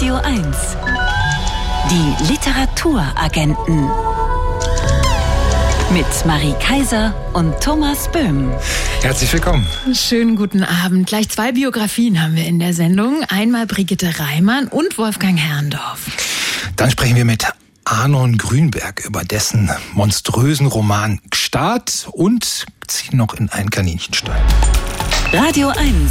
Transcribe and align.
Radio 0.00 0.14
1. 0.14 0.56
Die 1.90 2.32
Literaturagenten. 2.32 3.86
Mit 5.92 6.06
Marie 6.24 6.54
Kaiser 6.58 7.14
und 7.34 7.60
Thomas 7.60 8.10
Böhm. 8.10 8.50
Herzlich 9.02 9.30
willkommen. 9.30 9.66
Schönen 9.92 10.36
guten 10.36 10.64
Abend. 10.64 11.06
Gleich 11.06 11.28
zwei 11.28 11.52
Biografien 11.52 12.22
haben 12.22 12.34
wir 12.34 12.46
in 12.46 12.58
der 12.58 12.72
Sendung. 12.72 13.24
Einmal 13.28 13.66
Brigitte 13.66 14.18
Reimann 14.18 14.68
und 14.68 14.96
Wolfgang 14.96 15.38
Herrndorf. 15.38 16.06
Dann 16.76 16.90
sprechen 16.90 17.16
wir 17.16 17.26
mit 17.26 17.44
Arnon 17.84 18.38
Grünberg 18.38 19.04
über 19.04 19.22
dessen 19.22 19.70
monströsen 19.92 20.66
Roman 20.66 21.20
Gstaad 21.28 22.08
und 22.12 22.64
ziehen 22.86 23.18
noch 23.18 23.34
in 23.34 23.50
einen 23.50 23.68
Kaninchenstall. 23.68 24.40
Radio 25.34 25.68
1. 25.68 26.10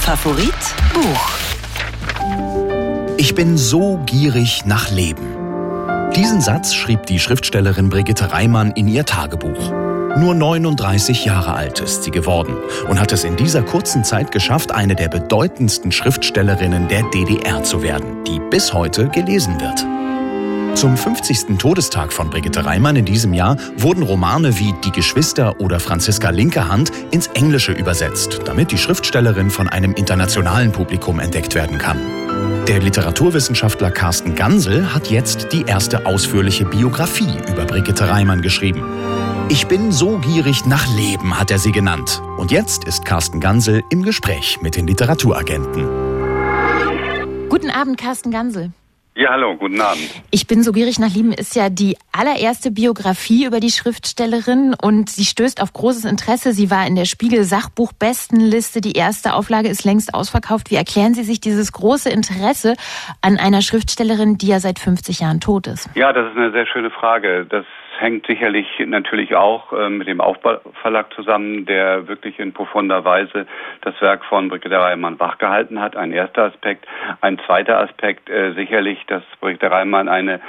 Favorit 0.00 0.54
Buch. 0.94 2.57
Ich 3.28 3.34
bin 3.34 3.58
so 3.58 4.00
gierig 4.06 4.64
nach 4.64 4.90
Leben. 4.90 5.36
Diesen 6.16 6.40
Satz 6.40 6.72
schrieb 6.72 7.04
die 7.04 7.18
Schriftstellerin 7.18 7.90
Brigitte 7.90 8.32
Reimann 8.32 8.70
in 8.70 8.88
ihr 8.88 9.04
Tagebuch. 9.04 9.70
Nur 10.16 10.34
39 10.34 11.26
Jahre 11.26 11.52
alt 11.52 11.80
ist 11.80 12.04
sie 12.04 12.10
geworden 12.10 12.56
und 12.88 12.98
hat 12.98 13.12
es 13.12 13.24
in 13.24 13.36
dieser 13.36 13.60
kurzen 13.60 14.02
Zeit 14.02 14.32
geschafft, 14.32 14.72
eine 14.72 14.94
der 14.94 15.08
bedeutendsten 15.08 15.92
Schriftstellerinnen 15.92 16.88
der 16.88 17.02
DDR 17.10 17.62
zu 17.62 17.82
werden, 17.82 18.24
die 18.24 18.40
bis 18.48 18.72
heute 18.72 19.10
gelesen 19.10 19.60
wird. 19.60 19.84
Zum 20.78 20.96
50. 20.96 21.58
Todestag 21.58 22.14
von 22.14 22.30
Brigitte 22.30 22.64
Reimann 22.64 22.96
in 22.96 23.04
diesem 23.04 23.34
Jahr 23.34 23.58
wurden 23.76 24.04
Romane 24.04 24.58
wie 24.58 24.72
Die 24.86 24.92
Geschwister 24.92 25.60
oder 25.60 25.80
Franziska 25.80 26.30
Linkehand 26.30 26.92
ins 27.10 27.26
Englische 27.26 27.72
übersetzt, 27.72 28.40
damit 28.46 28.72
die 28.72 28.78
Schriftstellerin 28.78 29.50
von 29.50 29.68
einem 29.68 29.92
internationalen 29.92 30.72
Publikum 30.72 31.20
entdeckt 31.20 31.54
werden 31.54 31.76
kann. 31.76 32.00
Der 32.68 32.80
Literaturwissenschaftler 32.80 33.90
Carsten 33.90 34.34
Gansel 34.34 34.92
hat 34.92 35.08
jetzt 35.08 35.54
die 35.54 35.62
erste 35.62 36.04
ausführliche 36.04 36.66
Biografie 36.66 37.38
über 37.50 37.64
Brigitte 37.64 38.10
Reimann 38.10 38.42
geschrieben. 38.42 38.84
Ich 39.48 39.68
bin 39.68 39.90
so 39.90 40.18
gierig 40.18 40.66
nach 40.66 40.86
Leben, 40.94 41.40
hat 41.40 41.50
er 41.50 41.58
sie 41.58 41.72
genannt. 41.72 42.20
Und 42.36 42.50
jetzt 42.50 42.84
ist 42.84 43.06
Carsten 43.06 43.40
Gansel 43.40 43.84
im 43.88 44.02
Gespräch 44.02 44.60
mit 44.60 44.76
den 44.76 44.86
Literaturagenten. 44.86 45.88
Guten 47.48 47.70
Abend, 47.70 47.96
Carsten 47.96 48.30
Gansel. 48.30 48.70
Ja, 49.18 49.30
hallo, 49.30 49.56
guten 49.56 49.80
Abend. 49.80 50.08
Ich 50.30 50.46
bin 50.46 50.62
so 50.62 50.70
gierig 50.70 51.00
nach 51.00 51.12
Lieben 51.12 51.32
ist 51.32 51.56
ja 51.56 51.70
die 51.70 51.96
allererste 52.12 52.70
Biografie 52.70 53.46
über 53.46 53.58
die 53.58 53.72
Schriftstellerin 53.72 54.76
und 54.80 55.10
sie 55.10 55.24
stößt 55.24 55.60
auf 55.60 55.72
großes 55.72 56.04
Interesse. 56.04 56.52
Sie 56.52 56.70
war 56.70 56.86
in 56.86 56.94
der 56.94 57.04
Spiegel 57.04 57.42
Sachbuchbestenliste. 57.42 58.80
Die 58.80 58.92
erste 58.92 59.34
Auflage 59.34 59.70
ist 59.70 59.82
längst 59.84 60.14
ausverkauft. 60.14 60.70
Wie 60.70 60.76
erklären 60.76 61.14
Sie 61.14 61.24
sich 61.24 61.40
dieses 61.40 61.72
große 61.72 62.08
Interesse 62.10 62.76
an 63.20 63.38
einer 63.38 63.60
Schriftstellerin, 63.60 64.38
die 64.38 64.46
ja 64.46 64.60
seit 64.60 64.78
50 64.78 65.18
Jahren 65.18 65.40
tot 65.40 65.66
ist? 65.66 65.90
Ja, 65.96 66.12
das 66.12 66.30
ist 66.30 66.36
eine 66.36 66.52
sehr 66.52 66.68
schöne 66.68 66.90
Frage. 66.90 67.44
Das 67.44 67.64
hängt 68.00 68.26
sicherlich 68.26 68.66
natürlich 68.86 69.34
auch 69.34 69.72
äh, 69.72 69.88
mit 69.90 70.08
dem 70.08 70.20
Aufbauverlag 70.20 71.12
zusammen, 71.14 71.66
der 71.66 72.08
wirklich 72.08 72.38
in 72.38 72.52
profunder 72.52 73.04
Weise 73.04 73.46
das 73.82 74.00
Werk 74.00 74.24
von 74.24 74.48
Brigitte 74.48 74.78
Reimann 74.78 75.18
wachgehalten 75.18 75.80
hat. 75.80 75.96
Ein 75.96 76.12
erster 76.12 76.44
Aspekt. 76.44 76.86
Ein 77.20 77.38
zweiter 77.46 77.80
Aspekt 77.80 78.30
äh, 78.30 78.52
sicherlich, 78.54 79.04
dass 79.06 79.22
Brigitte 79.40 79.70
Reimann 79.70 80.08
eine, 80.08 80.40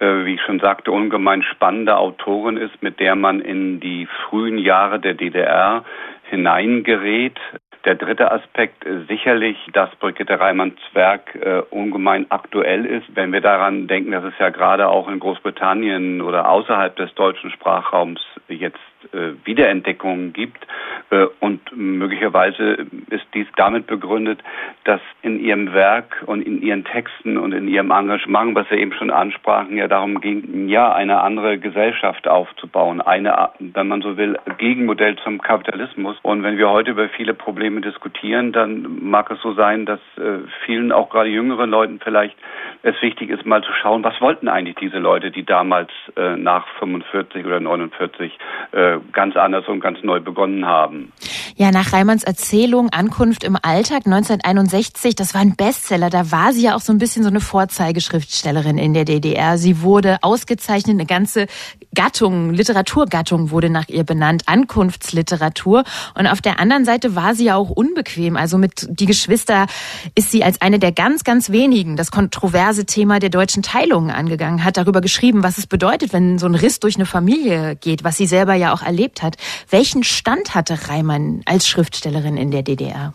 äh, 0.00 0.24
wie 0.24 0.34
ich 0.34 0.42
schon 0.42 0.60
sagte, 0.60 0.90
ungemein 0.90 1.42
spannende 1.42 1.96
Autorin 1.96 2.56
ist, 2.56 2.82
mit 2.82 3.00
der 3.00 3.14
man 3.14 3.40
in 3.40 3.80
die 3.80 4.06
frühen 4.28 4.58
Jahre 4.58 4.98
der 4.98 5.14
DDR 5.14 5.84
hineingerät. 6.28 7.38
Der 7.86 7.94
dritte 7.94 8.32
Aspekt 8.32 8.84
ist 8.84 9.06
sicherlich, 9.06 9.56
dass 9.72 9.94
Brigitte 10.00 10.40
Reimanns 10.40 10.74
Werk 10.92 11.36
äh, 11.36 11.62
ungemein 11.70 12.26
aktuell 12.30 12.84
ist. 12.84 13.04
Wenn 13.14 13.32
wir 13.32 13.40
daran 13.40 13.86
denken, 13.86 14.10
dass 14.10 14.24
es 14.24 14.34
ja 14.40 14.50
gerade 14.50 14.88
auch 14.88 15.06
in 15.08 15.20
Großbritannien 15.20 16.20
oder 16.20 16.48
außerhalb 16.48 16.96
des 16.96 17.14
deutschen 17.14 17.52
Sprachraums 17.52 18.20
jetzt 18.48 18.80
äh, 19.12 19.34
Wiederentdeckungen 19.44 20.32
gibt. 20.32 20.66
Äh, 21.10 21.26
und 21.40 21.60
möglicherweise 21.76 22.86
ist 23.10 23.26
dies 23.34 23.46
damit 23.56 23.86
begründet, 23.86 24.40
dass 24.84 25.00
in 25.22 25.40
ihrem 25.40 25.72
Werk 25.72 26.22
und 26.26 26.42
in 26.42 26.62
ihren 26.62 26.84
Texten 26.84 27.38
und 27.38 27.52
in 27.52 27.68
ihrem 27.68 27.90
Engagement, 27.90 28.54
was 28.54 28.70
wir 28.70 28.78
eben 28.78 28.92
schon 28.92 29.10
ansprachen, 29.10 29.76
ja 29.76 29.88
darum 29.88 30.20
ging, 30.20 30.68
ja 30.68 30.92
eine 30.92 31.20
andere 31.20 31.58
Gesellschaft 31.58 32.28
aufzubauen, 32.28 33.00
eine, 33.00 33.50
wenn 33.58 33.88
man 33.88 34.02
so 34.02 34.16
will, 34.16 34.38
Gegenmodell 34.58 35.16
zum 35.16 35.40
Kapitalismus. 35.40 36.16
Und 36.22 36.42
wenn 36.42 36.58
wir 36.58 36.70
heute 36.70 36.92
über 36.92 37.08
viele 37.08 37.34
Probleme 37.34 37.80
diskutieren, 37.80 38.52
dann 38.52 38.98
mag 39.02 39.30
es 39.30 39.40
so 39.40 39.52
sein, 39.54 39.86
dass 39.86 40.00
äh, 40.16 40.38
vielen, 40.64 40.92
auch 40.92 41.10
gerade 41.10 41.28
jüngeren 41.28 41.70
Leuten 41.70 42.00
vielleicht 42.02 42.36
es 42.82 43.00
wichtig 43.02 43.30
ist, 43.30 43.44
mal 43.44 43.62
zu 43.62 43.72
schauen, 43.72 44.04
was 44.04 44.20
wollten 44.20 44.48
eigentlich 44.48 44.76
diese 44.76 44.98
Leute, 44.98 45.30
die 45.30 45.44
damals 45.44 45.90
äh, 46.16 46.36
nach 46.36 46.66
45 46.78 47.44
oder 47.44 47.60
49 47.60 48.38
äh, 48.72 48.95
ganz 49.12 49.36
anders 49.36 49.66
und 49.68 49.80
ganz 49.80 49.98
neu 50.02 50.20
begonnen 50.20 50.66
haben. 50.66 51.12
Ja, 51.56 51.70
nach 51.70 51.92
Reimanns 51.92 52.24
Erzählung 52.24 52.90
Ankunft 52.90 53.44
im 53.44 53.56
Alltag 53.60 54.06
1961, 54.06 55.14
das 55.14 55.34
war 55.34 55.40
ein 55.40 55.56
Bestseller. 55.56 56.10
Da 56.10 56.30
war 56.30 56.52
sie 56.52 56.62
ja 56.62 56.76
auch 56.76 56.80
so 56.80 56.92
ein 56.92 56.98
bisschen 56.98 57.22
so 57.22 57.30
eine 57.30 57.40
Vorzeigeschriftstellerin 57.40 58.78
in 58.78 58.94
der 58.94 59.04
DDR. 59.04 59.58
Sie 59.58 59.82
wurde 59.82 60.18
ausgezeichnet, 60.22 60.94
eine 60.94 61.06
ganze 61.06 61.46
Gattung, 61.94 62.52
Literaturgattung 62.52 63.50
wurde 63.50 63.70
nach 63.70 63.88
ihr 63.88 64.04
benannt, 64.04 64.42
Ankunftsliteratur. 64.46 65.84
Und 66.14 66.26
auf 66.26 66.40
der 66.40 66.60
anderen 66.60 66.84
Seite 66.84 67.14
war 67.16 67.34
sie 67.34 67.46
ja 67.46 67.56
auch 67.56 67.70
unbequem. 67.70 68.36
Also 68.36 68.58
mit 68.58 68.86
Die 68.88 69.06
Geschwister 69.06 69.66
ist 70.14 70.30
sie 70.30 70.44
als 70.44 70.60
eine 70.60 70.78
der 70.78 70.92
ganz, 70.92 71.24
ganz 71.24 71.50
wenigen 71.50 71.96
das 71.96 72.10
kontroverse 72.10 72.84
Thema 72.86 73.18
der 73.18 73.30
deutschen 73.30 73.62
Teilung 73.62 74.10
angegangen, 74.10 74.64
hat 74.64 74.76
darüber 74.76 75.00
geschrieben, 75.00 75.42
was 75.42 75.58
es 75.58 75.66
bedeutet, 75.66 76.12
wenn 76.12 76.38
so 76.38 76.46
ein 76.46 76.54
Riss 76.54 76.80
durch 76.80 76.96
eine 76.96 77.06
Familie 77.06 77.76
geht, 77.76 78.04
was 78.04 78.16
sie 78.16 78.26
selber 78.26 78.54
ja 78.54 78.72
auch 78.72 78.82
erlebt 78.86 79.22
hat. 79.22 79.36
Welchen 79.68 80.04
Stand 80.04 80.54
hatte 80.54 80.88
Reimann 80.88 81.42
als 81.44 81.68
Schriftstellerin 81.68 82.36
in 82.36 82.50
der 82.50 82.62
DDR? 82.62 83.12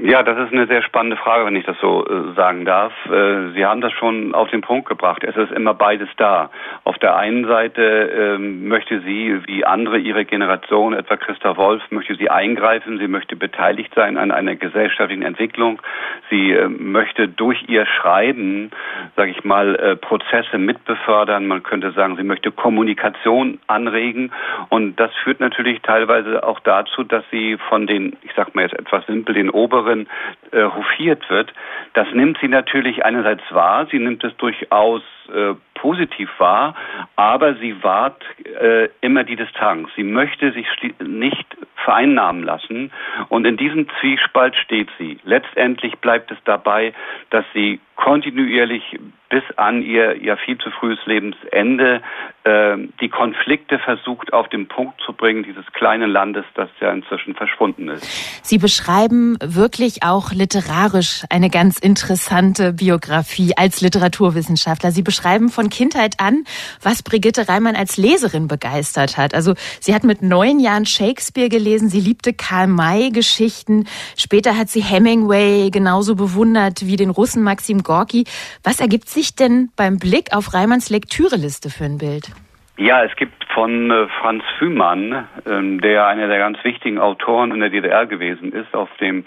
Ja, 0.00 0.22
das 0.22 0.38
ist 0.38 0.52
eine 0.52 0.68
sehr 0.68 0.82
spannende 0.82 1.16
Frage, 1.16 1.44
wenn 1.44 1.56
ich 1.56 1.64
das 1.64 1.76
so 1.80 2.06
äh, 2.06 2.32
sagen 2.36 2.64
darf. 2.64 2.92
Äh, 3.06 3.50
Sie 3.54 3.66
haben 3.66 3.80
das 3.80 3.92
schon 3.94 4.32
auf 4.32 4.48
den 4.48 4.60
Punkt 4.60 4.88
gebracht. 4.88 5.24
Es 5.24 5.34
ist 5.34 5.50
immer 5.50 5.74
beides 5.74 6.08
da. 6.16 6.50
Auf 6.84 6.98
der 6.98 7.16
einen 7.16 7.48
Seite 7.48 7.82
ähm, 7.82 8.68
möchte 8.68 9.00
sie, 9.00 9.40
wie 9.46 9.64
andere 9.64 9.98
ihrer 9.98 10.22
Generation, 10.22 10.92
etwa 10.92 11.16
Christa 11.16 11.56
Wolf, 11.56 11.82
möchte 11.90 12.14
sie 12.14 12.30
eingreifen. 12.30 12.98
Sie 12.98 13.08
möchte 13.08 13.34
beteiligt 13.34 13.92
sein 13.96 14.18
an 14.18 14.30
einer 14.30 14.54
gesellschaftlichen 14.54 15.24
Entwicklung. 15.24 15.82
Sie 16.30 16.52
äh, 16.52 16.68
möchte 16.68 17.26
durch 17.26 17.68
ihr 17.68 17.84
Schreiben, 17.84 18.70
sage 19.16 19.32
ich 19.32 19.42
mal, 19.42 19.74
äh, 19.74 19.96
Prozesse 19.96 20.58
mitbefördern. 20.58 21.48
Man 21.48 21.64
könnte 21.64 21.90
sagen, 21.90 22.14
sie 22.14 22.22
möchte 22.22 22.52
Kommunikation 22.52 23.58
anregen. 23.66 24.30
Und 24.68 24.94
das 25.00 25.10
führt 25.24 25.40
natürlich 25.40 25.82
teilweise 25.82 26.44
auch 26.44 26.60
dazu, 26.60 27.02
dass 27.02 27.24
sie 27.32 27.56
von 27.68 27.88
den, 27.88 28.16
ich 28.22 28.30
sag 28.36 28.54
mal 28.54 28.62
jetzt 28.62 28.78
etwas 28.78 29.04
simpel, 29.06 29.34
den 29.34 29.50
oberen 29.50 29.87
Autorin 29.88 30.06
äh, 30.52 30.64
hofiert 30.64 31.28
wird, 31.30 31.52
das 31.94 32.06
nimmt 32.12 32.38
sie 32.40 32.48
natürlich 32.48 33.04
einerseits 33.04 33.42
wahr, 33.50 33.86
sie 33.90 33.98
nimmt 33.98 34.22
es 34.24 34.36
durchaus 34.36 35.02
äh, 35.32 35.54
positiv 35.80 36.28
wahr, 36.38 36.74
aber 37.16 37.54
sie 37.56 37.82
wahrt 37.82 38.22
äh, 38.44 38.88
immer 39.00 39.24
die 39.24 39.36
Distanz. 39.36 39.88
Sie 39.96 40.02
möchte 40.04 40.52
sich 40.52 40.66
nicht 41.00 41.46
vereinnahmen 41.84 42.42
lassen 42.42 42.92
und 43.28 43.46
in 43.46 43.56
diesem 43.56 43.86
Zwiespalt 44.00 44.56
steht 44.56 44.88
sie. 44.98 45.18
Letztendlich 45.24 45.96
bleibt 45.98 46.30
es 46.30 46.38
dabei, 46.44 46.92
dass 47.30 47.44
sie 47.54 47.80
kontinuierlich 47.96 48.98
bis 49.28 49.42
an 49.56 49.82
ihr 49.82 50.22
ja 50.22 50.36
viel 50.36 50.56
zu 50.58 50.70
frühes 50.70 50.98
Lebensende 51.04 52.00
äh, 52.44 52.76
die 53.00 53.08
Konflikte 53.08 53.78
versucht 53.78 54.32
auf 54.32 54.48
den 54.48 54.68
Punkt 54.68 55.00
zu 55.04 55.12
bringen 55.12 55.42
dieses 55.42 55.66
kleinen 55.72 56.10
Landes, 56.10 56.44
das 56.54 56.70
ja 56.80 56.90
inzwischen 56.92 57.34
verschwunden 57.34 57.88
ist. 57.88 58.46
Sie 58.46 58.58
beschreiben 58.58 59.36
wirklich 59.44 60.02
auch 60.02 60.32
literarisch 60.32 61.24
eine 61.28 61.50
ganz 61.50 61.78
interessante 61.78 62.72
Biografie 62.72 63.52
als 63.56 63.80
Literaturwissenschaftler. 63.80 64.92
Sie 64.92 65.02
beschreiben 65.02 65.48
von 65.50 65.67
Kindheit 65.70 66.20
an, 66.20 66.44
was 66.82 67.02
Brigitte 67.02 67.48
Reimann 67.48 67.76
als 67.76 67.96
Leserin 67.96 68.48
begeistert 68.48 69.16
hat. 69.16 69.34
Also 69.34 69.54
sie 69.80 69.94
hat 69.94 70.04
mit 70.04 70.22
neun 70.22 70.60
Jahren 70.60 70.86
Shakespeare 70.86 71.48
gelesen, 71.48 71.88
sie 71.88 72.00
liebte 72.00 72.32
Karl 72.32 72.66
May 72.66 73.10
Geschichten, 73.10 73.86
später 74.16 74.56
hat 74.56 74.68
sie 74.68 74.82
Hemingway 74.82 75.70
genauso 75.70 76.14
bewundert 76.14 76.86
wie 76.86 76.96
den 76.96 77.10
Russen 77.10 77.42
Maxim 77.42 77.82
Gorki. 77.82 78.24
Was 78.62 78.80
ergibt 78.80 79.08
sich 79.08 79.34
denn 79.34 79.70
beim 79.76 79.98
Blick 79.98 80.32
auf 80.32 80.54
Reimanns 80.54 80.90
Lektüreliste 80.90 81.70
für 81.70 81.84
ein 81.84 81.98
Bild? 81.98 82.30
Ja, 82.80 83.02
es 83.02 83.16
gibt 83.16 83.44
von 83.52 83.90
äh, 83.90 84.06
Franz 84.20 84.44
Fühmann, 84.56 85.26
ähm, 85.50 85.80
der 85.80 86.06
einer 86.06 86.28
der 86.28 86.38
ganz 86.38 86.62
wichtigen 86.62 87.00
Autoren 87.00 87.50
in 87.50 87.58
der 87.58 87.70
DDR 87.70 88.06
gewesen 88.06 88.52
ist, 88.52 88.72
auf 88.72 88.88
dem, 89.00 89.24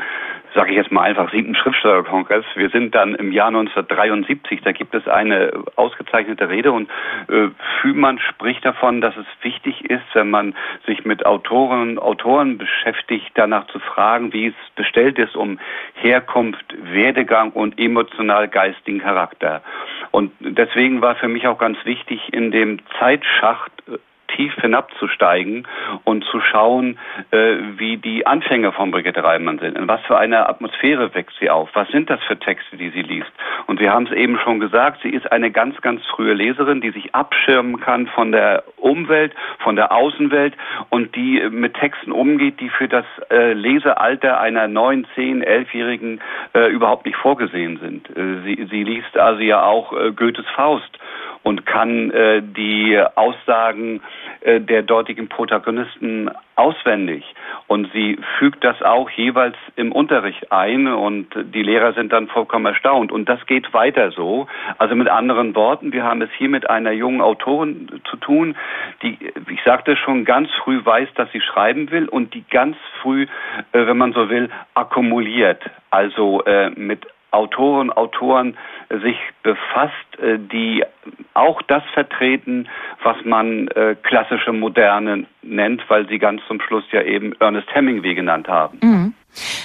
sage 0.56 0.72
ich 0.72 0.78
jetzt 0.78 0.90
mal 0.90 1.02
einfach, 1.02 1.30
siebten 1.34 1.54
Schriftstellerkongress. 1.56 2.46
Wir 2.56 2.70
sind 2.70 2.96
dann 2.96 3.14
im 3.14 3.34
Jahr 3.34 3.50
1973, 3.50 4.62
da 4.64 4.72
gibt 4.72 4.96
es 4.96 5.06
eine 5.06 5.52
ausgezeichnete 5.76 6.48
Rede 6.48 6.72
und 6.72 6.90
äh, 7.28 7.50
Fühmann 7.82 8.20
spricht 8.20 8.64
davon, 8.64 9.02
dass 9.02 9.18
es 9.18 9.26
wichtig 9.42 9.84
ist, 9.90 10.06
wenn 10.14 10.30
man 10.30 10.56
sich 10.86 11.04
mit 11.04 11.26
Autoren 11.26 12.00
Autoren 12.00 12.58
beschäftigt, 12.58 13.32
danach 13.34 13.68
zu 13.68 13.80
fragen, 13.80 14.32
wie 14.32 14.48
es 14.48 14.56
bestellt 14.78 15.20
ist 15.20 15.36
um 15.36 15.60
Herkunft, 15.96 16.74
Werdegang 16.94 17.52
und 17.52 17.78
emotional-geistigen 17.78 19.02
Charakter. 19.02 19.62
Und 20.12 20.32
deswegen 20.40 21.02
war 21.02 21.16
für 21.16 21.30
mich 21.30 21.48
auch 21.48 21.58
ganz 21.58 21.78
wichtig, 21.86 22.34
in 22.34 22.52
dem 22.52 22.80
Zeitschacht 23.00 23.71
tief 24.42 24.56
hinabzusteigen 24.56 25.68
und 26.04 26.24
zu 26.26 26.40
schauen, 26.40 26.98
äh, 27.30 27.58
wie 27.78 27.98
die 27.98 28.26
Anfänge 28.26 28.72
von 28.72 28.90
Brigitte 28.90 29.24
Reimann 29.24 29.60
sind. 29.60 29.78
In 29.78 29.88
was 29.88 30.02
für 30.02 30.18
eine 30.18 30.50
Atmosphäre 30.50 31.14
wächst 31.14 31.38
sie 31.40 31.50
auf? 31.50 31.70
Was 31.74 31.88
sind 31.90 32.10
das 32.10 32.22
für 32.24 32.40
Texte, 32.40 32.78
die 32.78 32.90
sie 32.90 33.04
liest? 33.04 33.32
Und 33.68 33.80
wir 33.80 33.94
haben 33.94 34.08
es 34.08 34.12
eben 34.14 34.40
schon 34.40 34.60
gesagt, 34.60 35.02
sie 35.04 35.10
ist 35.10 35.32
eine 35.32 35.52
ganz, 35.52 35.80
ganz 35.82 36.04
frühe 36.08 36.34
Leserin, 36.34 36.82
die 36.82 36.90
sich 36.90 37.14
abschirmen 37.14 37.80
kann 37.80 38.08
von 38.08 38.32
der 38.32 38.64
Umwelt, 38.78 39.34
von 39.60 39.76
der 39.76 39.92
Außenwelt 39.92 40.56
und 40.90 41.16
die 41.16 41.48
mit 41.52 41.76
Texten 41.76 42.12
umgeht, 42.12 42.60
die 42.60 42.70
für 42.70 42.88
das 42.88 43.06
äh, 43.30 43.54
Lesealter 43.54 44.40
einer 44.40 44.68
neun, 44.68 45.06
zehn, 45.14 45.44
elfjährigen 45.44 46.20
äh, 46.54 46.68
überhaupt 46.72 47.06
nicht 47.06 47.18
vorgesehen 47.18 47.78
sind. 47.80 48.10
Äh, 48.10 48.42
sie, 48.44 48.68
sie 48.72 48.84
liest 48.84 49.18
also 49.18 49.42
ja 49.42 49.64
auch 49.64 49.94
äh, 49.94 50.12
Goethes 50.12 50.46
Faust 50.56 50.98
und 51.44 51.66
kann 51.66 52.12
äh, 52.12 52.42
die 52.42 53.02
Aussagen 53.16 54.02
äh, 54.42 54.60
der 54.60 54.84
dortigen 54.84 55.28
Protagonisten 55.28 56.30
auswendig. 56.56 57.24
Und 57.68 57.92
sie 57.94 58.20
fügt 58.38 58.64
das 58.64 58.82
auch 58.82 59.10
jeweils 59.10 59.56
im 59.76 59.92
Unterricht 59.92 60.52
ein 60.52 60.88
und 60.88 61.28
die 61.54 61.64
Lehrer 61.64 61.94
sind 61.94 62.12
dann 62.12 62.28
vollkommen 62.28 62.66
erstaunt. 62.68 63.12
Und 63.12 63.28
das 63.28 63.46
geht 63.48 63.74
weiter 63.74 64.12
so. 64.12 64.48
Also 64.78 64.96
mit 64.96 65.08
anderen 65.08 65.56
Worten, 65.56 65.94
wir 65.94 66.04
haben 66.04 66.22
es 66.22 66.30
hier 66.38 66.50
mit 66.50 66.70
einer 66.70 66.92
jungen 66.92 67.22
Autorin 67.22 68.02
zu 68.10 68.18
tun, 68.18 68.56
die, 69.02 69.18
ich 69.50 69.62
sagte 69.64 69.96
schon, 69.96 70.26
ganz 70.26 70.50
früh 70.64 70.84
weiß, 70.84 71.10
dass 71.16 71.32
sie 71.32 71.42
schreiben 71.42 71.90
will 71.92 72.08
und 72.08 72.34
die 72.34 72.44
ganz 72.50 72.78
früh, 73.02 73.24
äh, 73.72 73.88
wenn 73.88 73.98
man 73.98 74.14
so 74.14 74.30
will, 74.30 74.50
akkumuliert. 74.76 75.64
Also 75.90 76.44
äh, 76.44 76.70
mit 76.72 77.08
Autoren, 77.32 77.92
Autoren 77.92 78.58
sich 79.04 79.18
befasst, 79.44 79.94
äh, 80.20 80.38
die 80.38 80.84
auch 81.34 81.62
das 81.64 81.84
vertreten, 81.94 82.68
was 83.04 83.18
man 83.24 83.68
äh, 83.70 83.96
klassische 84.02 84.52
Moderne 84.52 85.26
nennt, 85.42 85.84
weil 85.90 86.08
sie 86.08 86.20
ganz 86.20 86.42
zum 86.48 86.62
Schluss 86.62 86.84
ja 86.92 87.02
eben 87.02 87.34
Ernest 87.40 87.68
Hemingway 87.74 88.14
genannt 88.14 88.48
haben. 88.48 88.80
Mhm. 88.82 89.14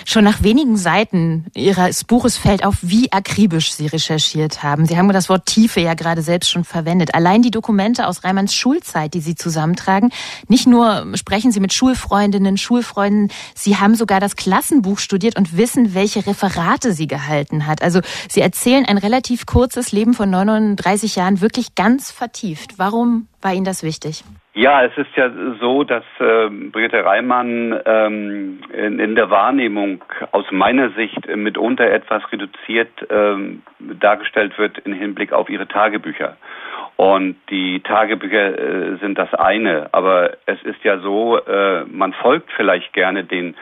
Schon 0.05 0.23
nach 0.23 0.45
wenigen 0.45 0.77
Seiten 0.77 1.47
Ihres 1.55 2.05
Buches 2.05 2.39
fällt 2.39 2.65
auf, 2.65 2.77
wie 2.83 3.11
akribisch 3.11 3.73
Sie 3.73 3.89
recherchiert 3.89 4.63
haben. 4.63 4.87
Sie 4.87 4.97
haben 4.97 5.09
das 5.09 5.29
Wort 5.29 5.47
Tiefe 5.47 5.81
ja 5.81 5.95
gerade 5.95 6.23
selbst 6.23 6.51
schon 6.51 6.63
verwendet. 6.63 7.15
Allein 7.15 7.43
die 7.43 7.51
Dokumente 7.51 8.07
aus 8.07 8.23
Reimanns 8.23 8.55
Schulzeit, 8.55 9.15
die 9.15 9.21
Sie 9.21 9.35
zusammentragen, 9.35 10.11
nicht 10.47 10.69
nur 10.69 11.07
sprechen 11.15 11.51
Sie 11.51 11.59
mit 11.59 11.73
Schulfreundinnen, 11.73 12.57
Schulfreunden, 12.57 13.33
Sie 13.55 13.77
haben 13.77 13.97
sogar 13.97 14.21
das 14.21 14.37
Klassenbuch 14.37 14.99
studiert 14.99 15.37
und 15.37 15.57
wissen, 15.57 15.95
welche 15.95 16.25
Referate 16.25 16.93
sie 16.93 17.09
gehalten 17.09 17.67
hat. 17.67 17.83
Also 17.83 18.01
Sie 18.29 18.41
erzählen 18.41 18.85
ein 18.87 18.99
relativ 18.99 19.16
kurzes 19.47 19.93
Leben 19.93 20.15
von 20.15 20.29
39 20.31 21.17
Jahren 21.17 21.41
wirklich 21.41 21.75
ganz 21.75 22.11
vertieft. 22.11 22.79
Warum 22.79 23.29
war 23.41 23.55
Ihnen 23.55 23.65
das 23.65 23.83
wichtig? 23.83 24.25
Ja, 24.57 24.83
es 24.85 24.97
ist 24.97 25.15
ja 25.17 25.31
so, 25.61 25.85
dass 25.85 26.03
äh, 26.19 26.49
Brigitte 26.49 27.05
Reimann 27.05 27.79
ähm, 27.85 28.61
in, 28.73 28.99
in, 28.99 29.15
der 29.15 29.29
Wahrnehmung 29.29 30.03
aus 30.33 30.47
meiner 30.51 30.89
Sicht 30.93 31.29
mitunter 31.37 31.85
etwas 31.91 32.23
reduziert 32.33 32.89
ähm, 33.11 33.63
dargestellt 33.79 34.57
wird 34.57 34.79
im 34.79 34.95
Hinblick 34.95 35.35
auf 35.35 35.51
ihre 35.51 35.69
Tagebücher. 35.69 36.39
Und 36.97 37.37
die 37.51 37.81
Tagebücher 37.81 38.59
äh, 38.59 38.97
sind 38.97 39.19
das 39.19 39.35
eine, 39.35 39.91
aber 39.93 40.39
es 40.47 40.63
ist 40.63 40.83
ja 40.85 41.01
so, 41.01 41.37
äh, 41.37 41.85
man 41.85 42.15
folgt 42.15 42.51
vielleicht 42.57 42.95
gerne 42.95 43.25
den 43.25 43.57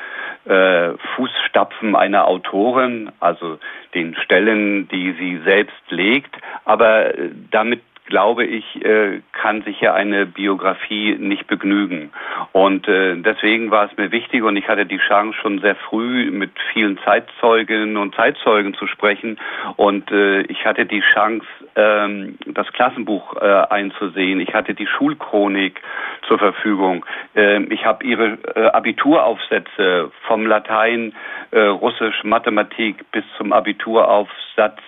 äh, 0.44 0.91
Fußstapfen 1.17 1.96
einer 1.96 2.29
Autorin, 2.29 3.11
also 3.19 3.58
den 3.94 4.14
Stellen, 4.14 4.87
die 4.87 5.11
sie 5.19 5.41
selbst 5.44 5.91
legt, 5.91 6.37
aber 6.64 7.19
äh, 7.19 7.31
damit 7.50 7.81
glaube 8.06 8.44
ich, 8.44 8.84
äh, 8.84 9.20
kann 9.32 9.62
sich 9.62 9.80
ja 9.80 9.94
eine 9.94 10.26
Biografie 10.26 11.16
nicht 11.18 11.46
begnügen. 11.46 12.12
Und 12.52 12.86
äh, 12.86 13.16
deswegen 13.16 13.70
war 13.70 13.90
es 13.90 13.96
mir 13.96 14.12
wichtig 14.12 14.42
und 14.42 14.56
ich 14.56 14.68
hatte 14.68 14.84
die 14.84 14.98
Chance 14.98 15.38
schon 15.40 15.60
sehr 15.60 15.74
früh 15.74 16.30
mit 16.30 16.50
vielen 16.72 16.98
Zeitzeuginnen 16.98 17.96
und 17.96 18.14
Zeitzeugen 18.14 18.74
zu 18.74 18.86
sprechen 18.86 19.38
und 19.76 20.10
äh, 20.10 20.42
ich 20.42 20.66
hatte 20.66 20.84
die 20.84 21.02
Chance, 21.14 21.46
ähm, 21.76 22.38
das 22.46 22.70
Klassenbuch 22.72 23.34
einzusehen. 23.36 24.40
Ich 24.40 24.54
hatte 24.54 24.74
die 24.74 24.86
Schulchronik 24.86 25.80
zur 26.28 26.38
Verfügung. 26.38 27.04
Ähm, 27.34 27.68
ich 27.70 27.84
habe 27.84 28.04
ihre 28.04 28.38
Abituraufsätze 28.74 30.10
vom 30.26 30.46
Latein, 30.46 31.14
Russisch, 31.52 32.22
Mathematik 32.24 33.10
bis 33.12 33.24
zum 33.36 33.52
Abituraufsatz 33.52 34.80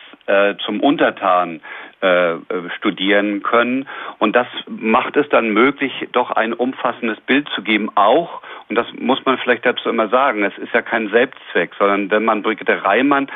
zum 0.64 0.80
Untertan 0.80 1.60
äh, 2.00 2.36
studieren 2.76 3.42
können. 3.42 3.88
Und 4.18 4.36
das 4.36 4.46
macht 4.66 5.16
es 5.16 5.28
dann 5.28 5.50
möglich, 5.50 6.08
doch 6.12 6.30
ein 6.30 6.52
umfassendes 6.52 7.18
Bild 7.20 7.48
zu 7.54 7.62
geben, 7.62 7.90
auch, 7.94 8.42
und 8.68 8.76
das 8.76 8.86
muss 8.98 9.24
man 9.24 9.38
vielleicht 9.38 9.64
dazu 9.64 9.88
immer 9.88 10.08
sagen, 10.08 10.42
es 10.42 10.56
ist 10.58 10.74
ja 10.74 10.82
kein 10.82 11.08
Selbstzweck, 11.08 11.70
sondern 11.78 12.10
wenn 12.10 12.24
man 12.24 12.42
Brigitte 12.42 12.84
Reimann 12.84 13.28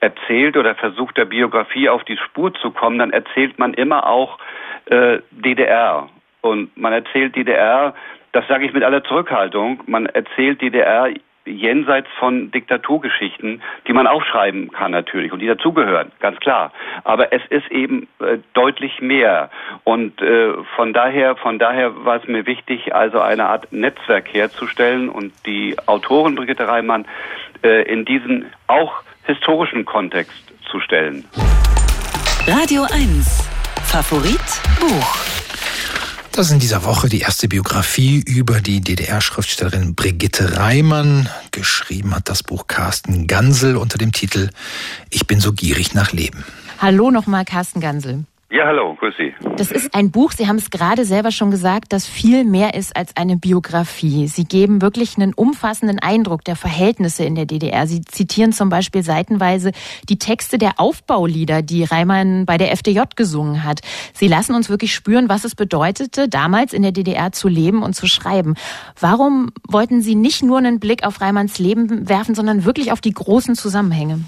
erzählt 0.00 0.56
oder 0.56 0.74
versucht, 0.74 1.16
der 1.16 1.24
Biografie 1.24 1.88
auf 1.88 2.04
die 2.04 2.16
Spur 2.16 2.54
zu 2.54 2.70
kommen, 2.70 2.98
dann 2.98 3.10
erzählt 3.10 3.58
man 3.58 3.74
immer 3.74 4.06
auch 4.06 4.38
äh, 4.86 5.18
DDR. 5.30 6.08
Und 6.40 6.76
man 6.76 6.92
erzählt 6.92 7.34
DDR, 7.34 7.94
das 8.32 8.46
sage 8.48 8.66
ich 8.66 8.72
mit 8.72 8.84
aller 8.84 9.02
Zurückhaltung, 9.02 9.82
man 9.86 10.06
erzählt 10.06 10.60
DDR 10.60 11.10
jenseits 11.46 12.08
von 12.18 12.50
Diktaturgeschichten, 12.50 13.62
die 13.86 13.92
man 13.92 14.06
auch 14.06 14.24
schreiben 14.24 14.70
kann 14.72 14.90
natürlich 14.90 15.32
und 15.32 15.40
die 15.40 15.46
dazugehören, 15.46 16.12
ganz 16.20 16.38
klar. 16.40 16.72
Aber 17.04 17.32
es 17.32 17.42
ist 17.48 17.70
eben 17.70 18.08
äh, 18.20 18.38
deutlich 18.54 19.00
mehr 19.00 19.50
und 19.84 20.20
äh, 20.20 20.52
von 20.74 20.92
daher, 20.92 21.36
von 21.36 21.58
daher 21.58 22.04
war 22.04 22.16
es 22.16 22.28
mir 22.28 22.46
wichtig, 22.46 22.94
also 22.94 23.20
eine 23.20 23.46
Art 23.46 23.72
Netzwerk 23.72 24.32
herzustellen 24.32 25.08
und 25.08 25.32
die 25.46 25.76
Autorin 25.86 26.34
Brigitte 26.34 26.68
Reimann 26.68 27.06
äh, 27.62 27.82
in 27.82 28.04
diesen 28.04 28.46
auch 28.66 29.02
historischen 29.24 29.84
Kontext 29.84 30.52
zu 30.70 30.80
stellen. 30.80 31.24
Radio 32.46 32.82
1 32.92 33.48
Favorit 33.84 34.62
Buch 34.80 35.35
das 36.36 36.48
ist 36.48 36.52
in 36.52 36.58
dieser 36.58 36.84
Woche 36.84 37.08
die 37.08 37.20
erste 37.20 37.48
Biografie 37.48 38.18
über 38.18 38.60
die 38.60 38.82
DDR-Schriftstellerin 38.82 39.94
Brigitte 39.94 40.58
Reimann. 40.58 41.30
Geschrieben 41.50 42.14
hat 42.14 42.28
das 42.28 42.42
Buch 42.42 42.66
Carsten 42.66 43.26
Gansel 43.26 43.76
unter 43.76 43.96
dem 43.96 44.12
Titel 44.12 44.50
Ich 45.08 45.26
bin 45.26 45.40
so 45.40 45.54
gierig 45.54 45.94
nach 45.94 46.12
Leben. 46.12 46.44
Hallo 46.78 47.10
nochmal, 47.10 47.46
Carsten 47.46 47.80
Gansel. 47.80 48.24
Ja, 48.48 48.64
hallo, 48.64 48.94
grüß 49.00 49.14
Sie. 49.18 49.34
Das 49.56 49.72
ist 49.72 49.92
ein 49.92 50.12
Buch, 50.12 50.30
Sie 50.30 50.46
haben 50.46 50.54
es 50.54 50.70
gerade 50.70 51.04
selber 51.04 51.32
schon 51.32 51.50
gesagt, 51.50 51.92
das 51.92 52.06
viel 52.06 52.44
mehr 52.44 52.74
ist 52.74 52.96
als 52.96 53.16
eine 53.16 53.36
Biografie. 53.36 54.28
Sie 54.28 54.44
geben 54.44 54.80
wirklich 54.80 55.16
einen 55.16 55.34
umfassenden 55.34 55.98
Eindruck 55.98 56.44
der 56.44 56.54
Verhältnisse 56.54 57.24
in 57.24 57.34
der 57.34 57.46
DDR. 57.46 57.88
Sie 57.88 58.02
zitieren 58.02 58.52
zum 58.52 58.68
Beispiel 58.68 59.02
seitenweise 59.02 59.72
die 60.08 60.20
Texte 60.20 60.58
der 60.58 60.78
Aufbaulieder, 60.78 61.62
die 61.62 61.82
Reimann 61.82 62.46
bei 62.46 62.56
der 62.56 62.70
FDJ 62.70 63.00
gesungen 63.16 63.64
hat. 63.64 63.80
Sie 64.14 64.28
lassen 64.28 64.54
uns 64.54 64.70
wirklich 64.70 64.94
spüren, 64.94 65.28
was 65.28 65.44
es 65.44 65.56
bedeutete, 65.56 66.28
damals 66.28 66.72
in 66.72 66.82
der 66.82 66.92
DDR 66.92 67.32
zu 67.32 67.48
leben 67.48 67.82
und 67.82 67.94
zu 67.94 68.06
schreiben. 68.06 68.54
Warum 69.00 69.50
wollten 69.66 70.02
Sie 70.02 70.14
nicht 70.14 70.44
nur 70.44 70.58
einen 70.58 70.78
Blick 70.78 71.04
auf 71.04 71.20
Reimanns 71.20 71.58
Leben 71.58 72.08
werfen, 72.08 72.36
sondern 72.36 72.64
wirklich 72.64 72.92
auf 72.92 73.00
die 73.00 73.12
großen 73.12 73.56
Zusammenhänge? 73.56 74.20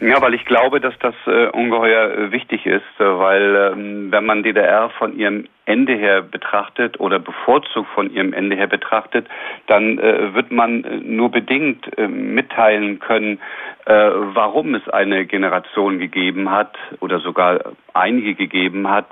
Ja, 0.00 0.20
weil 0.20 0.34
ich 0.34 0.44
glaube, 0.44 0.80
dass 0.80 0.98
das 0.98 1.14
äh, 1.26 1.46
ungeheuer 1.50 2.10
äh, 2.10 2.32
wichtig 2.32 2.66
ist, 2.66 2.82
äh, 2.98 3.04
weil 3.04 3.72
ähm, 3.72 4.10
wenn 4.10 4.26
man 4.26 4.42
DDR 4.42 4.90
von 4.90 5.16
ihrem 5.16 5.46
Ende 5.66 5.94
her 5.94 6.20
betrachtet 6.20 6.98
oder 6.98 7.20
bevorzugt 7.20 7.88
von 7.94 8.12
ihrem 8.12 8.32
Ende 8.32 8.56
her 8.56 8.66
betrachtet, 8.66 9.28
dann 9.68 9.98
äh, 9.98 10.34
wird 10.34 10.50
man 10.50 10.82
äh, 10.82 10.96
nur 10.96 11.30
bedingt 11.30 11.96
äh, 11.96 12.08
mitteilen 12.08 12.98
können, 12.98 13.40
warum 13.86 14.74
es 14.74 14.88
eine 14.88 15.26
Generation 15.26 15.98
gegeben 15.98 16.50
hat 16.50 16.74
oder 17.00 17.20
sogar 17.20 17.74
einige 17.92 18.34
gegeben 18.34 18.88
hat, 18.88 19.08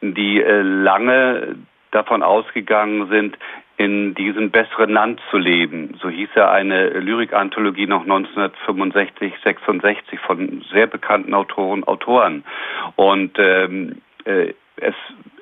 die 0.00 0.38
lange 0.38 1.56
davon 1.90 2.22
ausgegangen 2.22 3.08
sind, 3.08 3.36
in 3.80 4.14
diesem 4.14 4.50
besseren 4.50 4.90
Land 4.90 5.22
zu 5.30 5.38
leben. 5.38 5.96
So 6.02 6.10
hieß 6.10 6.28
ja 6.36 6.50
eine 6.50 6.90
Lyrikanthologie 6.90 7.86
noch 7.86 8.02
1965, 8.02 9.32
66 9.42 10.20
von 10.20 10.62
sehr 10.70 10.86
bekannten 10.86 11.32
Autoren, 11.32 11.82
Autoren. 11.84 12.44
Und 12.96 13.38
ähm, 13.38 14.02
äh, 14.26 14.52
es 14.76 14.94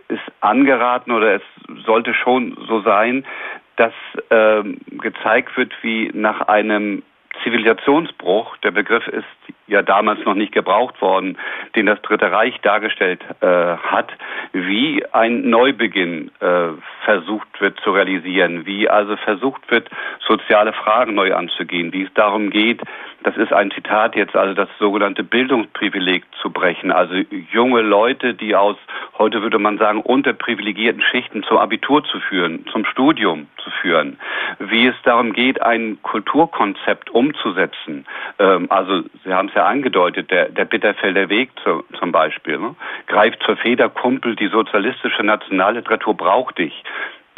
ist 0.07 0.23
angeraten 0.41 1.11
oder 1.11 1.35
es 1.35 1.43
sollte 1.85 2.15
schon 2.15 2.57
so 2.69 2.81
sein, 2.83 3.27
dass 3.75 3.93
ähm, 4.31 4.79
gezeigt 4.89 5.57
wird, 5.57 5.73
wie 5.83 6.13
nach 6.15 6.43
einem 6.43 7.03
Zivilisationsbruch, 7.43 8.57
der 8.59 8.71
Begriff 8.71 9.07
ist 9.09 9.25
ja 9.67 9.83
damals 9.83 10.25
noch 10.25 10.35
nicht 10.35 10.53
gebraucht 10.53 11.01
worden, 11.01 11.39
den 11.77 11.87
das 11.87 12.01
Dritte 12.03 12.31
Reich 12.33 12.59
dargestellt 12.63 13.23
äh, 13.41 13.47
hat, 13.47 14.11
wie 14.53 15.05
ein 15.13 15.49
Neubeginn 15.49 16.31
äh, 16.41 16.69
versucht 17.05 17.61
wird 17.61 17.79
zu 17.81 17.91
realisieren, 17.91 18.67
wie 18.67 18.89
also 18.89 19.17
versucht 19.17 19.71
wird, 19.71 19.89
soziale 20.27 20.73
Fragen 20.73 21.15
neu 21.15 21.35
anzugehen, 21.35 21.93
wie 21.93 22.05
es 22.05 22.15
darum 22.15 22.51
geht, 22.51 22.83
das 23.25 23.37
ist 23.37 23.53
ein 23.53 23.71
Zitat 23.73 24.15
jetzt, 24.15 24.37
also 24.37 24.55
das 24.55 24.69
sogenannte 24.79 25.25
Bildungsprivileg 25.25 26.25
zu 26.41 26.51
brechen, 26.51 26.93
also 26.93 27.15
junge 27.53 27.83
Leute, 27.83 28.35
die 28.35 28.55
aus, 28.55 28.77
heute 29.19 29.43
würde 29.43 29.59
man 29.59 29.79
sagen, 29.79 30.01
unterprivilegierten 30.01 31.03
Schichten 31.03 31.43
zum 31.43 31.59
Abitur 31.59 32.05
zu 32.05 32.21
führen, 32.21 32.65
zum 32.71 32.85
Studium 32.85 33.49
zu 33.63 33.71
führen, 33.71 34.19
wie 34.59 34.87
es 34.87 34.95
darum 35.03 35.33
geht, 35.33 35.61
ein 35.63 35.99
Kulturkonzept 36.03 37.11
umzusetzen. 37.11 38.07
Ähm, 38.39 38.67
also 38.71 39.03
Sie 39.25 39.35
haben 39.35 39.49
es 39.49 39.55
ja 39.55 39.67
angedeutet, 39.67 40.31
der, 40.31 40.49
der 40.51 40.65
Bitterfelder 40.65 41.29
Weg 41.29 41.51
zu, 41.65 41.85
zum 41.99 42.13
Beispiel. 42.13 42.59
Ne? 42.59 42.77
Greift 43.07 43.43
zur 43.43 43.57
Feder, 43.57 43.89
Kumpel, 43.89 44.37
die 44.37 44.49
sozialistische 44.49 45.25
Nationalliteratur 45.25 46.17
braucht 46.17 46.59
dich. 46.59 46.85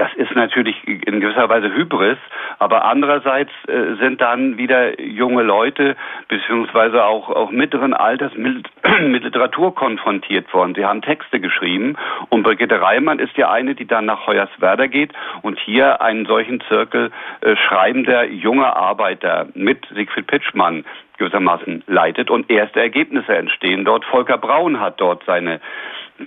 Das 0.00 0.14
ist 0.14 0.35
natürlich 0.35 0.76
in 0.88 1.21
gewisser 1.21 1.47
Weise 1.50 1.71
Hybris, 1.75 2.16
aber 2.59 2.87
andererseits 2.87 3.50
äh, 3.69 3.97
sind 4.00 4.23
dann 4.23 4.57
wieder 4.57 4.99
junge 4.99 5.42
Leute 5.42 5.95
beziehungsweise 6.26 7.04
auch, 7.04 7.28
auch 7.28 7.50
mittleren 7.50 7.92
Alters 7.92 8.33
mit, 8.35 8.66
mit 9.02 9.25
Literatur 9.25 9.75
konfrontiert 9.75 10.54
worden. 10.54 10.75
Sie 10.75 10.87
haben 10.87 11.02
Texte 11.02 11.38
geschrieben 11.38 11.99
und 12.30 12.45
Brigitte 12.45 12.80
Reimann 12.80 13.19
ist 13.19 13.37
ja 13.37 13.50
eine, 13.50 13.75
die 13.75 13.87
dann 13.87 14.07
nach 14.07 14.26
Hoyerswerda 14.26 14.87
geht 14.87 15.12
und 15.42 15.59
hier 15.59 16.00
einen 16.00 16.25
solchen 16.25 16.62
Zirkel 16.62 17.11
äh, 17.42 17.54
schreibender 17.57 18.25
junger 18.25 18.75
Arbeiter 18.78 19.49
mit 19.52 19.87
Siegfried 19.95 20.28
Pitschmann 20.28 20.87
gewissermaßen 21.19 21.85
leitet 21.87 22.30
und 22.30 22.50
erste 22.50 22.80
Ergebnisse 22.80 23.37
entstehen 23.37 23.85
dort. 23.85 24.07
Volker 24.07 24.38
Braun 24.38 24.80
hat 24.80 24.99
dort 24.99 25.23
seine 25.26 25.61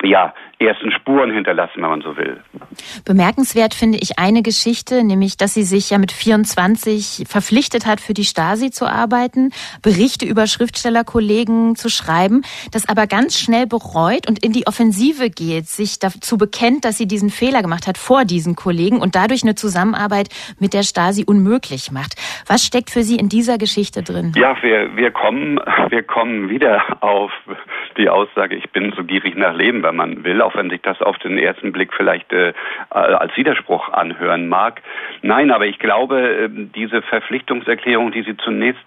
ja, 0.03 0.33
ersten 0.59 0.91
Spuren 0.91 1.31
hinterlassen, 1.31 1.81
wenn 1.81 1.89
man 1.89 2.01
so 2.01 2.15
will. 2.17 2.41
Bemerkenswert 3.05 3.73
finde 3.73 3.97
ich 4.01 4.17
eine 4.17 4.41
Geschichte, 4.41 5.03
nämlich, 5.03 5.37
dass 5.37 5.53
sie 5.53 5.63
sich 5.63 5.89
ja 5.89 5.97
mit 5.97 6.11
24 6.11 7.25
verpflichtet 7.27 7.85
hat, 7.85 7.99
für 7.99 8.13
die 8.13 8.23
Stasi 8.23 8.71
zu 8.71 8.85
arbeiten, 8.85 9.51
Berichte 9.81 10.25
über 10.25 10.47
Schriftstellerkollegen 10.47 11.75
zu 11.75 11.89
schreiben, 11.89 12.43
das 12.71 12.87
aber 12.87 13.07
ganz 13.07 13.37
schnell 13.37 13.67
bereut 13.67 14.27
und 14.27 14.43
in 14.43 14.53
die 14.53 14.67
Offensive 14.67 15.29
geht, 15.29 15.67
sich 15.67 15.99
dazu 15.99 16.37
bekennt, 16.37 16.85
dass 16.85 16.97
sie 16.97 17.07
diesen 17.07 17.29
Fehler 17.29 17.61
gemacht 17.61 17.87
hat 17.87 17.97
vor 17.97 18.25
diesen 18.25 18.55
Kollegen 18.55 18.99
und 18.99 19.15
dadurch 19.15 19.43
eine 19.43 19.55
Zusammenarbeit 19.55 20.29
mit 20.59 20.73
der 20.73 20.83
Stasi 20.83 21.23
unmöglich 21.25 21.91
macht. 21.91 22.15
Was 22.47 22.65
steckt 22.65 22.89
für 22.89 23.03
Sie 23.03 23.17
in 23.17 23.29
dieser 23.29 23.57
Geschichte 23.57 24.03
drin? 24.03 24.31
Ja, 24.35 24.55
wir, 24.61 24.95
wir 24.95 25.11
kommen, 25.11 25.59
wir 25.89 26.03
kommen 26.03 26.49
wieder 26.49 26.81
auf 27.01 27.31
die 27.97 28.09
Aussage, 28.09 28.55
ich 28.55 28.69
bin 28.71 28.93
so 28.95 29.03
gierig 29.03 29.35
nach 29.35 29.53
Leben, 29.53 29.82
wenn 29.83 29.95
man 29.95 30.23
will, 30.23 30.41
auch 30.41 30.55
wenn 30.55 30.69
sich 30.69 30.81
das 30.81 31.01
auf 31.01 31.17
den 31.19 31.37
ersten 31.37 31.71
Blick 31.71 31.93
vielleicht 31.93 32.31
äh, 32.33 32.53
als 32.89 33.35
Widerspruch 33.37 33.89
anhören 33.89 34.47
mag. 34.47 34.81
Nein, 35.21 35.51
aber 35.51 35.65
ich 35.65 35.79
glaube, 35.79 36.19
äh, 36.19 36.49
diese 36.49 37.01
Verpflichtungserklärung, 37.01 38.11
die 38.11 38.23
sie 38.23 38.37
zunächst 38.37 38.81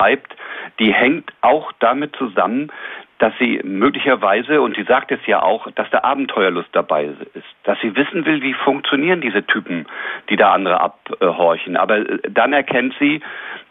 schreibt, 0.00 0.34
die 0.78 0.92
hängt 0.92 1.32
auch 1.40 1.72
damit 1.78 2.16
zusammen, 2.16 2.72
dass 3.18 3.32
sie 3.38 3.60
möglicherweise, 3.62 4.60
und 4.60 4.74
sie 4.74 4.82
sagt 4.82 5.12
es 5.12 5.20
ja 5.26 5.40
auch, 5.42 5.70
dass 5.76 5.88
da 5.90 6.02
Abenteuerlust 6.02 6.70
dabei 6.72 7.04
ist, 7.04 7.46
dass 7.62 7.78
sie 7.80 7.94
wissen 7.94 8.24
will, 8.24 8.42
wie 8.42 8.52
funktionieren 8.52 9.20
diese 9.20 9.46
Typen, 9.46 9.86
die 10.28 10.36
da 10.36 10.52
andere 10.52 10.80
abhorchen. 10.80 11.76
Aber 11.76 11.98
äh, 11.98 12.18
dann 12.28 12.52
erkennt 12.52 12.94
sie, 12.98 13.20
ähm, 13.20 13.20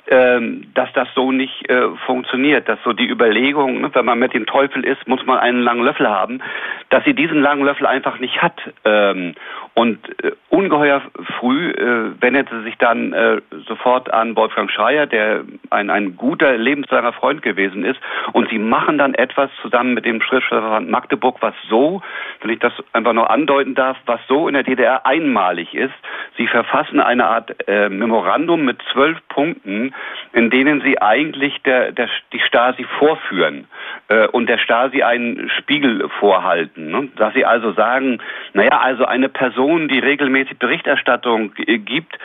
dass 0.08 0.92
das 0.94 1.08
so 1.16 1.32
nicht 1.32 1.70
äh, 1.70 1.90
funktioniert, 2.06 2.68
dass 2.68 2.80
so 2.84 2.94
die 2.94 3.08
Überlegung, 3.08 3.82
ne, 3.82 3.90
wenn 3.94 4.06
man 4.06 4.20
mit 4.20 4.34
dem 4.34 4.46
Teufel 4.46 4.84
ist, 4.84 5.08
muss 5.08 5.26
man 5.26 5.40
einen 5.40 5.62
langen 5.62 5.84
Löffel 5.84 6.10
haben, 6.10 6.42
dass 6.90 7.04
sie 7.06 7.14
diesen 7.14 7.42
langen 7.42 7.64
Löffel 7.64 7.88
einfach 7.88 8.20
nicht 8.20 8.42
hat. 8.42 8.60
Ähm, 8.84 9.36
und 9.74 9.98
äh, 10.24 10.32
ungeheuer 10.50 11.02
früh 11.40 11.72
äh, 11.72 12.22
wendet 12.22 12.50
sie 12.50 12.64
sich 12.64 12.78
dann 12.78 13.14
äh, 13.14 13.42
sofort 13.68 14.14
an 14.14 14.36
Wolfgang 14.36 14.70
Schreier, 14.70 15.06
der 15.08 15.44
ein, 15.70 15.90
ein 15.90 16.18
guter, 16.18 16.58
lebenslanger 16.58 17.14
Freund 17.14 17.42
gewesen 17.42 17.86
ist. 17.86 18.00
Und 18.34 18.50
sie 18.50 18.60
machen 18.60 18.98
dann 18.98 19.14
etwas 19.14 19.50
zusammen 19.62 19.94
mit 19.94 20.06
dem 20.06 20.22
Schriftstellerverband 20.22 20.90
Magdeburg, 20.90 21.38
was 21.40 21.54
so, 21.70 22.02
wenn 22.42 22.52
ich 22.52 22.60
das 22.60 22.74
einfach 22.92 23.14
noch 23.14 23.30
andeuten 23.30 23.74
darf, 23.74 23.98
was 24.06 24.20
so 24.28 24.50
in 24.50 24.56
der 24.56 24.64
DDR 24.64 25.06
einmalig 25.06 25.74
ist. 25.74 25.94
Sie 26.38 26.48
verfassen 26.48 27.00
eine 27.00 27.26
Art 27.28 27.56
äh, 27.68 27.88
Memorandum 27.88 28.66
mit 28.66 28.82
zwölf 28.92 29.18
Punkten, 29.30 29.94
in 30.34 30.50
denen 30.50 30.82
sie 30.82 31.02
eigentlich 31.02 31.62
der, 31.64 31.94
der, 31.94 32.10
die 32.34 32.40
Stasi 32.40 32.86
vorführen 33.00 33.68
äh, 34.10 34.28
und 34.28 34.48
der 34.48 34.58
Stasi 34.58 35.02
einen 35.02 35.50
Spiegel 35.58 36.10
vorhalten. 36.20 36.92
Ne? 36.92 37.08
Dass 37.16 37.34
sie 37.34 37.46
also 37.46 37.72
sagen, 37.72 38.20
naja, 38.54 38.80
also 38.82 39.06
eine 39.06 39.30
Person, 39.30 39.61
die 39.68 40.00
regelmäßig 40.00 40.60
Berichterstattung 40.60 41.54
äh, 41.58 41.78
gibt, 41.78 42.18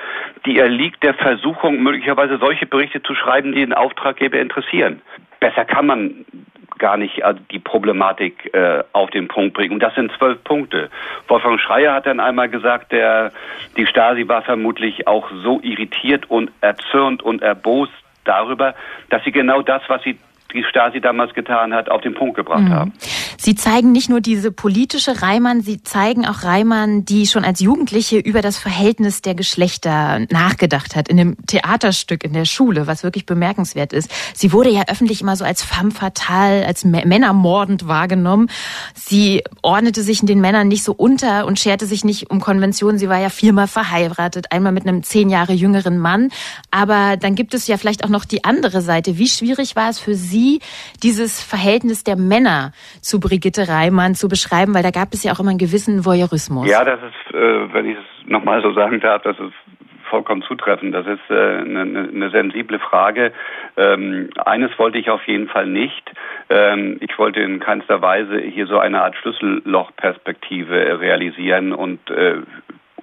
die 0.45 0.59
erliegt 0.59 1.02
der 1.02 1.14
Versuchung, 1.14 1.83
möglicherweise 1.83 2.38
solche 2.38 2.66
Berichte 2.66 3.02
zu 3.02 3.14
schreiben, 3.14 3.52
die 3.52 3.61
den 3.61 3.73
Auftraggeber 3.73 4.38
interessieren. 4.38 5.02
Besser 5.40 5.64
kann 5.64 5.87
man 5.87 6.25
gar 6.78 6.97
nicht 6.97 7.19
äh, 7.19 7.35
die 7.50 7.59
Problematik 7.59 8.55
äh, 8.55 8.83
auf 8.93 9.11
den 9.11 9.28
Punkt 9.28 9.55
bringen. 9.55 9.75
Und 9.75 9.81
das 9.81 9.95
sind 9.95 10.12
zwölf 10.19 10.43
Punkte. 10.45 10.90
Wolfgang 11.28 11.61
Schreier 11.61 11.95
hat 11.95 12.07
dann 12.07 12.21
einmal 12.21 12.49
gesagt, 12.49 12.93
der, 12.93 13.33
die 13.76 13.87
Stasi 13.87 14.28
war 14.28 14.43
vermutlich 14.43 15.07
auch 15.07 15.31
so 15.43 15.61
irritiert 15.62 16.31
und 16.31 16.50
erzürnt 16.61 17.23
und 17.23 17.43
erbost 17.43 17.93
darüber, 18.25 18.75
dass 19.11 19.23
sie 19.25 19.33
genau 19.33 19.62
das, 19.62 19.83
was 19.88 20.02
sie 20.02 20.19
die 20.57 20.65
Stasi 20.65 21.01
damals 21.01 21.35
getan 21.35 21.73
hat, 21.75 21.91
auf 21.91 22.01
den 22.01 22.15
Punkt 22.15 22.37
gebracht 22.37 22.63
mhm. 22.63 22.73
haben. 22.73 22.93
Sie 23.39 23.55
zeigen 23.55 23.93
nicht 23.93 24.09
nur 24.09 24.21
diese 24.21 24.51
politische 24.51 25.23
Reimann, 25.23 25.61
Sie 25.61 25.83
zeigen 25.83 26.27
auch 26.27 26.43
Reimann, 26.43 27.05
die 27.05 27.27
schon 27.27 27.45
als 27.45 27.61
Jugendliche 27.61 28.19
über 28.19 28.43
das 28.43 28.59
Verhältnis 28.59 29.23
der 29.23 29.35
Geschlechter 29.35 30.21
nachgedacht 30.31 30.97
hat, 30.97 31.09
in 31.09 31.21
einem 31.21 31.37
Theaterstück 31.47 32.25
in 32.25 32.33
der 32.33 32.45
Schule, 32.45 32.87
was 32.87 33.03
wirklich 33.03 33.27
bemerkenswert 33.27 33.93
ist. 33.93 34.11
Sie 34.35 34.53
wurde 34.53 34.71
ja 34.71 34.85
öffentlich 34.89 35.21
immer 35.21 35.37
so 35.37 35.45
als 35.45 35.63
femme 35.63 35.91
fatale, 35.91 36.67
als 36.67 36.85
männermordend 36.85 37.87
wahrgenommen. 37.87 38.49
Sie 38.95 39.43
ordnete 39.63 40.03
sich 40.03 40.21
in 40.21 40.27
den 40.27 40.41
Männern 40.41 40.69
nicht 40.69 40.85
so 40.85 40.93
unter 40.93 41.47
und 41.47 41.59
scherte 41.59 41.87
sich 41.87 42.05
nicht 42.05 42.31
um 42.31 42.41
Konventionen. 42.41 42.99
Sie 42.99 43.09
war 43.09 43.19
ja 43.19 43.29
viermal 43.29 43.69
verheiratet, 43.69 44.53
einmal 44.53 44.73
mit 44.73 44.87
einem 44.87 45.03
zehn 45.03 45.29
Jahre 45.29 45.53
jüngeren 45.53 45.99
Mann. 45.99 46.31
Aber 46.71 47.17
dann 47.17 47.35
gibt 47.35 47.55
es 47.55 47.67
ja 47.67 47.77
vielleicht 47.77 48.05
auch 48.05 48.09
noch 48.09 48.25
die 48.25 48.45
andere 48.45 48.81
Seite. 48.81 49.19
Wie 49.19 49.29
schwierig 49.29 49.77
war 49.77 49.91
es 49.91 49.99
für 49.99 50.15
Sie, 50.15 50.46
Sie 50.47 50.61
dieses 51.03 51.43
Verhältnis 51.43 52.05
der 52.05 52.17
Männer 52.17 52.73
zu 53.00 53.19
Brigitte 53.21 53.69
Reimann 53.69 54.15
zu 54.15 54.29
beschreiben, 54.29 54.75
weil 54.75 54.83
da 54.83 54.91
gab 54.91 55.12
es 55.12 55.25
ja 55.25 55.33
auch 55.33 55.41
immer 55.41 55.50
einen 55.50 55.59
gewissen 55.59 56.05
Voyeurismus. 56.05 56.69
Ja, 56.69 56.85
das 56.85 57.00
ist, 57.00 57.35
äh, 57.35 57.73
wenn 57.73 57.87
ich 57.91 57.97
es 57.97 58.29
nochmal 58.29 58.62
so 58.62 58.73
sagen 58.73 59.00
darf, 59.00 59.23
das 59.23 59.38
ist 59.38 59.55
vollkommen 60.09 60.43
zutreffend. 60.43 60.95
Das 60.95 61.07
ist 61.07 61.31
äh, 61.31 61.35
eine, 61.35 62.09
eine 62.15 62.31
sensible 62.31 62.79
Frage. 62.79 63.33
Ähm, 63.76 64.31
eines 64.45 64.71
wollte 64.79 64.99
ich 64.99 65.11
auf 65.11 65.26
jeden 65.26 65.49
Fall 65.49 65.67
nicht. 65.67 66.12
Ähm, 66.49 66.99
ich 67.00 67.19
wollte 67.19 67.41
in 67.41 67.59
keinster 67.59 68.00
Weise 68.03 68.38
hier 68.38 68.69
so 68.69 68.79
eine 68.79 69.03
Art 69.03 69.17
Schlüssellochperspektive 69.17 71.00
realisieren 71.00 71.73
und 71.73 71.99
äh, 72.11 72.37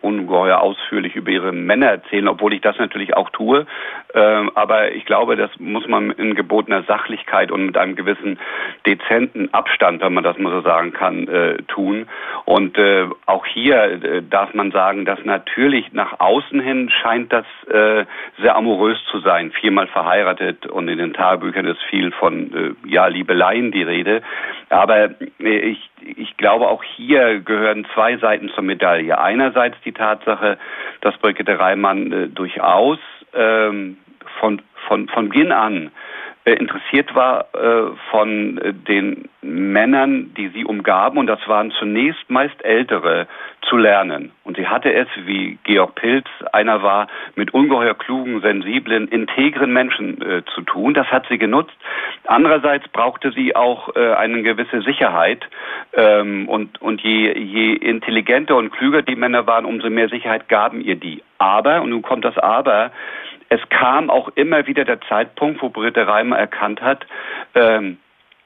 ungeheuer 0.04 0.60
ausführlich 0.60 1.16
über 1.16 1.32
ihre 1.32 1.52
Männer 1.52 1.88
erzählen, 1.88 2.28
obwohl 2.28 2.54
ich 2.54 2.62
das 2.62 2.78
natürlich 2.78 3.16
auch 3.16 3.30
tue. 3.30 3.66
Ähm, 4.14 4.52
aber 4.56 4.92
ich 4.92 5.06
glaube, 5.06 5.36
das 5.36 5.50
muss 5.60 5.88
man 5.88 6.12
in 6.12 6.36
gebotener 6.36 6.84
Sachlichkeit 6.84 7.52
und 7.52 7.66
mit 7.66 7.78
einem 7.78 7.96
gewissen 7.96 8.40
dezenten 8.86 9.54
Abstand, 9.54 10.02
wenn 10.02 10.14
man 10.14 10.24
das 10.24 10.38
mal 10.38 10.52
so 10.52 10.62
sagen 10.62 10.94
kann, 10.94 11.28
äh, 11.28 11.58
tun. 11.68 12.08
Und 12.46 12.78
äh, 12.78 13.08
auch 13.26 13.46
hier 13.46 14.04
äh, 14.04 14.22
darf 14.22 14.54
man 14.54 14.72
sagen, 14.72 15.06
dass 15.06 15.24
natürlich 15.24 15.94
nach 15.94 16.20
außen 16.20 16.60
hin 16.60 16.90
scheint 16.90 17.32
das 17.32 17.46
äh, 17.70 18.06
sehr 18.42 18.56
amorös 18.56 18.98
zu 19.10 19.20
sein. 19.20 19.52
Viermal 19.52 19.88
verheiratet 19.88 20.68
und 20.68 20.88
in 20.90 20.98
den 20.98 21.14
Tagebüchern 21.14 21.66
ist 21.66 21.82
viel 21.90 22.12
von 22.12 22.76
äh, 22.86 22.90
ja 22.90 23.08
Liebeleien 23.08 23.72
die 23.72 23.84
Rede. 23.84 24.22
Aber 24.70 25.10
äh, 25.40 25.58
ich 25.58 25.90
ich 26.06 26.38
glaube, 26.38 26.68
auch 26.68 26.84
hier 26.84 27.40
gehören 27.40 27.86
zwei 27.94 28.18
Seiten 28.18 28.50
zur 28.50 28.64
Medaille. 28.64 29.18
Einerseits 29.18 29.78
die 29.86 29.92
Tatsache, 29.92 30.58
dass 31.02 31.18
Brigitte 31.18 31.58
Reimann 31.58 32.12
äh, 32.12 32.28
durchaus 32.28 33.00
ähm, 33.34 33.98
von, 34.40 34.62
von, 34.88 35.08
von 35.10 35.30
Beginn 35.30 35.52
an 35.52 35.92
interessiert 36.52 37.16
war 37.16 37.46
äh, 37.54 37.92
von 38.12 38.58
äh, 38.58 38.74
den 38.74 39.30
Männern, 39.42 40.34
die 40.36 40.50
sie 40.50 40.66
umgaben, 40.66 41.18
und 41.18 41.28
das 41.28 41.40
waren 41.48 41.72
zunächst 41.72 42.30
meist 42.30 42.64
ältere 42.64 43.28
zu 43.62 43.78
lernen. 43.78 44.32
Und 44.44 44.58
sie 44.58 44.68
hatte 44.68 44.94
es, 44.94 45.08
wie 45.26 45.58
Georg 45.64 45.96
Pilz 45.96 46.28
einer 46.52 46.84
war, 46.84 47.08
mit 47.36 47.54
ungeheuer 47.54 47.94
klugen, 47.94 48.42
sensiblen, 48.42 49.08
integren 49.08 49.72
Menschen 49.72 50.22
äh, 50.22 50.44
zu 50.54 50.62
tun. 50.62 50.94
Das 50.94 51.08
hat 51.08 51.26
sie 51.30 51.38
genutzt. 51.38 51.76
Andererseits 52.26 52.88
brauchte 52.90 53.32
sie 53.32 53.56
auch 53.56 53.96
äh, 53.96 54.14
eine 54.14 54.44
gewisse 54.44 54.82
Sicherheit. 54.82 55.48
Ähm, 55.94 56.50
und 56.50 57.02
je 57.02 57.74
intelligenter 57.74 58.56
und 58.58 58.72
klüger 58.72 59.02
die 59.02 59.16
Männer 59.16 59.48
waren, 59.48 59.66
umso 59.66 59.90
mehr 59.90 60.10
Sicherheit 60.10 60.50
gaben 60.50 60.82
ihr 60.82 60.96
die. 60.96 61.24
Aber, 61.38 61.82
und 61.82 61.90
nun 61.90 62.02
kommt 62.02 62.26
das 62.26 62.38
Aber, 62.38 62.92
es 63.54 63.62
kam 63.70 64.10
auch 64.10 64.30
immer 64.34 64.66
wieder 64.66 64.84
der 64.84 65.00
Zeitpunkt, 65.02 65.62
wo 65.62 65.70
Britta 65.70 66.04
Reimer 66.04 66.38
erkannt 66.38 66.82
hat, 66.82 67.06
ähm, 67.54 67.98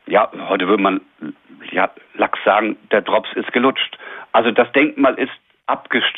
ja, 0.06 0.30
heute 0.50 0.68
würde 0.68 0.84
man 0.84 1.02
ja, 1.72 1.90
Lachs 2.16 2.40
sagen, 2.44 2.76
der 2.92 3.02
Drops 3.02 3.30
ist 3.36 3.52
gelutscht. 3.54 3.98
Also 4.34 4.52
das 4.52 4.72
Denkmal 4.74 5.16
ist 5.16 5.32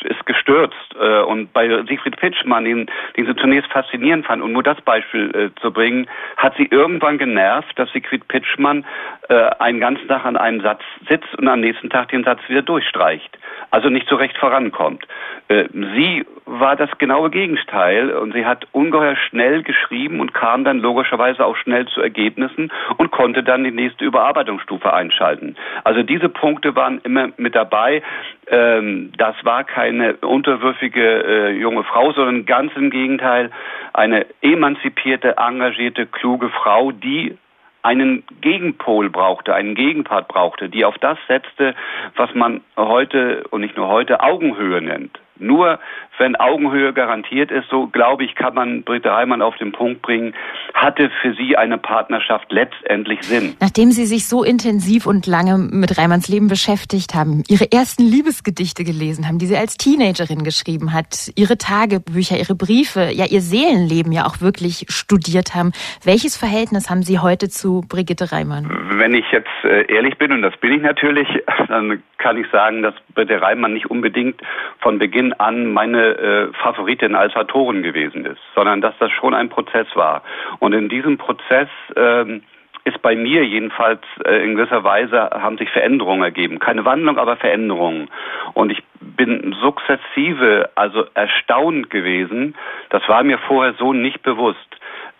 ist 0.04 0.26
gestürzt. 0.26 0.94
Äh, 1.00 1.22
und 1.22 1.52
bei 1.52 1.68
Siegfried 1.84 2.16
Pitschmann, 2.16 2.64
den, 2.64 2.86
den 3.16 3.26
sie 3.26 3.34
zunächst 3.34 3.70
faszinierend 3.72 4.24
fand, 4.24 4.42
und 4.42 4.52
nur 4.52 4.62
das 4.62 4.80
Beispiel 4.82 5.34
äh, 5.34 5.60
zu 5.60 5.72
bringen, 5.72 6.06
hat 6.36 6.54
sie 6.56 6.66
irgendwann 6.70 7.18
genervt, 7.18 7.76
dass 7.76 7.90
Siegfried 7.92 8.28
Pitschmann 8.28 8.84
äh, 9.28 9.50
einen 9.58 9.80
ganzen 9.80 10.06
Tag 10.06 10.24
an 10.24 10.36
einem 10.36 10.60
Satz 10.60 10.82
sitzt 11.08 11.34
und 11.36 11.48
am 11.48 11.60
nächsten 11.60 11.90
Tag 11.90 12.10
den 12.10 12.22
Satz 12.22 12.40
wieder 12.46 12.62
durchstreicht. 12.62 13.38
Also 13.72 13.88
nicht 13.88 14.08
so 14.08 14.14
recht 14.14 14.36
vorankommt. 14.38 15.06
Äh, 15.48 15.64
sie 15.72 16.24
war 16.46 16.76
das 16.76 16.90
genaue 16.98 17.30
Gegenteil 17.30 18.10
und 18.10 18.32
sie 18.32 18.44
hat 18.44 18.66
ungeheuer 18.72 19.16
schnell 19.16 19.62
geschrieben 19.62 20.20
und 20.20 20.34
kam 20.34 20.64
dann 20.64 20.80
logischerweise 20.80 21.44
auch 21.44 21.56
schnell 21.56 21.86
zu 21.86 22.00
Ergebnissen 22.00 22.72
und 22.98 23.10
konnte 23.10 23.42
dann 23.42 23.64
die 23.64 23.70
nächste 23.70 24.04
Überarbeitungsstufe 24.04 24.92
einschalten. 24.92 25.56
Also 25.84 26.02
diese 26.02 26.28
Punkte 26.28 26.74
waren 26.76 27.00
immer 27.02 27.28
mit 27.36 27.54
dabei. 27.54 28.02
Ähm, 28.48 29.12
das 29.16 29.36
war 29.44 29.64
keine 29.64 30.14
unterwürfige 30.16 31.24
äh, 31.24 31.50
junge 31.52 31.84
Frau, 31.84 32.12
sondern 32.12 32.46
ganz 32.46 32.72
im 32.76 32.90
Gegenteil 32.90 33.50
eine 33.92 34.26
emanzipierte, 34.42 35.36
engagierte, 35.36 36.06
kluge 36.06 36.48
Frau, 36.50 36.92
die 36.92 37.36
einen 37.82 38.24
Gegenpol 38.40 39.10
brauchte, 39.10 39.54
einen 39.54 39.74
Gegenpart 39.74 40.28
brauchte, 40.28 40.68
die 40.68 40.84
auf 40.84 40.98
das 40.98 41.18
setzte, 41.28 41.74
was 42.16 42.34
man 42.34 42.60
heute 42.76 43.44
und 43.50 43.62
nicht 43.62 43.76
nur 43.76 43.88
heute 43.88 44.20
Augenhöhe 44.20 44.82
nennt. 44.82 45.18
Nur 45.40 45.78
wenn 46.20 46.36
Augenhöhe 46.36 46.92
garantiert 46.92 47.50
ist, 47.50 47.68
so 47.70 47.86
glaube 47.86 48.24
ich, 48.24 48.34
kann 48.34 48.54
man 48.54 48.82
Britta 48.82 49.16
Heimann 49.16 49.40
auf 49.40 49.56
den 49.56 49.72
Punkt 49.72 50.02
bringen, 50.02 50.34
hatte 50.74 51.10
für 51.22 51.34
sie 51.34 51.56
eine 51.56 51.78
Partnerschaft 51.78 52.52
letztendlich 52.52 53.22
Sinn. 53.22 53.56
Nachdem 53.58 53.90
Sie 53.90 54.04
sich 54.04 54.28
so 54.28 54.44
intensiv 54.44 55.06
und 55.06 55.26
lange 55.26 55.56
mit 55.56 55.96
Reimanns 55.96 56.28
Leben 56.28 56.48
beschäftigt 56.48 57.14
haben, 57.14 57.42
Ihre 57.48 57.72
ersten 57.72 58.02
Liebesgedichte 58.02 58.84
gelesen 58.84 59.26
haben, 59.26 59.38
die 59.38 59.46
sie 59.46 59.56
als 59.56 59.78
Teenagerin 59.78 60.44
geschrieben 60.44 60.92
hat, 60.92 61.30
Ihre 61.36 61.56
Tagebücher, 61.56 62.36
Ihre 62.36 62.54
Briefe, 62.54 63.08
ja 63.12 63.24
Ihr 63.24 63.40
Seelenleben 63.40 64.12
ja 64.12 64.26
auch 64.26 64.42
wirklich 64.42 64.86
studiert 64.90 65.54
haben, 65.54 65.72
welches 66.04 66.36
Verhältnis 66.36 66.90
haben 66.90 67.02
Sie 67.02 67.18
heute 67.18 67.48
zu 67.48 67.80
Brigitte 67.88 68.30
Reimann? 68.30 68.68
Wenn 68.92 69.14
ich 69.14 69.24
jetzt 69.32 69.48
äh, 69.64 69.90
ehrlich 69.90 70.18
bin, 70.18 70.32
und 70.32 70.42
das 70.42 70.56
bin 70.58 70.72
ich 70.72 70.82
natürlich, 70.82 71.28
dann 71.68 72.02
kann 72.18 72.36
ich 72.36 72.46
sagen, 72.52 72.82
dass 72.82 72.94
Brigitte 73.14 73.40
Reimann 73.40 73.72
nicht 73.72 73.90
unbedingt 73.90 74.40
von 74.80 74.98
Beginn 74.98 75.29
an 75.34 75.72
meine 75.72 76.16
äh, 76.16 76.52
Favoritin 76.62 77.14
als 77.14 77.34
Autorin 77.36 77.82
gewesen 77.82 78.26
ist, 78.26 78.40
sondern 78.54 78.80
dass 78.80 78.94
das 78.98 79.10
schon 79.12 79.34
ein 79.34 79.48
Prozess 79.48 79.86
war. 79.94 80.22
Und 80.58 80.72
in 80.72 80.88
diesem 80.88 81.18
Prozess 81.18 81.68
ähm, 81.96 82.42
ist 82.84 83.02
bei 83.02 83.14
mir 83.14 83.44
jedenfalls 83.44 84.00
äh, 84.24 84.42
in 84.44 84.56
gewisser 84.56 84.84
Weise 84.84 85.30
haben 85.30 85.58
sich 85.58 85.70
Veränderungen 85.70 86.22
ergeben. 86.22 86.58
Keine 86.58 86.84
Wandlung, 86.84 87.18
aber 87.18 87.36
Veränderungen. 87.36 88.08
Und 88.54 88.70
ich 88.70 88.82
bin 89.00 89.54
sukzessive, 89.60 90.70
also 90.74 91.04
erstaunt 91.14 91.90
gewesen, 91.90 92.54
das 92.88 93.06
war 93.08 93.22
mir 93.22 93.38
vorher 93.38 93.74
so 93.74 93.92
nicht 93.92 94.22
bewusst, 94.22 94.58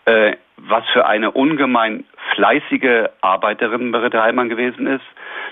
äh, 0.06 0.36
was 0.68 0.84
für 0.92 1.06
eine 1.06 1.30
ungemein 1.30 2.04
fleißige 2.34 3.08
Arbeiterin 3.20 3.92
Brigitte 3.92 4.22
Heimann 4.22 4.48
gewesen 4.48 4.86
ist. 4.86 5.04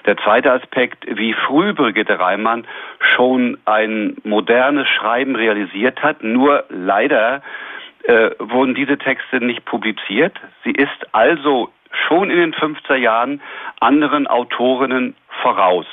Der 0.07 0.17
zweite 0.19 0.53
Aspekt, 0.53 1.05
wie 1.07 1.33
früh 1.33 1.73
Brigitte 1.73 2.19
Reimann 2.19 2.67
schon 2.99 3.59
ein 3.65 4.17
modernes 4.25 4.89
Schreiben 4.89 5.37
realisiert 5.37 6.03
hat, 6.03 6.23
nur 6.23 6.65
leider 6.69 7.43
äh, 8.05 8.31
wurden 8.39 8.75
diese 8.75 8.99
Texte 8.99 9.45
nicht 9.45 9.65
publiziert. 9.65 10.37
Sie 10.65 10.71
ist 10.71 11.07
also 11.13 11.71
schon 12.07 12.31
in 12.31 12.39
den 12.39 12.55
50er 12.55 12.97
Jahren 12.97 13.41
anderen 13.81 14.27
Autorinnen 14.27 15.15
voraus. 15.43 15.87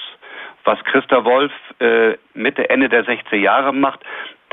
Was 0.64 0.84
Christa 0.84 1.24
Wolf 1.26 1.52
äh, 1.80 2.16
Mitte, 2.34 2.70
Ende 2.70 2.90
der 2.90 3.06
60er 3.06 3.36
Jahre 3.36 3.74
macht, 3.74 4.02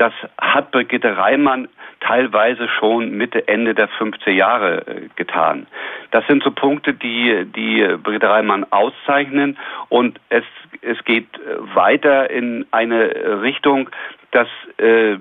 das 0.03 0.13
hat 0.37 0.71
Brigitte 0.71 1.15
Reimann 1.15 1.69
teilweise 2.01 2.67
schon 2.67 3.11
Mitte, 3.11 3.47
Ende 3.47 3.73
der 3.73 3.87
50er 3.87 4.31
Jahre 4.31 4.85
äh, 4.85 5.07
getan. 5.15 5.65
Das 6.11 6.27
sind 6.27 6.43
so 6.43 6.51
Punkte, 6.51 6.93
die 6.93 7.45
die 7.45 7.87
Brigitte 8.03 8.29
Reimann 8.29 8.65
auszeichnen 8.69 9.57
und 9.87 10.19
es, 10.27 10.43
es 10.81 11.01
geht 11.05 11.29
äh, 11.37 11.75
weiter 11.75 12.29
in 12.29 12.65
eine 12.71 13.41
Richtung, 13.41 13.89
dass 14.31 14.49
äh, 14.75 15.15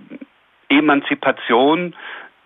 Emanzipation, 0.69 1.95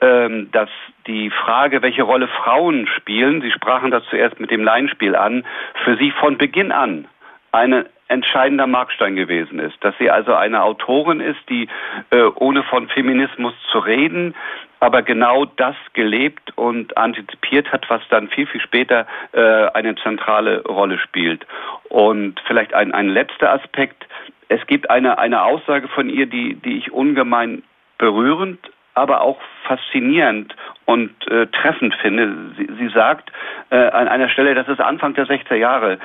äh, 0.00 0.28
dass 0.52 0.68
die 1.06 1.30
Frage, 1.30 1.80
welche 1.80 2.02
Rolle 2.02 2.28
Frauen 2.28 2.86
spielen, 2.98 3.40
Sie 3.40 3.50
sprachen 3.50 3.90
das 3.90 4.04
zuerst 4.10 4.38
mit 4.40 4.50
dem 4.50 4.62
Laienspiel 4.62 5.16
an, 5.16 5.46
für 5.84 5.96
Sie 5.96 6.10
von 6.10 6.36
Beginn 6.36 6.70
an 6.70 7.08
eine 7.56 7.86
entscheidender 8.08 8.66
Markstein 8.66 9.16
gewesen 9.16 9.58
ist. 9.58 9.76
Dass 9.80 9.94
sie 9.98 10.10
also 10.10 10.34
eine 10.34 10.62
Autorin 10.62 11.20
ist, 11.20 11.40
die 11.48 11.68
äh, 12.10 12.22
ohne 12.36 12.62
von 12.62 12.88
Feminismus 12.88 13.54
zu 13.72 13.78
reden, 13.78 14.34
aber 14.78 15.02
genau 15.02 15.44
das 15.44 15.74
gelebt 15.94 16.56
und 16.56 16.96
antizipiert 16.96 17.72
hat, 17.72 17.88
was 17.88 18.02
dann 18.10 18.28
viel, 18.28 18.46
viel 18.46 18.60
später 18.60 19.06
äh, 19.32 19.66
eine 19.74 19.96
zentrale 19.96 20.62
Rolle 20.64 20.98
spielt. 20.98 21.46
Und 21.88 22.40
vielleicht 22.46 22.74
ein, 22.74 22.92
ein 22.92 23.08
letzter 23.08 23.52
Aspekt. 23.52 24.06
Es 24.48 24.64
gibt 24.66 24.90
eine, 24.90 25.18
eine 25.18 25.42
Aussage 25.42 25.88
von 25.88 26.08
ihr, 26.08 26.26
die, 26.26 26.54
die 26.54 26.78
ich 26.78 26.92
ungemein 26.92 27.62
berührend 27.98 28.60
aber 28.96 29.20
auch 29.20 29.38
faszinierend 29.64 30.56
und 30.86 31.10
äh, 31.30 31.46
treffend 31.48 31.94
finde. 31.96 32.34
Sie, 32.56 32.68
sie 32.78 32.88
sagt 32.88 33.30
äh, 33.70 33.76
an 33.76 34.08
einer 34.08 34.28
Stelle, 34.30 34.54
das 34.54 34.68
ist 34.68 34.80
Anfang 34.80 35.14
der 35.14 35.26
60er 35.26 35.54
Jahre, 35.54 35.98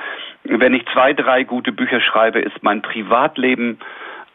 wenn 0.44 0.74
ich 0.74 0.84
zwei, 0.92 1.14
drei 1.14 1.42
gute 1.42 1.72
Bücher 1.72 2.00
schreibe, 2.00 2.40
ist 2.40 2.62
mein 2.62 2.82
Privatleben 2.82 3.78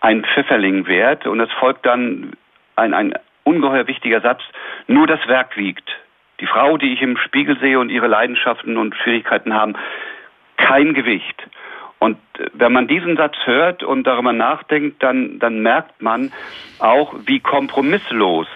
ein 0.01 0.25
Pfifferling 0.25 0.87
wert 0.87 1.27
und 1.27 1.39
es 1.39 1.51
folgt 1.53 1.85
dann 1.85 2.33
ein, 2.75 2.93
ein 2.93 3.13
ungeheuer 3.43 3.87
wichtiger 3.87 4.21
Satz, 4.21 4.41
nur 4.87 5.05
das 5.05 5.25
Werk 5.27 5.55
wiegt. 5.55 5.89
Die 6.39 6.47
Frau, 6.47 6.77
die 6.77 6.93
ich 6.93 7.01
im 7.01 7.17
Spiegel 7.17 7.59
sehe 7.59 7.79
und 7.79 7.89
ihre 7.89 8.07
Leidenschaften 8.07 8.77
und 8.77 8.95
Schwierigkeiten 8.95 9.53
haben, 9.53 9.75
kein 10.57 10.93
Gewicht. 10.93 11.47
Und 11.99 12.17
wenn 12.53 12.71
man 12.71 12.87
diesen 12.87 13.17
Satz 13.17 13.35
hört 13.45 13.83
und 13.83 14.05
darüber 14.05 14.33
nachdenkt, 14.33 15.01
dann, 15.01 15.39
dann 15.39 15.61
merkt 15.61 16.01
man 16.01 16.31
auch, 16.79 17.15
wie 17.25 17.39
kompromisslos 17.39 18.47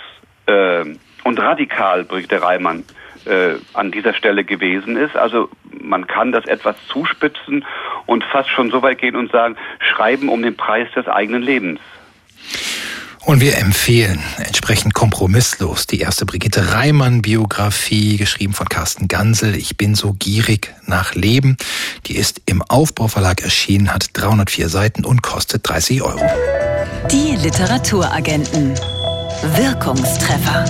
äh, 0.46 0.86
und 1.24 1.40
radikal 1.40 2.04
Brigitte 2.04 2.42
Reimann 2.42 2.84
äh, 3.26 3.56
an 3.74 3.92
dieser 3.92 4.14
Stelle 4.14 4.44
gewesen 4.44 4.96
ist. 4.96 5.16
Also 5.16 5.50
man 5.64 6.08
kann 6.08 6.32
das 6.32 6.46
etwas 6.46 6.76
zuspitzen 6.88 7.66
und 8.06 8.24
fast 8.26 8.50
schon 8.50 8.70
so 8.70 8.82
weit 8.82 9.00
gehen 9.00 9.16
und 9.16 9.32
sagen, 9.32 9.56
schreiben 9.80 10.30
um 10.30 10.42
den 10.42 10.56
Preis 10.56 10.88
des 10.96 11.08
eigenen 11.08 11.42
Lebens. 11.42 11.80
Und 13.24 13.40
wir 13.40 13.58
empfehlen 13.58 14.20
entsprechend 14.38 14.96
kompromisslos 14.96 15.86
die 15.86 16.00
erste 16.00 16.26
Brigitte 16.26 16.74
Reimann-Biografie, 16.74 18.18
geschrieben 18.18 18.54
von 18.54 18.68
Carsten 18.68 19.08
Gansel. 19.08 19.56
Ich 19.56 19.78
bin 19.78 19.94
so 19.94 20.14
gierig 20.14 20.74
nach 20.88 21.14
Leben. 21.14 21.56
Die 22.08 22.16
ist 22.16 22.42
im 22.48 22.64
Aufbauverlag 22.64 23.42
erschienen, 23.44 23.94
hat 23.94 24.08
304 24.14 24.70
Seiten 24.70 25.06
und 25.06 25.22
kostet 25.22 25.70
30 25.70 26.02
Euro. 26.02 26.20
Die 27.12 27.36
Literaturagenten. 27.36 28.74
Wirkungstreffer. 29.56 30.66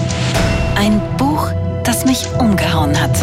Ein 0.76 1.02
Buch, 1.18 1.52
das 1.84 2.06
mich 2.06 2.26
umgehauen 2.38 3.00
hat. 3.00 3.16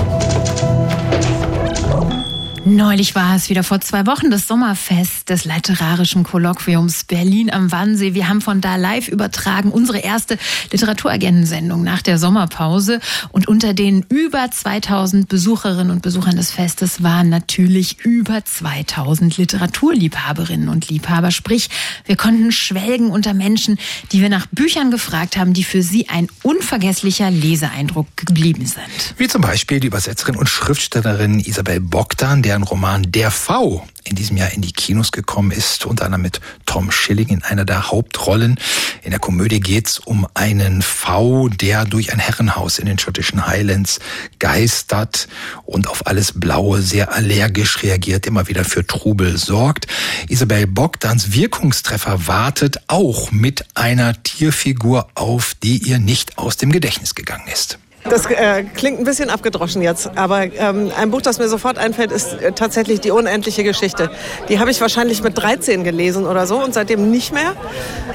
Neulich 2.69 3.15
war 3.15 3.35
es 3.35 3.49
wieder 3.49 3.63
vor 3.63 3.81
zwei 3.81 4.07
Wochen 4.07 4.31
das 4.31 4.47
Sommerfest 4.47 5.31
des 5.31 5.47
Literarischen 5.47 6.23
Kolloquiums 6.23 7.05
Berlin 7.05 7.51
am 7.51 7.73
Wannsee. 7.73 8.13
Wir 8.13 8.29
haben 8.29 8.43
von 8.43 8.61
da 8.61 8.77
live 8.77 9.09
übertragen 9.09 9.71
unsere 9.71 10.01
erste 10.01 10.37
Literaturagendensendung 10.71 11.83
nach 11.83 12.03
der 12.03 12.19
Sommerpause. 12.19 13.01
Und 13.31 13.49
unter 13.49 13.73
den 13.73 14.05
über 14.11 14.51
2000 14.51 15.29
Besucherinnen 15.29 15.91
und 15.91 16.03
Besuchern 16.03 16.37
des 16.37 16.51
Festes 16.51 17.03
waren 17.03 17.31
natürlich 17.31 18.01
über 18.05 18.45
2000 18.45 19.39
Literaturliebhaberinnen 19.39 20.69
und 20.69 20.91
Liebhaber. 20.91 21.31
Sprich, 21.31 21.71
wir 22.05 22.17
konnten 22.17 22.53
schwelgen 22.53 23.11
unter 23.11 23.33
Menschen, 23.33 23.79
die 24.13 24.21
wir 24.21 24.29
nach 24.29 24.47
Büchern 24.49 24.91
gefragt 24.91 25.39
haben, 25.39 25.55
die 25.55 25.65
für 25.65 25.83
sie 25.83 26.11
ein 26.11 26.29
unvergesslicher 26.43 27.31
Leseeindruck 27.31 28.09
geblieben 28.15 28.67
sind. 28.67 29.15
Wie 29.17 29.27
zum 29.27 29.41
Beispiel 29.41 29.81
die 29.81 29.87
Übersetzerin 29.87 30.37
und 30.37 30.51
Schriftstellerin 30.51 31.41
Isabel 31.41 31.81
Bogdan, 31.81 32.43
deren 32.59 32.69
Roman 32.69 33.13
Der 33.13 33.31
V 33.31 33.87
in 34.03 34.17
diesem 34.17 34.37
Jahr 34.37 34.51
in 34.53 34.63
die 34.63 34.73
Kinos 34.73 35.13
gekommen 35.13 35.53
ist, 35.53 35.87
unter 35.87 36.07
anderem 36.07 36.23
mit 36.23 36.41
Tom 36.67 36.91
Schilling 36.91 37.29
in 37.29 37.43
einer 37.45 37.65
der 37.65 37.93
Hauptrollen. 37.93 38.59
In 39.05 39.11
der 39.11 39.21
Komödie 39.21 39.61
geht's 39.61 40.01
um 40.01 40.27
einen 40.35 40.83
V, 40.83 41.49
der 41.49 41.85
durch 41.85 42.13
ein 42.13 42.19
Herrenhaus 42.19 42.81
in 42.81 42.87
den 42.87 42.99
schottischen 42.99 43.47
Highlands 43.47 44.01
geistert 44.41 45.29
und 45.67 45.87
auf 45.87 46.07
alles 46.09 46.33
Blaue 46.41 46.83
sehr 46.83 47.13
allergisch 47.13 47.83
reagiert, 47.85 48.27
immer 48.27 48.49
wieder 48.49 48.65
für 48.65 48.85
Trubel 48.85 49.37
sorgt. 49.37 49.87
Isabel 50.29 50.67
Bogdans 50.67 51.33
Wirkungstreffer 51.33 52.27
wartet 52.27 52.79
auch 52.89 53.31
mit 53.31 53.67
einer 53.75 54.21
Tierfigur 54.23 55.07
auf, 55.15 55.55
die 55.63 55.79
ihr 55.79 56.01
nicht 56.01 56.39
aus 56.39 56.57
dem 56.57 56.73
Gedächtnis 56.73 57.15
gegangen 57.15 57.47
ist. 57.53 57.79
Das 58.11 58.25
äh, 58.27 58.65
klingt 58.65 58.99
ein 58.99 59.05
bisschen 59.05 59.29
abgedroschen 59.29 59.83
jetzt, 59.83 60.11
aber 60.17 60.45
ähm, 60.45 60.91
ein 60.99 61.11
Buch, 61.11 61.21
das 61.21 61.39
mir 61.39 61.49
sofort 61.49 61.77
einfällt, 61.79 62.11
ist 62.11 62.35
äh, 62.35 62.53
tatsächlich 62.53 63.01
Die 63.01 63.11
unendliche 63.11 63.65
Geschichte. 63.65 64.11
Die 64.49 64.59
habe 64.59 64.71
ich 64.71 64.81
wahrscheinlich 64.81 65.23
mit 65.23 65.37
13 65.37 65.85
gelesen 65.85 66.27
oder 66.27 66.47
so 66.47 66.63
und 66.63 66.73
seitdem 66.73 67.11
nicht 67.11 67.33
mehr. 67.35 67.55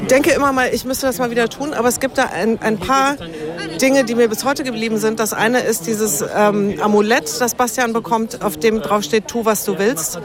Denke 0.10 0.32
immer 0.32 0.52
mal, 0.52 0.70
ich 0.74 0.84
müsste 0.86 1.06
das 1.06 1.20
mal 1.20 1.30
wieder 1.30 1.48
tun, 1.48 1.74
aber 1.74 1.88
es 1.90 2.00
gibt 2.00 2.18
da 2.18 2.26
ein, 2.26 2.60
ein 2.62 2.78
paar 2.78 3.18
Dinge, 3.80 4.04
die 4.04 4.16
mir 4.16 4.28
bis 4.28 4.44
heute 4.44 4.64
geblieben 4.64 4.98
sind. 4.98 5.20
Das 5.20 5.34
eine 5.34 5.60
ist 5.60 5.86
dieses 5.86 6.24
ähm, 6.36 6.80
Amulett, 6.82 7.40
das 7.40 7.54
Bastian 7.54 7.94
bekommt, 7.94 8.44
auf 8.44 8.58
dem 8.58 8.82
drauf 8.82 9.04
steht, 9.04 9.28
tu, 9.28 9.46
was 9.46 9.64
du 9.64 9.78
willst. 9.78 10.20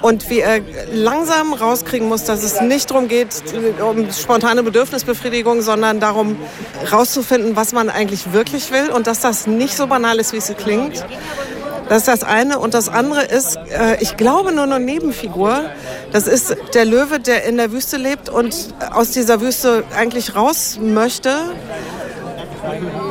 Und 0.00 0.30
wie 0.30 0.40
er 0.40 0.60
langsam 0.92 1.52
rauskriegen 1.52 2.08
muss, 2.08 2.24
dass 2.24 2.42
es 2.42 2.60
nicht 2.62 2.90
darum 2.90 3.08
geht, 3.08 3.42
um 3.86 4.10
spontane 4.10 4.62
Bedürfnisbefriedigung, 4.62 5.60
sondern 5.60 6.00
darum, 6.00 6.36
rauszufinden, 6.90 7.56
was 7.56 7.72
man 7.72 7.90
eigentlich 7.90 8.32
wirklich 8.32 8.72
will. 8.72 8.90
Und 8.90 9.02
und 9.02 9.08
dass 9.08 9.18
das 9.18 9.48
nicht 9.48 9.76
so 9.76 9.88
banal 9.88 10.20
ist, 10.20 10.32
wie 10.32 10.36
es 10.36 10.54
klingt. 10.56 11.04
Das 11.88 12.02
ist 12.02 12.06
das 12.08 12.22
eine. 12.22 12.60
Und 12.60 12.72
das 12.72 12.88
andere 12.88 13.24
ist, 13.24 13.56
äh, 13.56 13.96
ich 13.98 14.16
glaube, 14.16 14.52
nur 14.52 14.62
eine 14.62 14.78
Nebenfigur. 14.78 15.64
Das 16.12 16.28
ist 16.28 16.56
der 16.72 16.84
Löwe, 16.84 17.18
der 17.18 17.42
in 17.46 17.56
der 17.56 17.72
Wüste 17.72 17.96
lebt 17.96 18.28
und 18.28 18.54
aus 18.92 19.10
dieser 19.10 19.40
Wüste 19.40 19.82
eigentlich 19.96 20.36
raus 20.36 20.78
möchte 20.80 21.30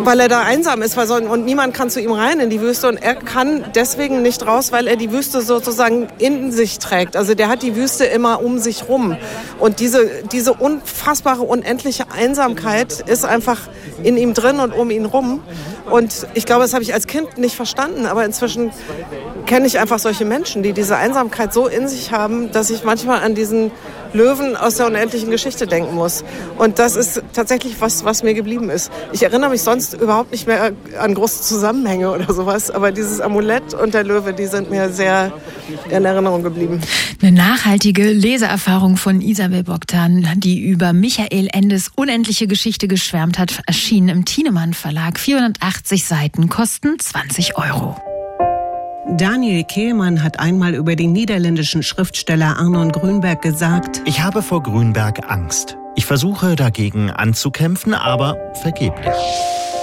weil 0.04 0.20
er 0.20 0.28
da 0.28 0.42
einsam 0.42 0.82
ist 0.82 0.98
weil 0.98 1.08
so, 1.08 1.16
und 1.16 1.46
niemand 1.46 1.74
kann 1.74 1.90
zu 1.90 2.00
ihm 2.00 2.12
rein 2.12 2.40
in 2.40 2.50
die 2.50 2.62
Wüste 2.62 2.88
und 2.88 2.98
er 2.98 3.16
kann 3.16 3.66
deswegen 3.76 4.22
nicht 4.22 4.46
raus, 4.46 4.72
weil 4.72 4.88
er 4.88 4.96
die 4.96 5.12
Wüste 5.12 5.42
sozusagen 5.42 6.08
in 6.18 6.52
sich 6.52 6.80
trägt. 6.80 7.16
Also 7.16 7.36
der 7.36 7.50
hat 7.50 7.62
die 7.62 7.76
Wüste 7.76 8.06
immer 8.06 8.44
um 8.44 8.60
sich 8.60 8.88
rum. 8.88 9.18
Und 9.60 9.80
diese, 9.80 10.24
diese 10.32 10.54
unfassbare, 10.54 11.42
unendliche 11.42 12.06
Einsamkeit 12.12 13.04
ist 13.08 13.26
einfach 13.26 13.60
in 14.04 14.18
ihm 14.18 14.34
drin 14.34 14.60
und 14.60 14.74
um 14.74 14.90
ihn 14.90 15.06
rum. 15.06 15.42
Und 15.90 16.28
ich 16.34 16.46
glaube, 16.46 16.62
das 16.64 16.74
habe 16.74 16.84
ich 16.84 16.94
als 16.94 17.08
Kind 17.08 17.38
nicht 17.38 17.56
verstanden, 17.56 18.06
aber 18.06 18.26
inzwischen 18.26 18.72
kenne 19.46 19.68
ich 19.68 19.80
einfach 19.80 20.00
solche 20.00 20.26
Menschen, 20.26 20.64
die 20.64 20.74
diese 20.74 20.98
Einsamkeit 20.98 21.54
so 21.54 21.68
in 21.68 21.88
sich 21.88 22.12
haben, 22.12 22.52
dass 22.52 22.70
ich 22.70 22.84
manchmal 22.84 23.24
an 23.24 23.36
diesen 23.36 23.72
Löwen 24.14 24.56
aus 24.56 24.76
der 24.76 24.88
unendlichen 24.88 25.32
Geschichte 25.32 25.68
denken 25.68 25.96
muss. 25.96 26.24
Und 26.58 26.80
das 26.80 26.96
ist 26.96 27.22
tatsächlich 27.34 27.76
was, 27.80 28.04
was 28.04 28.24
mir 28.24 28.34
geblieben 28.34 28.70
ist. 28.70 28.92
Ich 29.12 29.24
erinnere 29.24 29.50
mich 29.50 29.62
sonst 29.62 29.94
überhaupt 29.94 30.32
nicht 30.32 30.48
mehr 30.48 30.72
an 31.00 31.14
große 31.14 31.44
Zusammenhänge 31.44 32.12
oder 32.12 32.34
sowas, 32.34 32.72
aber 32.72 32.92
dieses 32.92 33.22
Amulett 33.22 33.74
und 33.74 33.94
der 33.94 34.04
Löwe, 34.04 34.34
die 34.34 34.46
sind 34.46 34.70
mir 34.70 34.90
sehr 34.90 35.32
in 35.90 36.06
Erinnerung 36.06 36.44
geblieben. 36.44 36.82
Eine 37.22 37.32
nachhaltige 37.32 38.12
Leseerfahrung 38.12 38.98
von 38.98 39.22
Isabel 39.22 39.64
Bogdan, 39.64 40.28
die 40.38 40.60
über 40.60 40.94
Michael 40.94 41.48
Endes 41.52 41.92
unendliche 41.96 42.48
Geschichte 42.48 42.88
geschwärmt 42.88 43.38
hat, 43.40 43.62
erschienen 43.68 44.10
im 44.10 44.26
Thienemann 44.26 44.74
Verlag. 44.74 45.20
480 45.20 46.06
Seiten 46.06 46.50
kosten 46.50 47.00
20 47.00 47.58
Euro. 47.58 47.96
Daniel 49.08 49.64
Kehlmann 49.64 50.22
hat 50.22 50.40
einmal 50.40 50.76
über 50.76 50.96
den 50.96 51.12
niederländischen 51.12 51.82
Schriftsteller 51.82 52.58
Arnon 52.58 52.92
Grünberg 52.92 53.42
gesagt, 53.42 54.02
Ich 54.06 54.22
habe 54.22 54.42
vor 54.44 54.62
Grünberg 54.62 55.30
Angst. 55.30 55.76
Ich 55.96 56.06
versuche 56.06 56.56
dagegen 56.56 57.10
anzukämpfen, 57.10 57.94
aber 57.96 58.38
vergeblich. 58.62 59.16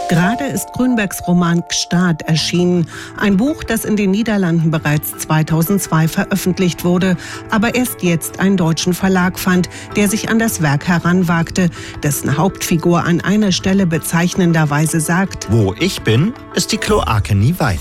Gerade 0.09 0.45
ist 0.45 0.73
Grünbergs 0.73 1.19
Roman 1.27 1.63
Gstaad 1.69 2.23
erschienen, 2.23 2.89
ein 3.19 3.37
Buch, 3.37 3.63
das 3.65 3.85
in 3.85 3.97
den 3.97 4.11
Niederlanden 4.13 4.71
bereits 4.71 5.19
2002 5.19 6.09
veröffentlicht 6.09 6.85
wurde, 6.85 7.17
aber 7.51 7.75
erst 7.75 8.03
jetzt 8.03 8.41
einen 8.41 8.57
deutschen 8.57 8.95
Verlag 8.95 9.39
fand, 9.39 9.69
der 9.97 10.09
sich 10.09 10.31
an 10.31 10.39
das 10.39 10.63
Werk 10.63 10.89
heranwagte, 10.89 11.69
dessen 12.03 12.39
Hauptfigur 12.39 13.05
an 13.05 13.21
einer 13.21 13.53
Stelle 13.53 13.85
bezeichnenderweise 13.87 15.01
sagt, 15.01 15.49
Wo 15.51 15.75
ich 15.79 16.01
bin, 16.03 16.33
ist 16.55 16.73
die 16.73 16.79
Kloake 16.79 17.35
nie 17.35 17.55
weit. 17.59 17.81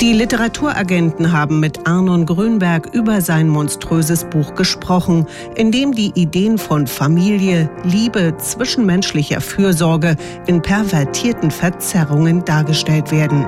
Die 0.00 0.12
Literaturagenten 0.12 1.32
haben 1.32 1.60
mit 1.60 1.86
Arnon 1.86 2.26
Grünberg 2.26 2.92
über 2.92 3.20
sein 3.20 3.48
monströses 3.48 4.24
Buch 4.24 4.54
gesprochen, 4.54 5.26
in 5.54 5.70
dem 5.70 5.92
die 5.92 6.12
Ideen 6.14 6.58
von 6.58 6.86
Familie, 6.86 7.70
Liebe, 7.84 8.36
zwischenmenschlicher 8.36 9.40
Fürsorge 9.40 10.16
in 10.46 10.60
pervertierten 10.62 11.50
Verzerrungen 11.50 12.44
dargestellt 12.44 13.12
werden. 13.12 13.46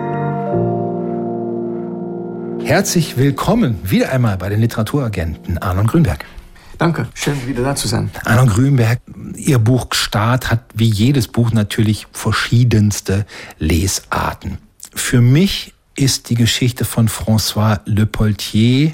Herzlich 2.64 3.16
willkommen 3.16 3.78
wieder 3.82 4.12
einmal 4.12 4.36
bei 4.38 4.48
den 4.48 4.60
Literaturagenten 4.60 5.58
Arnon 5.58 5.88
Grünberg. 5.88 6.24
Danke, 6.78 7.08
schön 7.14 7.46
wieder 7.46 7.64
da 7.64 7.74
zu 7.74 7.88
sein. 7.88 8.10
Arnon 8.24 8.48
Grünberg, 8.48 9.00
Ihr 9.36 9.58
Buch 9.58 9.88
Start 9.92 10.50
hat 10.50 10.64
wie 10.74 10.88
jedes 10.88 11.26
Buch 11.26 11.52
natürlich 11.52 12.06
verschiedenste 12.12 13.26
Lesarten. 13.58 14.58
Für 14.94 15.20
mich 15.20 15.74
ist 15.96 16.28
die 16.30 16.34
Geschichte 16.34 16.84
von 16.84 17.08
François 17.08 17.80
Le 17.86 18.06
Poltier, 18.06 18.92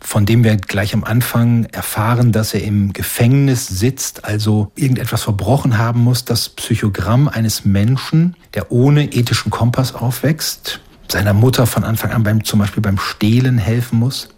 von 0.00 0.24
dem 0.24 0.44
wir 0.44 0.56
gleich 0.56 0.94
am 0.94 1.04
Anfang 1.04 1.64
erfahren, 1.66 2.30
dass 2.30 2.54
er 2.54 2.62
im 2.62 2.92
Gefängnis 2.92 3.66
sitzt, 3.66 4.24
also 4.24 4.70
irgendetwas 4.76 5.24
verbrochen 5.24 5.76
haben 5.76 6.00
muss, 6.00 6.24
das 6.24 6.48
Psychogramm 6.48 7.28
eines 7.28 7.64
Menschen, 7.64 8.36
der 8.54 8.70
ohne 8.70 9.12
ethischen 9.12 9.50
Kompass 9.50 9.94
aufwächst, 9.94 10.80
seiner 11.08 11.32
Mutter 11.32 11.66
von 11.66 11.84
Anfang 11.84 12.12
an 12.12 12.22
beim, 12.22 12.44
zum 12.44 12.60
Beispiel 12.60 12.82
beim 12.82 12.98
Stehlen 12.98 13.58
helfen 13.58 13.98
muss, 13.98 14.28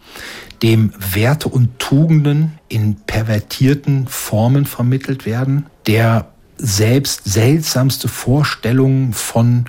dem 0.63 0.93
Werte 0.99 1.49
und 1.49 1.79
Tugenden 1.79 2.59
in 2.69 2.97
pervertierten 2.97 4.07
Formen 4.07 4.65
vermittelt 4.65 5.27
werden, 5.27 5.67
der 5.87 6.33
selbst 6.63 7.23
seltsamste 7.25 8.09
Vorstellungen 8.09 9.13
von 9.13 9.65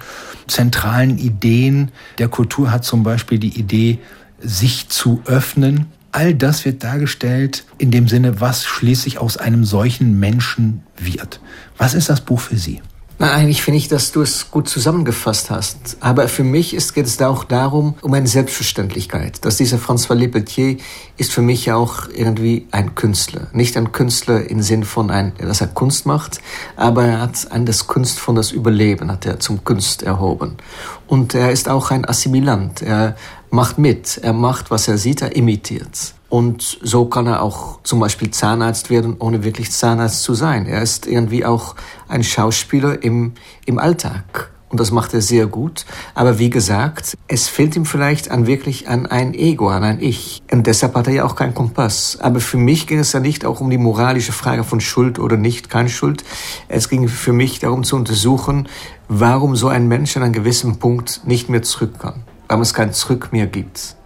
zentralen 0.48 1.18
Ideen 1.18 1.92
der 2.18 2.28
Kultur 2.28 2.72
hat 2.72 2.84
zum 2.84 3.04
Beispiel 3.04 3.40
die 3.40 3.58
Idee, 3.58 4.00
sich 4.40 4.90
zu 4.90 5.22
öffnen. 5.26 5.88
All 6.12 6.34
das 6.34 6.66
wird 6.66 6.84
dargestellt 6.84 7.66
in 7.78 7.92
dem 7.92 8.08
Sinne, 8.08 8.42
was 8.42 8.66
schließlich 8.66 9.20
aus 9.20 9.38
einem 9.38 9.64
solchen 9.64 10.20
Menschen 10.20 10.84
wird. 10.98 11.40
Was 11.78 11.94
ist 11.94 12.10
das 12.10 12.22
Buch 12.22 12.40
für 12.40 12.58
Sie? 12.58 12.82
Na, 13.22 13.34
eigentlich 13.34 13.62
finde 13.62 13.78
ich, 13.78 13.88
dass 13.88 14.12
du 14.12 14.24
es 14.24 14.50
gut 14.50 14.68
zusammengefasst 14.68 15.52
hast. 15.52 15.98
Aber 16.00 16.28
für 16.28 16.44
mich 16.44 16.74
ist, 16.74 16.96
geht 16.96 17.06
es 17.06 17.18
da 17.18 17.28
auch 17.28 17.44
darum, 17.44 17.94
um 18.02 18.16
eine 18.16 18.26
Selbstverständlichkeit. 18.26 19.46
Dass 19.46 19.58
dieser 19.58 19.78
François 19.78 20.16
Lepeltier 20.16 20.78
ist 21.18 21.32
für 21.32 21.44
mich 21.44 21.72
auch 21.72 22.08
irgendwie 22.12 22.66
ein 22.72 22.96
Künstler. 22.96 23.46
Nicht 23.54 23.78
ein 23.78 23.92
Künstler 23.92 24.50
im 24.50 24.64
Sinn 24.64 24.84
von 24.84 25.12
ein, 25.12 25.34
dass 25.38 25.62
er 25.62 25.68
Kunst 25.68 26.08
macht, 26.08 26.42
aber 26.76 27.06
er 27.06 27.22
hat 27.22 27.52
ein, 27.52 27.68
das 27.68 27.86
Kunst 27.86 28.18
von 28.18 28.34
das 28.34 28.52
Überleben, 28.52 29.12
hat 29.12 29.28
er 29.28 29.40
zum 29.40 29.64
Kunst 29.64 30.02
erhoben. 30.02 30.58
Und 31.06 31.36
er 31.36 31.52
ist 31.52 31.70
auch 31.70 31.92
ein 31.92 32.10
Assimilant. 32.10 32.82
Er 32.82 33.16
macht 33.52 33.78
mit. 33.78 34.18
Er 34.18 34.34
macht, 34.34 34.72
was 34.72 34.88
er 34.88 34.98
sieht, 34.98 35.22
er 35.22 35.36
imitiert. 35.36 36.16
Und 36.32 36.80
so 36.82 37.08
kann 37.08 37.28
er 37.28 37.42
auch 37.42 37.84
zum 37.84 38.00
Beispiel 38.00 38.32
Zahnarzt 38.32 38.90
werden, 38.90 39.18
ohne 39.20 39.44
wirklich 39.44 39.70
Zahnarzt 39.70 40.24
zu 40.24 40.34
sein. 40.34 40.66
Er 40.66 40.82
ist 40.82 41.06
irgendwie 41.06 41.44
auch 41.44 41.76
ein 42.08 42.24
Schauspieler 42.24 43.04
im, 43.04 43.34
im 43.66 43.78
Alltag. 43.78 44.50
Und 44.70 44.80
das 44.80 44.92
macht 44.92 45.14
er 45.14 45.20
sehr 45.20 45.48
gut. 45.48 45.86
Aber 46.16 46.40
wie 46.40 46.50
gesagt, 46.50 47.18
es 47.28 47.50
fehlt 47.50 47.76
ihm 47.76 47.84
vielleicht 47.84 48.32
an 48.32 48.48
wirklich 48.48 48.88
an 48.88 49.08
ein 49.08 49.34
Ego, 49.34 49.68
an 49.68 49.84
ein 49.84 50.02
Ich. 50.02 50.42
Und 50.50 50.68
deshalb 50.68 50.96
hat 50.96 51.08
er 51.08 51.14
ja 51.14 51.26
auch 51.26 51.36
keinen 51.36 51.54
Kompass. 51.54 52.18
Aber 52.22 52.40
für 52.40 52.56
mich 52.56 52.88
ging 52.88 53.00
es 53.00 53.12
ja 53.12 53.20
nicht 53.20 53.44
auch 53.46 53.60
um 53.60 53.70
die 53.70 53.78
moralische 53.78 54.32
Frage 54.32 54.64
von 54.64 54.80
Schuld 54.80 55.20
oder 55.20 55.36
nicht, 55.36 55.70
keine 55.70 55.90
Schuld. 55.90 56.24
Es 56.70 56.88
ging 56.88 57.10
für 57.10 57.34
mich 57.34 57.60
darum 57.60 57.84
zu 57.84 57.98
untersuchen, 57.98 58.70
warum 59.10 59.58
so 59.58 59.68
ein 59.68 59.90
Mensch 59.90 60.16
an 60.16 60.24
einem 60.24 60.32
gewissen 60.32 60.80
Punkt 60.80 61.24
nicht 61.26 61.50
mehr 61.50 61.62
zurück 61.62 62.00
kann. 62.00 62.24
Warum 62.48 62.62
es 62.62 62.74
kein 62.74 62.94
Zurück 62.94 63.34
mehr 63.34 63.48
gibt. 63.48 63.98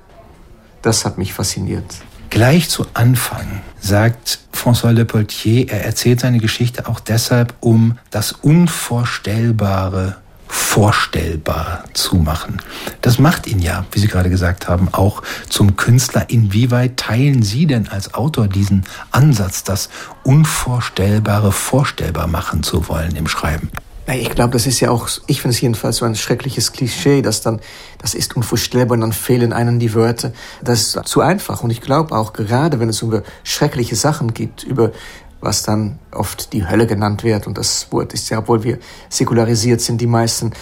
Das 0.81 1.05
hat 1.05 1.19
mich 1.19 1.35
fasziniert. 1.35 1.85
Gleich 2.29 2.69
zu 2.69 2.85
Anfang 2.93 3.61
sagt 3.79 4.39
François 4.53 4.91
Le 4.91 5.05
Poltier, 5.05 5.69
er 5.69 5.85
erzählt 5.85 6.19
seine 6.19 6.39
Geschichte 6.39 6.87
auch 6.87 6.99
deshalb, 6.99 7.53
um 7.59 7.97
das 8.11 8.31
Unvorstellbare 8.33 10.17
vorstellbar 10.47 11.83
zu 11.93 12.17
machen. 12.17 12.61
Das 13.01 13.19
macht 13.19 13.47
ihn 13.47 13.59
ja, 13.59 13.85
wie 13.91 13.99
Sie 13.99 14.07
gerade 14.07 14.29
gesagt 14.29 14.67
haben, 14.67 14.89
auch 14.91 15.21
zum 15.49 15.75
Künstler. 15.75 16.29
Inwieweit 16.29 16.97
teilen 16.97 17.43
Sie 17.43 17.65
denn 17.65 17.87
als 17.87 18.13
Autor 18.13 18.47
diesen 18.47 18.83
Ansatz, 19.11 19.63
das 19.63 19.89
Unvorstellbare 20.23 21.51
vorstellbar 21.51 22.27
machen 22.27 22.63
zu 22.63 22.87
wollen 22.87 23.15
im 23.15 23.27
Schreiben? 23.27 23.69
Ich 24.07 24.29
glaube, 24.29 24.53
das 24.53 24.67
ist 24.67 24.79
ja 24.81 24.91
auch, 24.91 25.09
ich 25.25 25.41
finde 25.41 25.55
es 25.55 25.61
jedenfalls 25.61 25.97
so 25.97 26.05
ein 26.05 26.15
schreckliches 26.15 26.73
Klischee, 26.73 27.23
dass 27.23 27.41
dann, 27.41 27.59
das 27.97 28.13
ist 28.13 28.35
unvorstellbar 28.35 28.95
und 28.95 29.01
dann 29.01 29.13
fehlen 29.13 29.51
einem 29.51 29.79
die 29.79 29.95
Wörter. 29.95 30.31
Das 30.63 30.81
ist 30.81 31.07
zu 31.07 31.21
einfach. 31.21 31.63
Und 31.63 31.71
ich 31.71 31.81
glaube 31.81 32.15
auch, 32.15 32.33
gerade 32.33 32.79
wenn 32.79 32.89
es 32.89 33.01
über 33.01 33.23
schreckliche 33.43 33.95
Sachen 33.95 34.33
gibt, 34.33 34.63
über 34.63 34.91
was 35.41 35.63
dann 35.63 35.99
oft 36.11 36.53
die 36.53 36.67
Hölle 36.67 36.87
genannt 36.87 37.23
wird, 37.23 37.47
und 37.47 37.57
das 37.57 37.91
Wort 37.91 38.13
ist 38.13 38.29
ja, 38.29 38.39
obwohl 38.39 38.63
wir 38.63 38.79
säkularisiert 39.09 39.81
sind, 39.81 40.01
die 40.01 40.07
meisten, 40.07 40.53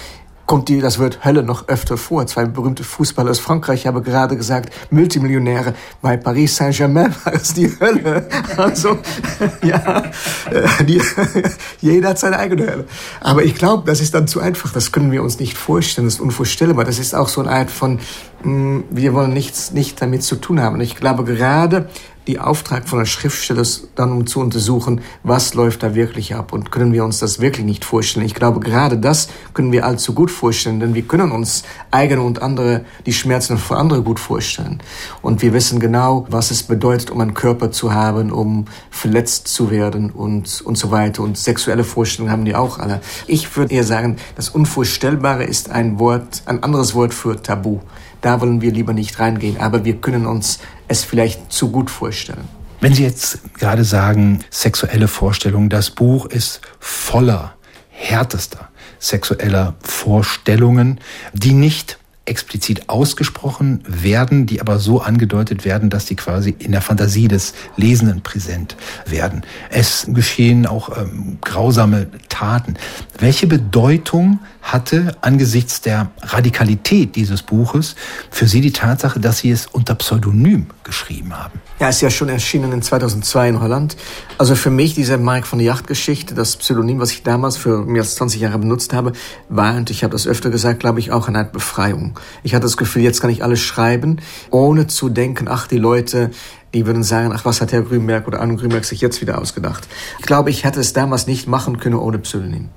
kommt 0.46 0.70
die, 0.70 0.80
das 0.80 1.00
Wort 1.00 1.24
Hölle 1.24 1.44
noch 1.44 1.68
öfter 1.68 1.98
vor. 1.98 2.26
Zwei 2.28 2.46
berühmte 2.46 2.84
Fußballer 2.84 3.32
aus 3.32 3.40
Frankreich 3.40 3.88
haben 3.88 4.04
gerade 4.04 4.36
gesagt, 4.36 4.74
Multimillionäre 4.92 5.74
bei 6.02 6.18
Paris 6.18 6.56
Saint-Germain 6.56 7.14
war 7.24 7.34
es 7.34 7.54
die 7.54 7.72
Hölle. 7.80 8.28
Also, 8.58 8.98
ja, 9.64 10.04
äh, 10.52 10.84
die, 10.84 11.02
jeder 11.82 12.10
hat 12.10 12.20
seine 12.20 12.38
eigene 12.38 12.68
Hölle. 12.68 12.86
Aber 13.22 13.44
ich 13.44 13.56
glaube, 13.56 13.84
das 13.86 14.02
ist 14.02 14.14
dann 14.14 14.28
zu 14.28 14.40
einfach. 14.40 14.72
Das 14.72 14.92
können 14.92 15.12
wir 15.12 15.24
uns 15.24 15.40
nicht 15.40 15.58
vorstellen. 15.58 16.08
Das 16.08 16.16
ist 16.16 16.22
unvorstellbar. 16.22 16.86
Das 16.86 17.00
ist 17.00 17.16
auch 17.16 17.30
so 17.30 17.42
eine 17.42 17.52
Art 17.52 17.72
von, 17.72 18.00
wir 18.44 19.14
wollen 19.14 19.34
nichts, 19.34 19.72
nicht 19.72 20.02
damit 20.02 20.24
zu 20.24 20.36
tun 20.36 20.60
haben. 20.60 20.76
Und 20.76 20.82
ich 20.82 20.96
glaube, 20.96 21.24
gerade 21.24 21.88
die 22.28 22.40
Auftrag 22.40 22.88
von 22.88 23.00
der 23.00 23.06
Schriftsteller 23.06 23.62
ist 23.62 23.90
dann, 23.96 24.12
um 24.12 24.26
zu 24.26 24.40
untersuchen, 24.40 25.02
was 25.24 25.54
läuft 25.54 25.84
da 25.84 25.94
wirklich 25.94 26.36
ab 26.36 26.54
und 26.54 26.72
können 26.72 26.94
wir 26.94 27.04
uns 27.04 27.20
das 27.20 27.42
wirklich 27.42 27.66
nicht 27.66 27.84
vorstellen. 27.84 28.26
Ich 28.26 28.34
glaube, 28.34 28.62
gerade 28.62 28.98
das 28.98 29.28
können 29.54 29.72
wir 29.72 29.86
allzu 29.86 30.14
gut 30.14 30.32
vorstellen, 30.32 30.80
denn 30.80 30.94
wir 30.94 31.02
können 31.02 31.32
uns 31.32 31.64
eigene 31.92 32.22
und 32.22 32.42
andere, 32.42 32.86
die 33.06 33.14
Schmerzen 33.14 33.58
von 33.58 33.78
anderen 33.78 34.04
gut 34.06 34.20
vorstellen. 34.20 34.82
Und 35.22 35.42
wir 35.42 35.54
wissen 35.54 35.80
genau, 35.80 36.26
was 36.30 36.52
es 36.52 36.64
bedeutet, 36.64 37.12
um 37.12 37.20
einen 37.20 37.34
Körper 37.34 37.72
zu 37.72 37.94
haben, 37.94 38.32
um 38.32 38.66
verletzt 38.90 39.50
zu 39.50 39.70
werden 39.70 40.10
und, 40.10 40.62
und 40.62 40.78
so 40.78 40.92
weiter. 40.92 41.24
Und 41.24 41.38
sexuelle 41.38 41.84
Vorstellungen 41.84 42.32
haben 42.32 42.46
die 42.46 42.56
auch 42.56 42.80
alle. 42.80 43.02
Ich 43.28 43.58
würde 43.58 43.74
eher 43.74 43.84
sagen, 43.84 44.16
das 44.36 44.50
Unvorstellbare 44.50 45.44
ist 45.44 45.70
ein 45.70 46.00
Wort, 46.00 46.44
ein 46.46 46.64
anderes 46.64 46.96
Wort 46.96 47.14
für 47.14 47.42
Tabu. 47.42 47.80
Da 48.24 48.42
wollen 48.42 48.62
wir 48.62 48.72
lieber 48.72 48.94
nicht 48.94 49.20
reingehen, 49.20 49.58
aber 49.60 49.86
wir 49.86 49.98
können 49.98 50.26
uns 50.26 50.58
es 50.88 51.04
vielleicht 51.04 51.52
zu 51.52 51.70
gut 51.70 51.92
vorstellen. 51.92 52.48
Wenn 52.82 52.96
Sie 52.96 53.04
jetzt 53.04 53.40
gerade 53.54 53.84
sagen, 53.84 54.40
sexuelle 54.50 55.08
Vorstellungen, 55.08 55.70
das 55.70 55.92
Buch 55.92 56.26
ist 56.26 56.62
voller 56.80 57.54
härtester 57.90 58.70
sexueller 59.04 59.76
Vorstellungen, 59.82 61.00
die 61.34 61.54
nicht 61.54 62.00
explizit 62.26 62.88
ausgesprochen 62.88 63.84
werden, 63.86 64.46
die 64.46 64.62
aber 64.62 64.80
so 64.80 65.02
angedeutet 65.02 65.66
werden, 65.66 65.90
dass 65.90 66.06
die 66.06 66.16
quasi 66.16 66.56
in 66.58 66.72
der 66.72 66.82
Fantasie 66.82 67.28
des 67.28 67.54
Lesenden 67.76 68.22
präsent 68.22 68.78
werden. 69.06 69.42
Es 69.70 70.08
geschehen 70.08 70.66
auch 70.66 70.98
ähm, 70.98 71.38
grausame 71.42 72.08
Taten. 72.30 72.76
Welche 73.20 73.48
Bedeutung 73.48 74.40
hatte 74.62 75.18
angesichts 75.20 75.82
der 75.82 76.12
Radikalität 76.22 77.18
dieses 77.18 77.44
Buches 77.44 77.96
für 78.32 78.48
Sie 78.48 78.62
die 78.62 78.72
Tatsache, 78.72 79.20
dass 79.20 79.40
Sie 79.40 79.52
es 79.52 79.68
unter 79.68 79.96
Pseudonym 79.96 80.68
geschrieben 80.84 81.38
haben? 81.38 81.60
Ja, 81.80 81.90
ist 81.90 82.02
ja 82.02 82.10
schon 82.10 82.30
erschienen 82.30 82.72
in 82.72 82.82
2002 82.82 83.50
in 83.50 83.62
Holland. 83.62 83.98
Also 84.38 84.56
für 84.56 84.70
mich 84.70 84.94
diese 84.96 85.18
Mark 85.18 85.48
von 85.48 85.60
der 85.60 85.68
Yachtgeschichte, 85.68 86.36
das 86.36 86.58
Pseudonym, 86.58 87.00
was 87.00 87.12
ich 87.12 87.24
damals 87.24 87.58
für 87.58 87.86
mehr 87.86 88.02
als 88.02 88.16
20 88.16 88.42
Jahre 88.42 88.60
benutzt 88.60 88.94
habe, 88.94 89.14
war, 89.50 89.76
und 89.76 89.90
ich 89.90 90.04
habe 90.04 90.12
das 90.12 90.28
öfter 90.28 90.50
gesagt, 90.50 90.80
glaube 90.80 91.00
ich, 91.00 91.12
auch 91.12 91.28
eine 91.28 91.40
Art 91.40 91.52
Befreiung. 91.52 92.20
Ich 92.44 92.54
hatte 92.54 92.64
das 92.64 92.78
Gefühl, 92.78 93.02
jetzt 93.04 93.22
kann 93.22 93.30
ich 93.30 93.44
alles 93.44 93.62
schreiben, 93.62 94.18
ohne 94.52 94.88
zu 94.88 95.10
denken, 95.10 95.48
ach, 95.48 95.68
die 95.68 95.78
Leute, 95.78 96.32
die 96.74 96.86
würden 96.86 97.04
sagen, 97.04 97.32
ach, 97.34 97.46
was 97.46 97.62
hat 97.62 97.72
Herr 97.72 97.84
Grünberg 97.84 98.28
oder 98.28 98.42
Arno 98.42 98.56
Grünberg 98.56 98.86
sich 98.86 99.02
jetzt 99.02 99.22
wieder 99.22 99.40
ausgedacht? 99.40 99.88
Ich 100.20 100.26
glaube, 100.26 100.50
ich 100.50 100.64
hätte 100.64 100.80
es 100.80 100.94
damals 100.94 101.28
nicht 101.28 101.48
machen 101.48 101.80
können 101.80 101.96
ohne 101.96 102.20
Pseudonym. 102.20 102.70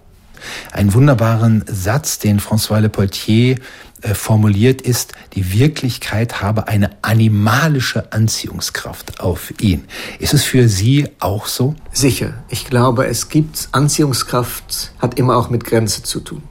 Einen 0.73 0.95
wunderbaren 0.95 1.65
Satz, 1.67 2.19
den 2.19 2.41
François 2.41 2.81
Le 2.81 2.89
Poitier 2.89 3.57
äh, 4.03 4.15
formuliert 4.15 4.83
ist, 4.83 5.13
die 5.35 5.53
Wirklichkeit 5.53 6.43
habe 6.43 6.69
eine 6.69 6.91
animalische 7.03 8.13
Anziehungskraft 8.13 9.21
auf 9.21 9.53
ihn. 9.61 9.85
Ist 10.19 10.35
es 10.35 10.45
für 10.45 10.69
Sie 10.69 11.09
auch 11.19 11.47
so? 11.47 11.75
Sicher. 11.93 12.35
Ich 12.49 12.67
glaube, 12.67 13.07
es 13.07 13.29
gibt 13.29 13.69
Anziehungskraft, 13.73 14.93
hat 14.99 15.19
immer 15.19 15.37
auch 15.37 15.51
mit 15.51 15.65
Grenze 15.65 16.03
zu 16.03 16.21
tun. 16.21 16.43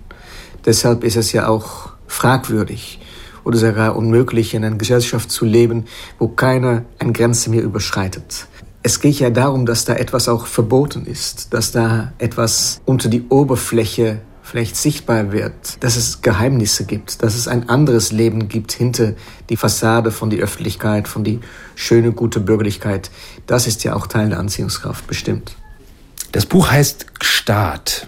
Deshalb 0.66 1.04
ist 1.04 1.16
es 1.16 1.32
ja 1.32 1.48
auch 1.48 1.90
fragwürdig 2.08 3.00
oder 3.44 3.60
sogar 3.60 3.96
unmöglich, 3.96 4.54
in 4.54 4.66
einer 4.66 4.78
Gesellschaft 4.78 5.32
zu 5.32 5.46
leben, 5.46 5.86
wo 6.18 6.28
keiner 6.28 6.84
eine 6.98 7.14
Grenze 7.14 7.52
mehr 7.52 7.62
überschreitet. 7.62 8.48
Es 8.86 9.00
geht 9.00 9.18
ja 9.18 9.32
darum, 9.32 9.66
dass 9.66 9.86
da 9.86 9.96
etwas 9.96 10.30
auch 10.30 10.46
verboten 10.46 11.08
ist, 11.08 11.56
dass 11.56 11.72
da 11.72 12.14
etwas 12.20 12.82
unter 12.86 13.10
die 13.10 13.24
Oberfläche 13.30 14.22
vielleicht 14.44 14.76
sichtbar 14.76 15.32
wird, 15.32 15.84
dass 15.84 15.96
es 15.96 16.22
Geheimnisse 16.22 16.86
gibt, 16.86 17.24
dass 17.24 17.34
es 17.34 17.48
ein 17.48 17.68
anderes 17.68 18.12
Leben 18.12 18.48
gibt 18.48 18.74
hinter 18.74 19.14
die 19.50 19.58
Fassade 19.58 20.12
von 20.12 20.30
die 20.30 20.40
Öffentlichkeit, 20.40 21.08
von 21.08 21.24
die 21.24 21.40
schöne, 21.74 22.12
gute 22.12 22.40
Bürgerlichkeit. 22.40 23.10
Das 23.48 23.66
ist 23.66 23.84
ja 23.84 23.96
auch 23.96 24.06
Teil 24.06 24.30
der 24.30 24.38
Anziehungskraft, 24.38 25.08
bestimmt. 25.08 25.56
Das 26.32 26.46
Buch 26.46 26.70
heißt 26.70 27.08
Staat 27.22 28.08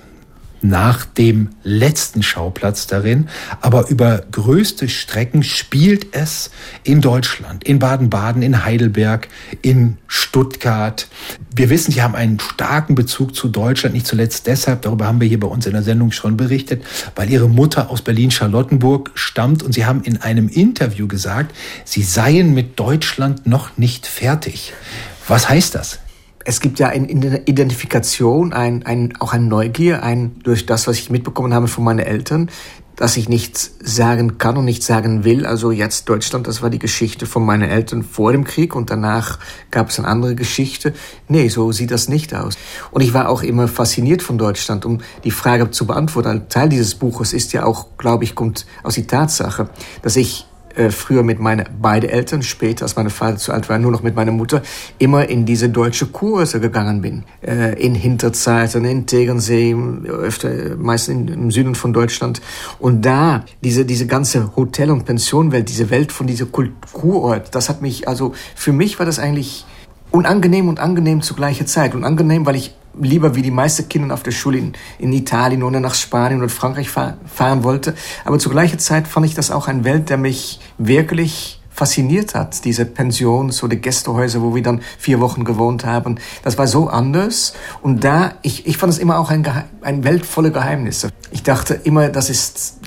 nach 0.61 1.05
dem 1.05 1.49
letzten 1.63 2.23
Schauplatz 2.23 2.87
darin, 2.87 3.29
aber 3.61 3.89
über 3.89 4.23
größte 4.31 4.89
Strecken 4.89 5.43
spielt 5.43 6.15
es 6.15 6.51
in 6.83 7.01
Deutschland, 7.01 7.63
in 7.63 7.79
Baden-Baden, 7.79 8.41
in 8.41 8.65
Heidelberg, 8.65 9.27
in 9.61 9.97
Stuttgart. 10.07 11.07
Wir 11.55 11.69
wissen, 11.69 11.91
Sie 11.91 12.01
haben 12.01 12.15
einen 12.15 12.39
starken 12.39 12.95
Bezug 12.95 13.35
zu 13.35 13.49
Deutschland, 13.49 13.95
nicht 13.95 14.07
zuletzt 14.07 14.47
deshalb, 14.47 14.81
darüber 14.81 15.07
haben 15.07 15.21
wir 15.21 15.27
hier 15.27 15.39
bei 15.39 15.47
uns 15.47 15.65
in 15.65 15.73
der 15.73 15.83
Sendung 15.83 16.11
schon 16.11 16.37
berichtet, 16.37 16.83
weil 17.15 17.29
Ihre 17.29 17.49
Mutter 17.49 17.89
aus 17.89 18.01
Berlin-Charlottenburg 18.01 19.11
stammt 19.13 19.63
und 19.63 19.73
Sie 19.73 19.85
haben 19.85 20.01
in 20.03 20.17
einem 20.17 20.49
Interview 20.49 21.07
gesagt, 21.07 21.55
Sie 21.85 22.03
seien 22.03 22.53
mit 22.53 22.79
Deutschland 22.79 23.45
noch 23.45 23.77
nicht 23.77 24.07
fertig. 24.07 24.73
Was 25.27 25.49
heißt 25.49 25.75
das? 25.75 25.99
Es 26.47 26.61
gibt 26.61 26.79
ja 26.79 26.87
eine 26.87 27.41
Identifikation, 27.45 28.53
ein, 28.53 28.85
ein, 28.85 29.13
auch 29.19 29.33
eine 29.33 29.45
Neugier, 29.45 30.01
ein, 30.01 30.37
durch 30.43 30.65
das, 30.65 30.87
was 30.87 30.97
ich 30.97 31.09
mitbekommen 31.09 31.53
habe 31.53 31.67
von 31.67 31.83
meinen 31.83 31.99
Eltern, 31.99 32.49
dass 32.95 33.17
ich 33.17 33.27
nichts 33.27 33.75
sagen 33.81 34.37
kann 34.37 34.55
und 34.55 34.63
nicht 34.63 34.81
sagen 34.81 35.25
will. 35.25 35.45
Also 35.45 35.71
jetzt 35.71 36.07
Deutschland, 36.07 36.47
das 36.47 36.61
war 36.61 36.69
die 36.69 36.79
Geschichte 36.79 37.25
von 37.25 37.45
meinen 37.45 37.69
Eltern 37.69 38.01
vor 38.01 38.31
dem 38.31 38.45
Krieg 38.45 38.75
und 38.75 38.89
danach 38.89 39.39
gab 39.71 39.89
es 39.89 39.99
eine 39.99 40.07
andere 40.07 40.35
Geschichte. 40.35 40.93
Nee, 41.27 41.49
so 41.49 41.73
sieht 41.73 41.91
das 41.91 42.07
nicht 42.07 42.33
aus. 42.33 42.57
Und 42.91 43.01
ich 43.01 43.13
war 43.13 43.27
auch 43.27 43.43
immer 43.43 43.67
fasziniert 43.67 44.23
von 44.23 44.37
Deutschland. 44.37 44.85
Um 44.85 44.99
die 45.25 45.31
Frage 45.31 45.69
zu 45.71 45.85
beantworten, 45.85 46.29
ein 46.29 46.49
Teil 46.49 46.69
dieses 46.69 46.95
Buches 46.95 47.33
ist 47.33 47.51
ja 47.51 47.65
auch, 47.65 47.97
glaube 47.97 48.23
ich, 48.23 48.35
kommt 48.35 48.65
aus 48.83 48.95
die 48.95 49.05
Tatsache, 49.05 49.69
dass 50.01 50.15
ich 50.15 50.45
äh, 50.77 50.91
früher 50.91 51.23
mit 51.23 51.39
meinen 51.39 51.65
beiden 51.81 52.09
Eltern, 52.09 52.43
später, 52.43 52.83
als 52.83 52.95
meine 52.95 53.09
Vater 53.09 53.37
zu 53.37 53.51
alt 53.51 53.67
war, 53.69 53.79
nur 53.79 53.91
noch 53.91 54.03
mit 54.03 54.15
meiner 54.15 54.31
Mutter, 54.31 54.61
immer 54.99 55.27
in 55.27 55.45
diese 55.45 55.69
deutsche 55.69 56.05
Kurse 56.05 56.59
gegangen 56.59 57.01
bin. 57.01 57.23
Äh, 57.41 57.73
in 57.81 57.95
Hinterzeiten, 57.95 58.85
in 58.85 59.05
Tegernsee, 59.05 59.75
öfter, 60.07 60.75
meistens 60.77 61.31
im 61.31 61.51
Süden 61.51 61.75
von 61.75 61.93
Deutschland. 61.93 62.41
Und 62.79 63.05
da, 63.05 63.43
diese, 63.63 63.85
diese 63.85 64.07
ganze 64.07 64.55
Hotel- 64.55 64.91
und 64.91 65.05
Pensionwelt, 65.05 65.69
diese 65.69 65.89
Welt 65.89 66.11
von 66.11 66.27
dieser 66.27 66.45
Kulturort, 66.45 67.55
das 67.55 67.69
hat 67.69 67.81
mich, 67.81 68.07
also 68.07 68.33
für 68.55 68.71
mich 68.71 68.99
war 68.99 69.05
das 69.05 69.19
eigentlich 69.19 69.65
unangenehm 70.11 70.69
und 70.69 70.79
angenehm 70.79 71.21
zu 71.21 71.33
gleicher 71.33 71.65
Zeit. 71.65 71.95
Unangenehm, 71.95 72.45
weil 72.45 72.55
ich 72.55 72.75
lieber 73.01 73.35
wie 73.35 73.41
die 73.41 73.51
meisten 73.51 73.89
Kinder 73.89 74.13
auf 74.13 74.23
der 74.23 74.31
Schule 74.31 74.57
in, 74.57 74.73
in 74.99 75.13
Italien 75.13 75.63
oder 75.63 75.79
nach 75.79 75.95
Spanien 75.95 76.39
oder 76.39 76.49
Frankreich 76.49 76.89
fahr, 76.89 77.17
fahren 77.25 77.63
wollte. 77.63 77.95
Aber 78.25 78.39
zur 78.39 78.51
gleichen 78.51 78.79
Zeit 78.79 79.07
fand 79.07 79.25
ich 79.25 79.35
das 79.35 79.51
auch 79.51 79.67
eine 79.67 79.83
Welt, 79.83 80.09
der 80.09 80.17
mich 80.17 80.59
wirklich 80.77 81.57
fasziniert 81.77 82.33
hat, 82.33 82.65
diese 82.65 82.85
Pensions- 82.85 83.61
oder 83.61 83.75
Gästehäuser, 83.75 84.41
wo 84.41 84.55
wir 84.55 84.63
dann 84.63 84.81
vier 84.97 85.19
Wochen 85.19 85.43
gewohnt 85.43 85.85
haben. 85.85 86.15
Das 86.43 86.57
war 86.57 86.65
so 86.65 86.89
anders. 86.89 87.53
Und 87.83 88.03
da, 88.03 88.33
ich, 88.41 88.65
ich 88.65 88.77
fand 88.77 88.91
es 88.91 88.97
immer 88.97 89.19
auch 89.19 89.29
ein, 89.29 89.47
ein 89.81 90.03
Welt 90.03 90.25
voller 90.25 90.49
Geheimnisse. 90.49 91.11
Ich 91.29 91.43
dachte 91.43 91.75
immer, 91.75 92.09
das 92.09 92.31
ist, 92.31 92.79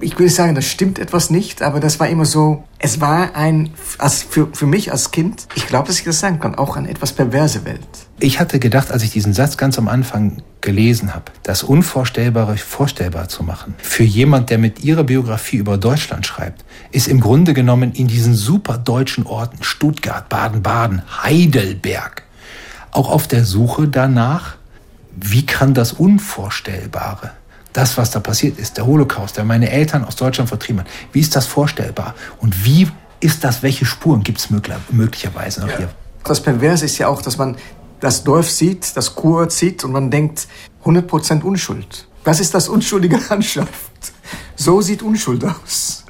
ich 0.00 0.18
will 0.18 0.28
sagen, 0.28 0.56
das 0.56 0.64
stimmt 0.64 0.98
etwas 0.98 1.30
nicht, 1.30 1.62
aber 1.62 1.78
das 1.78 2.00
war 2.00 2.08
immer 2.08 2.24
so, 2.24 2.64
es 2.80 3.00
war 3.00 3.36
ein, 3.36 3.72
als 3.98 4.24
für, 4.24 4.48
für 4.52 4.66
mich 4.66 4.90
als 4.90 5.12
Kind, 5.12 5.46
ich 5.54 5.68
glaube, 5.68 5.86
dass 5.86 6.00
ich 6.00 6.04
das 6.04 6.18
sagen 6.18 6.40
kann, 6.40 6.56
auch 6.56 6.76
eine 6.76 6.90
etwas 6.90 7.12
perverse 7.12 7.64
Welt. 7.64 8.03
Ich 8.20 8.38
hatte 8.38 8.58
gedacht, 8.58 8.92
als 8.92 9.02
ich 9.02 9.10
diesen 9.10 9.32
Satz 9.32 9.56
ganz 9.56 9.76
am 9.78 9.88
Anfang 9.88 10.42
gelesen 10.60 11.14
habe, 11.14 11.32
das 11.42 11.62
Unvorstellbare 11.62 12.56
vorstellbar 12.56 13.28
zu 13.28 13.42
machen. 13.42 13.74
Für 13.78 14.04
jemand, 14.04 14.50
der 14.50 14.58
mit 14.58 14.84
ihrer 14.84 15.04
Biografie 15.04 15.56
über 15.56 15.78
Deutschland 15.78 16.24
schreibt, 16.24 16.64
ist 16.92 17.08
im 17.08 17.20
Grunde 17.20 17.54
genommen 17.54 17.92
in 17.92 18.06
diesen 18.06 18.34
super 18.34 18.78
deutschen 18.78 19.26
Orten 19.26 19.62
Stuttgart, 19.62 20.28
Baden-Baden, 20.28 21.02
Heidelberg 21.22 22.22
auch 22.92 23.10
auf 23.10 23.26
der 23.26 23.44
Suche 23.44 23.88
danach, 23.88 24.54
wie 25.16 25.44
kann 25.44 25.74
das 25.74 25.92
Unvorstellbare 25.92 27.32
das, 27.74 27.98
was 27.98 28.12
da 28.12 28.20
passiert 28.20 28.58
ist, 28.58 28.76
der 28.76 28.86
Holocaust, 28.86 29.36
der 29.36 29.44
meine 29.44 29.68
Eltern 29.68 30.04
aus 30.04 30.16
Deutschland 30.16 30.48
vertrieben 30.48 30.80
hat, 30.80 30.86
wie 31.12 31.20
ist 31.20 31.36
das 31.36 31.46
vorstellbar? 31.46 32.14
Und 32.38 32.64
wie 32.64 32.88
ist 33.20 33.44
das, 33.44 33.62
welche 33.62 33.84
Spuren 33.84 34.22
gibt 34.22 34.38
es 34.38 34.48
möglicherweise 34.90 35.60
noch 35.60 35.76
hier? 35.76 35.90
Das 36.22 36.40
Perverse 36.40 36.84
ist 36.84 36.96
ja 36.98 37.08
auch, 37.08 37.20
dass 37.20 37.36
man 37.36 37.56
das 38.04 38.22
Dorf 38.22 38.50
sieht, 38.50 38.96
das 38.98 39.14
Kurort 39.14 39.50
sieht 39.50 39.82
und 39.82 39.92
man 39.92 40.10
denkt, 40.10 40.46
100% 40.84 41.42
Unschuld. 41.42 42.06
Was 42.22 42.38
ist 42.38 42.52
das 42.52 42.68
unschuldige 42.68 43.18
Landschaft? 43.30 43.72
So 44.56 44.82
sieht 44.82 45.02
Unschuld 45.02 45.42
aus. 45.44 46.04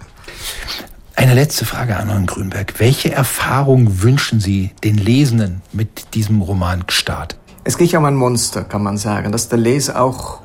Eine 1.15 1.35
letzte 1.35 1.65
Frage 1.65 1.97
an 1.97 2.09
Herrn 2.09 2.27
Grünberg. 2.27 2.75
Welche 2.79 3.13
Erfahrung 3.13 4.03
wünschen 4.03 4.41
Sie 4.41 4.73
den 4.83 4.99
Lesenden 4.99 5.63
mit 5.73 6.15
diesem 6.15 6.43
Roman 6.43 6.85
Start? 6.89 7.39
Es 7.63 7.79
geht 7.79 7.93
ja 7.93 8.01
um 8.01 8.05
ein 8.07 8.17
Monster, 8.17 8.65
kann 8.65 8.83
man 8.83 8.99
sagen, 8.99 9.31
dass 9.31 9.49
der 9.49 9.59
Leser 9.59 10.03
auch 10.03 10.41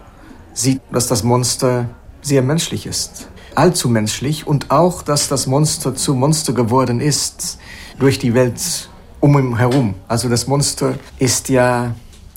sieht, 0.54 0.82
dass 0.92 1.08
das 1.08 1.24
Monster 1.24 1.90
sehr 2.22 2.44
menschlich 2.44 2.86
ist. 2.86 3.28
Allzu 3.56 3.90
menschlich 3.90 4.46
und 4.46 4.70
auch, 4.70 5.02
dass 5.02 5.28
das 5.28 5.48
Monster 5.48 5.96
zu 5.96 6.14
Monster 6.14 6.54
geworden 6.54 7.02
ist 7.02 7.58
durch 7.98 8.20
die 8.20 8.36
Welt 8.36 8.89
um 9.20 9.38
ihn 9.38 9.58
herum. 9.58 9.96
Also 10.08 10.30
das 10.30 10.48
Monster 10.48 10.96
ist 11.18 11.50
ja 11.50 11.94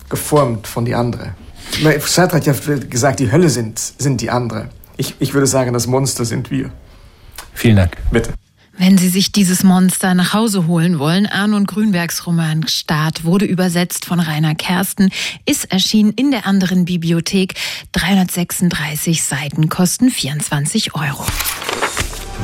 geformt 0.08 0.66
von 0.66 0.84
die 0.84 0.94
andere. 0.94 1.34
Sartre 2.00 2.36
hat 2.36 2.46
ja 2.46 2.54
gesagt, 2.88 3.20
die 3.20 3.32
Hölle 3.32 3.48
sind, 3.48 3.78
sind 3.78 4.20
die 4.20 4.30
andere. 4.30 4.68
Ich, 4.96 5.14
ich 5.18 5.32
würde 5.32 5.46
sagen, 5.46 5.72
das 5.72 5.86
Monster 5.86 6.24
sind 6.24 6.50
wir. 6.50 6.70
Vielen 7.54 7.76
Dank. 7.76 7.96
Bitte. 8.10 8.32
Wenn 8.78 8.96
Sie 8.96 9.10
sich 9.10 9.32
dieses 9.32 9.62
Monster 9.64 10.14
nach 10.14 10.32
Hause 10.32 10.66
holen 10.66 10.98
wollen, 10.98 11.26
Arnon 11.26 11.66
Grünbergs 11.66 12.26
Roman 12.26 12.66
Staat 12.66 13.24
wurde 13.24 13.44
übersetzt 13.44 14.06
von 14.06 14.18
Rainer 14.18 14.54
Kersten, 14.54 15.10
ist 15.44 15.70
erschienen 15.70 16.12
in 16.12 16.30
der 16.30 16.46
anderen 16.46 16.86
Bibliothek. 16.86 17.54
336 17.92 19.22
Seiten 19.22 19.68
kosten 19.68 20.10
24 20.10 20.94
Euro. 20.94 21.24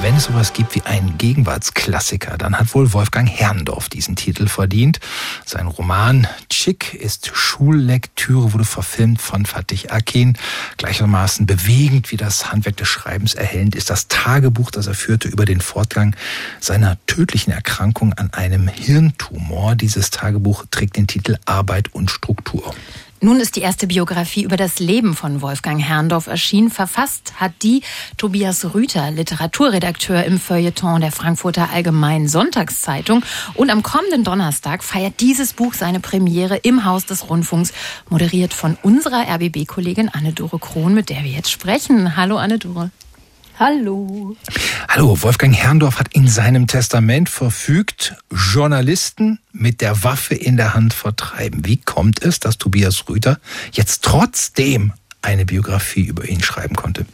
Wenn 0.01 0.15
es 0.15 0.25
sowas 0.25 0.53
gibt 0.53 0.77
wie 0.77 0.83
einen 0.83 1.19
Gegenwartsklassiker, 1.19 2.39
dann 2.39 2.57
hat 2.57 2.73
wohl 2.73 2.93
Wolfgang 2.93 3.29
Herrndorf 3.29 3.89
diesen 3.89 4.15
Titel 4.15 4.47
verdient. 4.47 5.01
Sein 5.45 5.67
Roman 5.67 6.29
Chick 6.49 6.95
ist 6.95 7.31
Schullektüre, 7.35 8.53
wurde 8.53 8.65
verfilmt 8.65 9.21
von 9.21 9.45
Fatih 9.45 9.91
Akin. 9.91 10.39
Gleichermaßen 10.77 11.47
bewegend 11.47 12.13
wie 12.13 12.17
das 12.17 12.53
Handwerk 12.53 12.77
des 12.77 12.87
Schreibens 12.87 13.35
erhellend 13.35 13.75
ist 13.75 13.91
das 13.91 14.07
Tagebuch, 14.07 14.71
das 14.71 14.87
er 14.87 14.95
führte 14.95 15.27
über 15.27 15.45
den 15.45 15.61
Fortgang 15.61 16.15
seiner 16.61 16.97
tödlichen 17.07 17.53
Erkrankung 17.53 18.13
an 18.13 18.33
einem 18.33 18.69
Hirntumor. 18.69 19.75
Dieses 19.75 20.11
Tagebuch 20.11 20.65
trägt 20.71 20.97
den 20.97 21.09
Titel 21.09 21.39
Arbeit 21.45 21.93
und 21.93 22.11
Struktur. 22.11 22.73
Nun 23.21 23.41
ist 23.41 23.57
die 23.57 23.63
erste 23.63 23.89
Biografie 23.89 24.45
über 24.45 24.57
das 24.57 24.79
Leben 24.79 25.17
von 25.17 25.43
Wolfgang 25.43 25.83
Herrndorf 25.83 26.29
erschienen. 26.29 26.71
Verfasst 26.71 27.33
hat 27.41 27.51
die 27.63 27.83
Tobias 28.17 28.75
Rüther, 28.75 29.11
Literaturredakteur 29.11 30.23
im 30.23 30.39
Feuilleton 30.39 31.01
der 31.01 31.11
Frankfurter 31.11 31.71
Allgemeinen 31.73 32.29
Sonntagszeitung. 32.29 33.25
Und 33.55 33.71
am 33.71 33.83
kommenden 33.83 34.23
Donnerstag 34.23 34.85
feiert 34.85 35.19
dieses 35.19 35.53
Buch 35.53 35.75
seine 35.75 35.99
Premiere 35.99 36.59
im 36.59 36.85
Haus 36.85 37.07
des 37.07 37.29
Rundfunks, 37.29 37.73
moderiert 38.09 38.55
von 38.55 38.79
unserer 38.83 39.27
RBB-Kollegin 39.29 40.09
Anne-Dore 40.11 40.61
Krohn, 40.61 40.95
mit 40.95 41.09
der 41.09 41.25
wir 41.25 41.33
jetzt 41.33 41.51
sprechen. 41.51 42.17
Hallo 42.17 42.37
Anne-Dore. 42.37 42.93
Hallo. 43.59 44.37
Hallo, 44.89 45.21
Wolfgang 45.21 45.53
Herrndorf 45.53 45.99
hat 45.99 46.15
in 46.15 46.29
seinem 46.29 46.69
Testament 46.69 47.29
verfügt, 47.29 48.15
Journalisten 48.31 49.41
mit 49.53 49.81
der 49.81 50.05
Waffe 50.05 50.37
in 50.37 50.57
der 50.57 50.75
Hand 50.75 50.95
vertreiben. 50.95 51.65
Wie 51.65 51.77
kommt 51.77 52.23
es, 52.23 52.39
dass 52.39 52.59
Tobias 52.59 53.09
Rüther 53.09 53.41
jetzt 53.73 54.05
trotzdem 54.05 54.93
eine 55.23 55.45
Biografie 55.45 56.05
über 56.05 56.29
ihn 56.29 56.41
schreiben 56.41 56.77
konnte? 56.77 57.05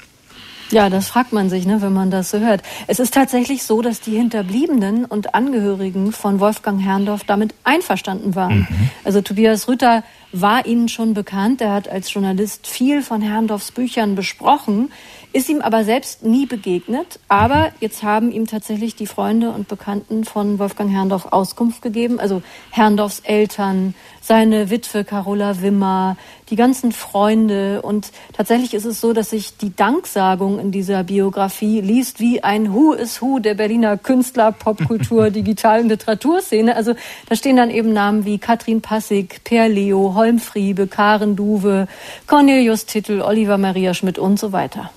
Ja, 0.71 0.91
das 0.91 1.09
fragt 1.09 1.33
man 1.33 1.49
sich, 1.49 1.67
ne, 1.67 1.81
wenn 1.81 1.93
man 1.93 2.11
das 2.11 2.31
so 2.31 2.41
hört. 2.41 2.63
Es 2.89 2.99
ist 2.99 3.15
tatsächlich 3.15 3.63
so, 3.63 3.81
dass 3.81 4.01
die 4.01 4.17
Hinterbliebenen 4.17 5.05
und 5.05 5.35
Angehörigen 5.35 6.13
von 6.13 6.41
Wolfgang 6.41 6.83
Herrndorf 6.83 7.23
damit 7.25 7.55
einverstanden 7.65 8.35
waren. 8.35 8.67
Mhm. 8.69 8.91
Also 9.05 9.23
Tobias 9.23 9.69
Rüther 9.69 10.05
war 10.33 10.67
ihnen 10.67 10.89
schon 10.89 11.15
bekannt. 11.15 11.61
Er 11.61 11.73
hat 11.73 11.89
als 11.89 12.13
Journalist 12.13 12.67
viel 12.67 13.03
von 13.03 13.23
Herrndorfs 13.23 13.73
Büchern 13.73 14.15
besprochen 14.15 14.91
ist 15.35 15.49
ihm 15.49 15.63
aber 15.63 15.83
selbst 15.83 16.23
nie 16.23 16.47
begegnet. 16.47 17.19
Aber 17.29 17.73
jetzt 17.81 18.05
haben 18.05 18.31
ihm 18.31 18.47
tatsächlich 18.47 18.95
die 18.95 19.09
Freunde 19.09 19.51
und 19.51 19.67
Bekannten 19.67 20.23
von 20.25 20.61
Wolfgang 20.61 20.93
Herrndorf 20.93 21.27
Auskunft 21.33 21.83
gegeben. 21.83 22.21
Also 22.21 22.41
Herrndorfs 22.71 23.19
Eltern, 23.19 23.95
seine 24.21 24.71
Witwe 24.71 25.03
Carola 25.03 25.61
Wimmer, 25.61 26.17
die 26.51 26.57
ganzen 26.57 26.93
Freunde. 26.93 27.83
Und 27.83 28.11
tatsächlich 28.33 28.75
ist 28.75 28.85
es 28.85 29.01
so, 29.01 29.13
dass 29.13 29.31
sich 29.31 29.57
die 29.57 29.75
Danksagung 29.75 30.59
in 30.59 30.71
dieser 30.71 31.05
Biografie 31.05 31.81
liest 31.81 32.21
wie 32.21 32.43
ein 32.43 32.73
Who 32.73 32.93
is 32.93 33.23
Who 33.23 33.39
der 33.39 33.55
Berliner 33.55 33.97
Künstler, 33.97 34.53
Popkultur, 34.53 35.31
Digital- 35.31 35.81
und 35.81 35.89
Literaturszene. 35.89 36.77
Also 36.77 36.95
da 37.29 37.37
stehen 37.37 37.57
dann 37.57 37.71
eben 37.71 37.93
Namen 37.93 38.25
wie 38.25 38.39
Katrin 38.39 38.81
Passig, 38.81 39.43
Per 39.45 39.69
Leo, 39.69 40.15
Holmfriebe, 40.15 40.87
Karen 40.87 41.37
Duwe, 41.37 41.89
Cornelius 42.27 42.87
Tittel, 42.87 43.23
Oliver 43.23 43.59
Maria 43.59 43.95
Schmidt 43.95 44.19
und 44.19 44.39
so 44.39 44.53
weiter. 44.53 44.91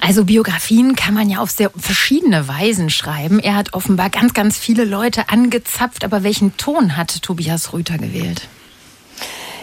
Also 0.00 0.24
Biografien 0.24 0.96
kann 0.96 1.14
man 1.14 1.30
ja 1.30 1.38
auf 1.38 1.50
sehr 1.50 1.70
verschiedene 1.76 2.48
Weisen 2.48 2.90
schreiben. 2.90 3.38
Er 3.38 3.54
hat 3.54 3.74
offenbar 3.74 4.10
ganz, 4.10 4.34
ganz 4.34 4.58
viele 4.58 4.84
Leute 4.84 5.28
angezapft. 5.28 6.04
Aber 6.04 6.24
welchen 6.24 6.56
Ton 6.56 6.96
hat 6.96 7.22
Tobias 7.22 7.72
Rüther 7.72 7.98
gewählt? 7.98 8.48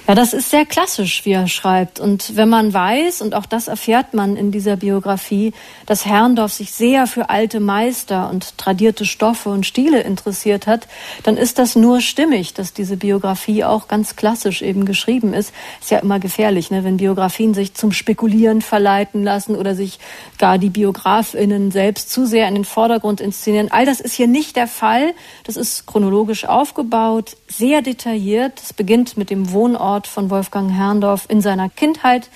Ja, 0.10 0.16
das 0.16 0.34
ist 0.34 0.50
sehr 0.50 0.66
klassisch, 0.66 1.24
wie 1.26 1.34
er 1.34 1.48
schreibt. 1.48 2.00
Und 2.00 2.36
wenn 2.36 2.50
man 2.50 2.74
weiß, 2.74 3.22
und 3.22 3.36
auch 3.36 3.46
das 3.46 3.68
erfährt 3.68 4.16
man 4.16 4.38
in 4.38 4.52
dieser 4.52 4.76
Biografie, 4.76 5.54
dass 5.86 6.08
Herrndorf 6.08 6.52
sich 6.52 6.72
sehr 6.72 7.06
für 7.06 7.30
alte 7.30 7.60
Meister 7.60 8.28
und 8.32 8.58
tradierte 8.58 9.06
Stoffe 9.06 9.50
und 9.50 9.68
Stile 9.68 10.02
interessiert 10.02 10.66
hat, 10.66 10.88
dann 11.22 11.38
ist 11.38 11.60
das 11.60 11.76
nur 11.76 12.02
stimmig, 12.02 12.56
dass 12.56 12.74
diese 12.74 12.98
Biografie 12.98 13.64
auch 13.64 13.88
ganz 13.88 14.16
klassisch 14.16 14.64
eben 14.64 14.86
geschrieben 14.86 15.36
ist. 15.36 15.54
Ist 15.80 15.92
ja 15.92 16.00
immer 16.00 16.18
gefährlich, 16.18 16.72
ne? 16.72 16.84
wenn 16.84 16.98
Biografien 16.98 17.54
sich 17.54 17.76
zum 17.76 17.92
Spekulieren 17.92 18.64
verleiten 18.64 19.24
lassen 19.24 19.56
oder 19.56 19.76
sich 19.76 20.00
gar 20.40 20.58
die 20.58 20.72
BiografInnen 20.72 21.70
selbst 21.70 22.12
zu 22.12 22.26
sehr 22.26 22.48
in 22.48 22.56
den 22.56 22.66
Vordergrund 22.66 23.22
inszenieren. 23.22 23.70
All 23.70 23.86
das 23.86 24.00
ist 24.00 24.16
hier 24.16 24.26
nicht 24.26 24.56
der 24.56 24.66
Fall. 24.66 25.14
Das 25.44 25.56
ist 25.56 25.86
chronologisch 25.86 26.46
aufgebaut, 26.46 27.36
sehr 27.50 27.82
detailliert. 27.82 28.62
Es 28.62 28.74
beginnt 28.74 29.18
mit 29.18 29.30
dem 29.30 29.52
Wohnort 29.52 30.08
von 30.08 30.30
Wolfgang 30.30 30.72
Herrndorf 30.72 31.26
in 31.28 31.42
seiner 31.42 31.70
Kindheit, 31.70 32.30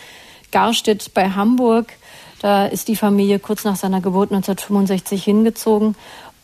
Garstedt 0.52 1.14
bei 1.14 1.30
Hamburg. 1.30 1.94
Da 2.42 2.66
ist 2.66 2.90
die 2.90 2.98
Familie 2.98 3.40
kurz 3.40 3.64
nach 3.64 3.78
seiner 3.78 4.02
Geburt 4.02 4.32
1965 4.32 5.24
hingezogen. 5.24 5.96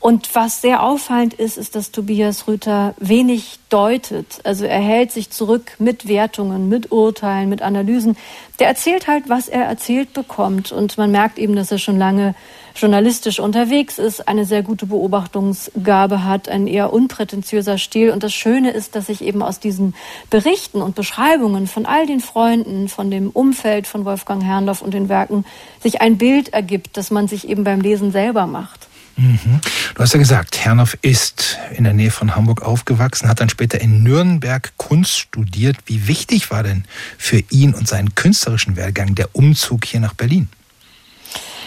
Und 0.01 0.33
was 0.33 0.61
sehr 0.61 0.81
auffallend 0.81 1.33
ist, 1.33 1.57
ist, 1.57 1.75
dass 1.75 1.91
Tobias 1.91 2.47
Rüther 2.47 2.93
wenig 2.99 3.59
deutet. 3.67 4.39
Also 4.45 4.63
er 4.63 4.79
hält 4.79 5.11
sich 5.11 5.29
zurück 5.29 5.73
mit 5.77 6.07
Wertungen, 6.07 6.69
mit 6.69 6.93
Urteilen, 6.93 7.49
mit 7.49 7.61
Analysen. 7.61 8.15
Der 8.59 8.67
erzählt 8.67 9.07
halt, 9.07 9.27
was 9.27 9.49
er 9.49 9.65
erzählt 9.65 10.13
bekommt. 10.13 10.71
Und 10.71 10.97
man 10.97 11.11
merkt 11.11 11.37
eben, 11.37 11.53
dass 11.53 11.69
er 11.69 11.79
schon 11.79 11.97
lange 11.97 12.33
journalistisch 12.75 13.41
unterwegs 13.41 13.99
ist, 13.99 14.25
eine 14.25 14.45
sehr 14.45 14.63
gute 14.63 14.85
Beobachtungsgabe 14.85 16.23
hat, 16.23 16.47
ein 16.47 16.67
eher 16.67 16.93
unprätentiöser 16.93 17.77
Stil. 17.77 18.11
Und 18.11 18.23
das 18.23 18.33
Schöne 18.33 18.71
ist, 18.71 18.95
dass 18.95 19.07
sich 19.07 19.21
eben 19.21 19.43
aus 19.43 19.59
diesen 19.59 19.95
Berichten 20.29 20.81
und 20.81 20.95
Beschreibungen 20.95 21.67
von 21.67 21.85
all 21.85 22.05
den 22.05 22.21
Freunden, 22.21 22.87
von 22.87 23.11
dem 23.11 23.29
Umfeld 23.31 23.85
von 23.85 24.05
Wolfgang 24.05 24.45
Herrndorf 24.45 24.81
und 24.81 24.93
den 24.93 25.09
Werken 25.09 25.43
sich 25.81 25.99
ein 25.99 26.17
Bild 26.17 26.53
ergibt, 26.53 26.95
das 26.95 27.11
man 27.11 27.27
sich 27.27 27.49
eben 27.49 27.65
beim 27.65 27.81
Lesen 27.81 28.13
selber 28.13 28.47
macht. 28.47 28.88
Mhm. 29.19 29.59
Du 29.95 30.01
hast 30.01 30.13
ja 30.13 30.19
gesagt, 30.19 30.57
Herrndorf 30.63 30.97
ist 31.01 31.57
in 31.75 31.83
der 31.83 31.93
Nähe 31.93 32.09
von 32.09 32.37
Hamburg 32.37 32.61
aufgewachsen, 32.61 33.27
hat 33.27 33.41
dann 33.41 33.49
später 33.49 33.81
in 33.81 34.01
Nürnberg 34.01 34.71
Kunst 34.77 35.17
studiert. 35.19 35.75
Wie 35.87 36.07
wichtig 36.07 36.51
war 36.51 36.63
denn 36.63 36.85
für 37.17 37.43
ihn 37.49 37.73
und 37.73 37.87
seinen 37.87 38.15
künstlerischen 38.15 38.77
Werdegang 38.77 39.15
der 39.15 39.29
Umzug 39.33 39.85
hier 39.85 39.99
nach 39.99 40.13
Berlin? 40.13 40.47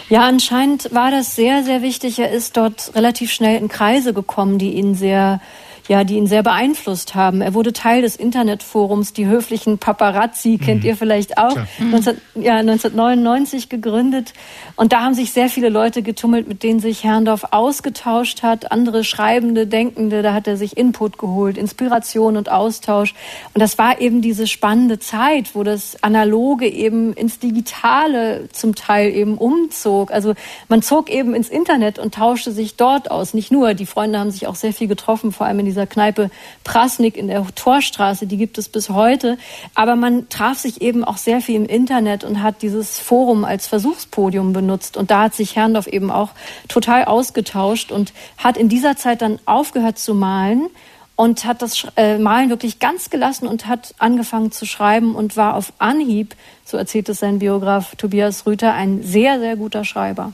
Ja, 0.09 0.27
anscheinend 0.27 0.95
war 0.95 1.11
das 1.11 1.37
sehr, 1.37 1.63
sehr 1.63 1.83
wichtig. 1.83 2.19
Er 2.19 2.31
ist 2.31 2.57
dort 2.57 2.93
relativ 2.95 3.31
schnell 3.31 3.59
in 3.59 3.69
Kreise 3.69 4.15
gekommen, 4.15 4.59
die 4.59 4.73
ihn 4.73 4.95
sehr 4.95 5.41
ja, 5.89 6.05
die 6.05 6.15
ihn 6.17 6.27
sehr 6.27 6.43
beeinflusst 6.43 7.15
haben. 7.15 7.41
Er 7.41 7.55
wurde 7.55 7.73
Teil 7.73 8.03
des 8.03 8.17
Internetforums 8.17 9.13
Die 9.13 9.27
höflichen 9.27 9.79
Paparazzi, 9.79 10.59
kennt 10.59 10.83
mhm. 10.83 10.91
ihr 10.91 10.97
vielleicht 10.97 11.39
auch, 11.39 11.57
mhm. 11.79 11.91
19, 11.91 12.17
ja, 12.37 12.57
1999 12.57 13.69
gegründet. 13.69 14.33
Und 14.77 14.93
da 14.93 15.03
haben 15.03 15.15
sich 15.15 15.33
sehr 15.33 15.49
viele 15.49 15.69
Leute 15.69 16.03
getummelt, 16.03 16.49
mit 16.49 16.63
denen 16.63 16.81
sich 16.81 17.05
Herrndorf 17.05 17.47
ausgetauscht 17.51 18.43
hat. 18.43 18.71
Andere 18.71 19.05
Schreibende, 19.05 19.67
Denkende, 19.67 20.23
da 20.23 20.33
hat 20.33 20.47
er 20.47 20.57
sich 20.57 20.77
Input 20.77 21.19
geholt, 21.19 21.59
Inspiration 21.59 22.37
und 22.37 22.51
Austausch. 22.51 23.15
Und 23.55 23.61
das 23.61 23.79
war 23.79 24.01
eben 24.01 24.23
diese 24.23 24.47
spannende 24.47 24.99
Zeit, 24.99 25.55
wo 25.55 25.63
das 25.63 26.03
Analoge 26.03 26.69
eben 26.69 27.13
ins 27.13 27.39
Digitale 27.39 28.49
zum 28.53 28.75
Teil 28.75 29.11
eben 29.11 29.37
umzog. 29.37 30.13
Also 30.13 30.35
man 30.69 30.83
zog 30.83 31.11
eben 31.11 31.35
ins 31.35 31.49
Internet 31.49 31.99
und 31.99 32.15
tauschte 32.15 32.53
sich 32.53 32.77
dort 32.77 33.11
aus. 33.11 33.35
Nicht 33.35 33.51
nur, 33.51 33.75
die 33.75 33.87
Freunde 33.87 34.19
haben 34.19 34.31
sich 34.31 34.47
auch 34.47 34.55
sehr 34.55 34.73
viel 34.73 34.89
getroffen, 34.89 35.33
vor 35.33 35.47
allem 35.47 35.59
in 35.59 35.67
dieser 35.73 35.87
Kneipe 35.87 36.31
Prasnik 36.65 37.17
in 37.17 37.29
der 37.29 37.45
Torstraße, 37.55 38.27
die 38.27 38.37
gibt 38.37 38.59
es 38.59 38.69
bis 38.69 38.91
heute. 38.91 39.39
Aber 39.75 39.97
man 39.97 40.29
traf 40.29 40.59
sich 40.59 40.83
eben 40.83 41.03
auch 41.03 41.17
sehr 41.17 41.41
viel 41.41 41.57
im 41.57 41.67
Internet 41.67 42.25
und 42.25 42.43
hat 42.43 42.63
dieses 42.63 42.99
Forum 42.99 43.45
als 43.45 43.67
Versuchspodium 43.67 44.53
benutzt. 44.53 44.97
Und 44.97 45.11
da 45.11 45.23
hat 45.23 45.35
sich 45.35 45.57
Herrndorf 45.57 45.87
eben 45.87 46.11
auch 46.11 46.31
total 46.69 47.05
ausgetauscht 47.07 47.91
und 47.91 48.13
hat 48.37 48.57
in 48.57 48.69
dieser 48.69 48.97
Zeit 48.97 49.23
dann 49.23 49.39
aufgehört 49.47 49.99
zu 49.99 50.15
malen 50.15 50.69
und 51.17 51.45
hat 51.45 51.63
das 51.63 51.87
äh, 51.97 52.19
Malen 52.19 52.51
wirklich 52.51 52.79
ganz 52.79 53.11
gelassen 53.11 53.47
und 53.47 53.67
hat 53.67 53.95
angefangen 53.99 54.51
zu 54.51 54.67
schreiben 54.67 55.15
und 55.15 55.37
war 55.37 55.55
auf 55.55 55.73
Anhieb, 55.79 56.35
so 56.65 56.77
erzählt 56.77 57.09
es 57.09 57.21
sein 57.21 57.39
Biograf 57.39 57.97
Tobias 57.97 58.47
Rüther, 58.47 58.75
ein 58.75 59.03
sehr, 59.03 59.39
sehr 59.39 59.57
guter 59.57 59.85
Schreiber. 59.85 60.33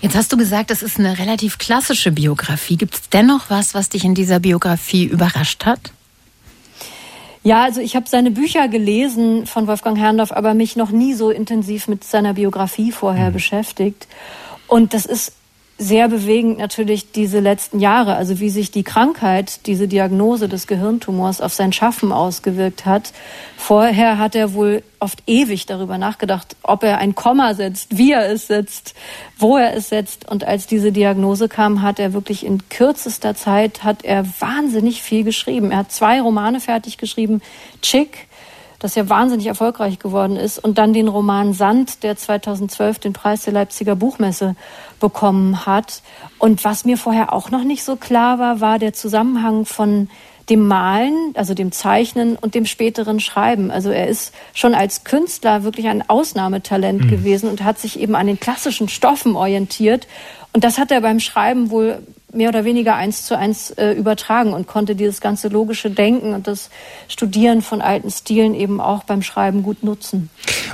Jetzt 0.00 0.16
hast 0.16 0.32
du 0.32 0.36
gesagt, 0.36 0.70
das 0.70 0.82
ist 0.82 0.98
eine 0.98 1.18
relativ 1.18 1.58
klassische 1.58 2.12
Biografie. 2.12 2.76
Gibt 2.76 2.94
es 2.94 3.08
dennoch 3.08 3.48
was, 3.48 3.74
was 3.74 3.88
dich 3.88 4.04
in 4.04 4.14
dieser 4.14 4.40
Biografie 4.40 5.04
überrascht 5.04 5.64
hat? 5.64 5.92
Ja, 7.46 7.62
also 7.62 7.80
ich 7.80 7.94
habe 7.94 8.08
seine 8.08 8.32
Bücher 8.32 8.66
gelesen 8.66 9.46
von 9.46 9.68
Wolfgang 9.68 9.96
Herrndorf, 9.96 10.32
aber 10.32 10.52
mich 10.52 10.74
noch 10.74 10.90
nie 10.90 11.14
so 11.14 11.30
intensiv 11.30 11.86
mit 11.86 12.02
seiner 12.02 12.34
Biografie 12.34 12.90
vorher 12.90 13.28
mhm. 13.28 13.34
beschäftigt. 13.34 14.08
Und 14.66 14.94
das 14.94 15.06
ist 15.06 15.32
sehr 15.78 16.08
bewegend 16.08 16.58
natürlich 16.58 17.12
diese 17.12 17.40
letzten 17.40 17.80
Jahre, 17.80 18.14
also 18.14 18.40
wie 18.40 18.48
sich 18.48 18.70
die 18.70 18.82
Krankheit, 18.82 19.66
diese 19.66 19.88
Diagnose 19.88 20.48
des 20.48 20.66
Gehirntumors 20.66 21.42
auf 21.42 21.52
sein 21.52 21.72
Schaffen 21.72 22.12
ausgewirkt 22.12 22.86
hat. 22.86 23.12
Vorher 23.58 24.18
hat 24.18 24.34
er 24.34 24.54
wohl 24.54 24.82
oft 25.00 25.22
ewig 25.26 25.66
darüber 25.66 25.98
nachgedacht, 25.98 26.56
ob 26.62 26.82
er 26.82 26.96
ein 26.98 27.14
Komma 27.14 27.52
setzt, 27.52 27.98
wie 27.98 28.12
er 28.12 28.30
es 28.30 28.46
setzt, 28.46 28.94
wo 29.38 29.58
er 29.58 29.74
es 29.74 29.90
setzt. 29.90 30.26
Und 30.30 30.44
als 30.44 30.66
diese 30.66 30.92
Diagnose 30.92 31.48
kam, 31.48 31.82
hat 31.82 31.98
er 31.98 32.14
wirklich 32.14 32.46
in 32.46 32.68
kürzester 32.70 33.34
Zeit, 33.34 33.84
hat 33.84 34.02
er 34.02 34.24
wahnsinnig 34.40 35.02
viel 35.02 35.24
geschrieben. 35.24 35.72
Er 35.72 35.78
hat 35.78 35.92
zwei 35.92 36.22
Romane 36.22 36.60
fertig 36.60 36.96
geschrieben, 36.96 37.42
Chick, 37.82 38.28
das 38.78 38.94
ja 38.94 39.08
wahnsinnig 39.08 39.46
erfolgreich 39.46 39.98
geworden 39.98 40.36
ist, 40.36 40.58
und 40.58 40.78
dann 40.78 40.92
den 40.92 41.08
Roman 41.08 41.52
Sand, 41.52 42.02
der 42.02 42.16
2012 42.16 42.98
den 42.98 43.12
Preis 43.12 43.42
der 43.42 43.52
Leipziger 43.52 43.96
Buchmesse 43.96 44.56
bekommen 45.00 45.66
hat. 45.66 46.02
Und 46.38 46.64
was 46.64 46.84
mir 46.84 46.98
vorher 46.98 47.32
auch 47.32 47.50
noch 47.50 47.64
nicht 47.64 47.84
so 47.84 47.96
klar 47.96 48.38
war, 48.38 48.60
war 48.60 48.78
der 48.78 48.92
Zusammenhang 48.92 49.64
von 49.64 50.08
dem 50.48 50.66
Malen, 50.68 51.32
also 51.34 51.54
dem 51.54 51.72
Zeichnen 51.72 52.36
und 52.36 52.54
dem 52.54 52.66
späteren 52.66 53.18
Schreiben. 53.18 53.70
Also 53.70 53.90
er 53.90 54.06
ist 54.06 54.32
schon 54.54 54.74
als 54.74 55.04
Künstler 55.04 55.64
wirklich 55.64 55.88
ein 55.88 56.08
Ausnahmetalent 56.08 57.04
mhm. 57.04 57.08
gewesen 57.08 57.48
und 57.50 57.64
hat 57.64 57.78
sich 57.78 57.98
eben 57.98 58.14
an 58.14 58.26
den 58.26 58.38
klassischen 58.38 58.88
Stoffen 58.88 59.34
orientiert. 59.34 60.06
Und 60.52 60.62
das 60.62 60.78
hat 60.78 60.90
er 60.90 61.00
beim 61.00 61.20
Schreiben 61.20 61.70
wohl 61.70 61.98
mehr 62.36 62.50
oder 62.50 62.64
weniger 62.64 62.94
eins 62.94 63.24
zu 63.24 63.36
eins 63.36 63.70
äh, 63.70 63.92
übertragen 63.92 64.52
und 64.52 64.66
konnte 64.66 64.94
dieses 64.94 65.20
ganze 65.20 65.48
logische 65.48 65.90
Denken 65.90 66.34
und 66.34 66.46
das 66.46 66.70
Studieren 67.08 67.62
von 67.62 67.80
alten 67.80 68.10
Stilen 68.10 68.54
eben 68.54 68.80
auch 68.80 69.04
beim 69.04 69.22
Schreiben 69.22 69.62
gut 69.62 69.82
nutzen. 69.82 70.30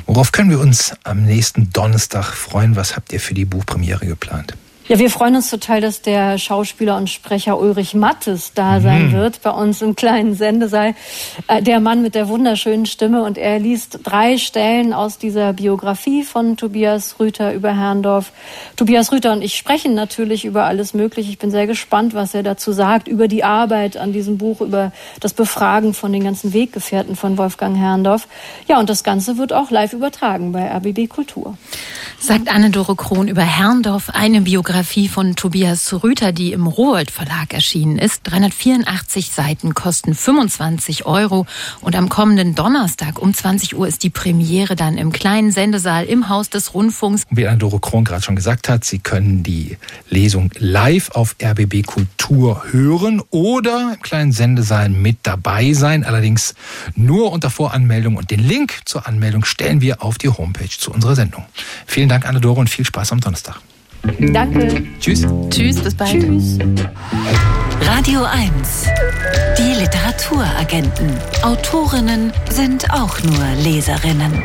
Worauf 0.07 0.33
können 0.33 0.51
wir 0.51 0.61
uns 0.61 0.95
am 1.05 1.25
nächsten 1.25 1.71
Donnerstag 1.73 2.33
freuen? 2.33 2.77
Was 2.77 2.97
habt 2.97 3.13
ihr 3.13 3.21
für 3.21 3.35
die 3.35 3.45
Buchpremiere 3.45 4.07
geplant? 4.07 4.55
Ja, 4.89 4.99
wir 4.99 5.11
freuen 5.11 5.37
uns 5.37 5.49
total, 5.49 5.81
dass 5.81 6.03
der 6.03 6.39
Schauspieler 6.39 6.97
und 6.97 7.09
Sprecher 7.09 7.61
Ulrich 7.61 7.95
Mattes 7.95 8.53
da 8.53 8.81
sein 8.81 9.09
mhm. 9.09 9.13
wird 9.13 9.41
bei 9.43 9.51
uns 9.51 9.81
im 9.81 9.95
kleinen 9.95 10.35
Sendesaal. 10.35 10.95
Äh, 11.47 11.63
der 11.63 11.79
Mann 11.79 12.03
mit 12.03 12.17
der 12.17 12.27
wunderschönen 12.27 12.87
Stimme 12.87 13.23
und 13.23 13.39
er 13.39 13.61
liest 13.61 14.01
drei 14.03 14.39
Stellen 14.39 14.93
aus 14.93 15.19
dieser 15.19 15.53
Biografie 15.53 16.25
von 16.25 16.57
Tobias 16.57 17.21
Rüther 17.21 17.55
über 17.55 17.77
Herrndorf. 17.77 18.33
Tobias 18.75 19.13
Rüther 19.13 19.33
und 19.33 19.43
ich 19.43 19.57
sprechen 19.57 19.95
natürlich 19.95 20.45
über 20.45 20.65
alles 20.65 20.95
Mögliche. 20.95 21.31
Ich 21.31 21.39
bin 21.39 21.53
sehr 21.53 21.69
gespannt, 21.69 22.13
was 22.13 22.35
er 22.35 22.43
dazu 22.43 22.73
sagt, 22.73 23.07
über 23.07 23.29
die 23.29 23.45
Arbeit 23.45 23.97
an 23.97 24.13
diesem 24.13 24.37
Buch, 24.37 24.61
über 24.61 24.91
das 25.21 25.33
Befragen 25.33 25.95
von 25.95 26.13
den 26.13 26.25
ganzen 26.25 26.53
Weggefährten 26.53 27.15
von 27.15 27.39
Wolfgang 27.39 27.79
Herrndorf. 27.79 28.27
Ja, 28.67 28.81
und 28.81 28.91
das 28.91 29.05
Ganze 29.05 29.39
wird 29.39 29.53
auch 29.53 29.71
live 29.71 29.93
übertragen 29.93 30.51
bei 30.51 30.69
RBB 30.69 31.09
Kultur. 31.09 31.57
Sagt 32.19 32.53
Anne-Dore 32.53 32.97
Krohn 32.97 33.29
über 33.29 33.43
Herrndorf 33.43 34.11
eine 34.13 34.41
Biografie 34.41 34.72
Biografie 34.73 35.09
von 35.09 35.37
Tobias 35.37 35.93
Rüther, 36.03 36.33
die 36.33 36.55
im 36.55 36.67
Rowold 36.67 37.11
Verlag 37.11 37.53
erschienen 37.53 37.99
ist. 37.99 38.23
384 38.23 39.29
Seiten 39.29 39.75
kosten 39.75 40.15
25 40.15 41.05
Euro 41.05 41.45
und 41.83 41.95
am 41.95 42.09
kommenden 42.09 42.55
Donnerstag 42.55 43.21
um 43.21 43.35
20 43.35 43.77
Uhr 43.77 43.87
ist 43.87 44.03
die 44.03 44.09
Premiere 44.09 44.75
dann 44.75 44.97
im 44.97 45.13
kleinen 45.13 45.53
Sendesaal 45.53 46.07
im 46.07 46.31
Haus 46.31 46.49
des 46.49 46.73
Rundfunks. 46.73 47.25
Wie 47.29 47.47
Anne-Dore 47.47 47.81
Krohn 47.81 48.05
gerade 48.05 48.23
schon 48.23 48.35
gesagt 48.35 48.71
hat, 48.71 48.87
Sie 48.87 48.99
können 48.99 49.43
die 49.43 49.77
Lesung 50.09 50.51
live 50.57 51.11
auf 51.11 51.37
RBB 51.43 51.85
Kultur 51.85 52.63
hören 52.71 53.21
oder 53.29 53.97
im 53.97 54.03
kleinen 54.03 54.33
Sendesaal 54.33 54.89
mit 54.89 55.19
dabei 55.25 55.75
sein. 55.75 56.03
Allerdings 56.03 56.55
nur 56.95 57.31
unter 57.31 57.51
Voranmeldung 57.51 58.17
und 58.17 58.31
den 58.31 58.41
Link 58.41 58.81
zur 58.87 59.07
Anmeldung 59.07 59.45
stellen 59.45 59.83
wir 59.83 60.03
auf 60.03 60.17
die 60.17 60.31
Homepage 60.31 60.71
zu 60.71 60.91
unserer 60.93 61.15
Sendung. 61.15 61.45
Vielen 61.85 62.09
Dank, 62.09 62.27
Anne-Dore, 62.27 62.61
und 62.61 62.71
viel 62.71 62.87
Spaß 62.87 63.13
am 63.13 63.21
Donnerstag. 63.21 63.61
Danke. 64.33 64.85
Tschüss. 65.01 65.27
Tschüss, 65.51 65.81
bis 65.81 65.95
bald. 65.95 66.11
Tschüss. 66.11 66.59
Radio 67.83 68.25
1. 68.25 68.87
Die 69.59 69.81
Literaturagenten. 69.81 71.11
Autorinnen 71.43 72.33
sind 72.51 72.91
auch 72.91 73.23
nur 73.23 73.45
Leserinnen. 73.63 74.43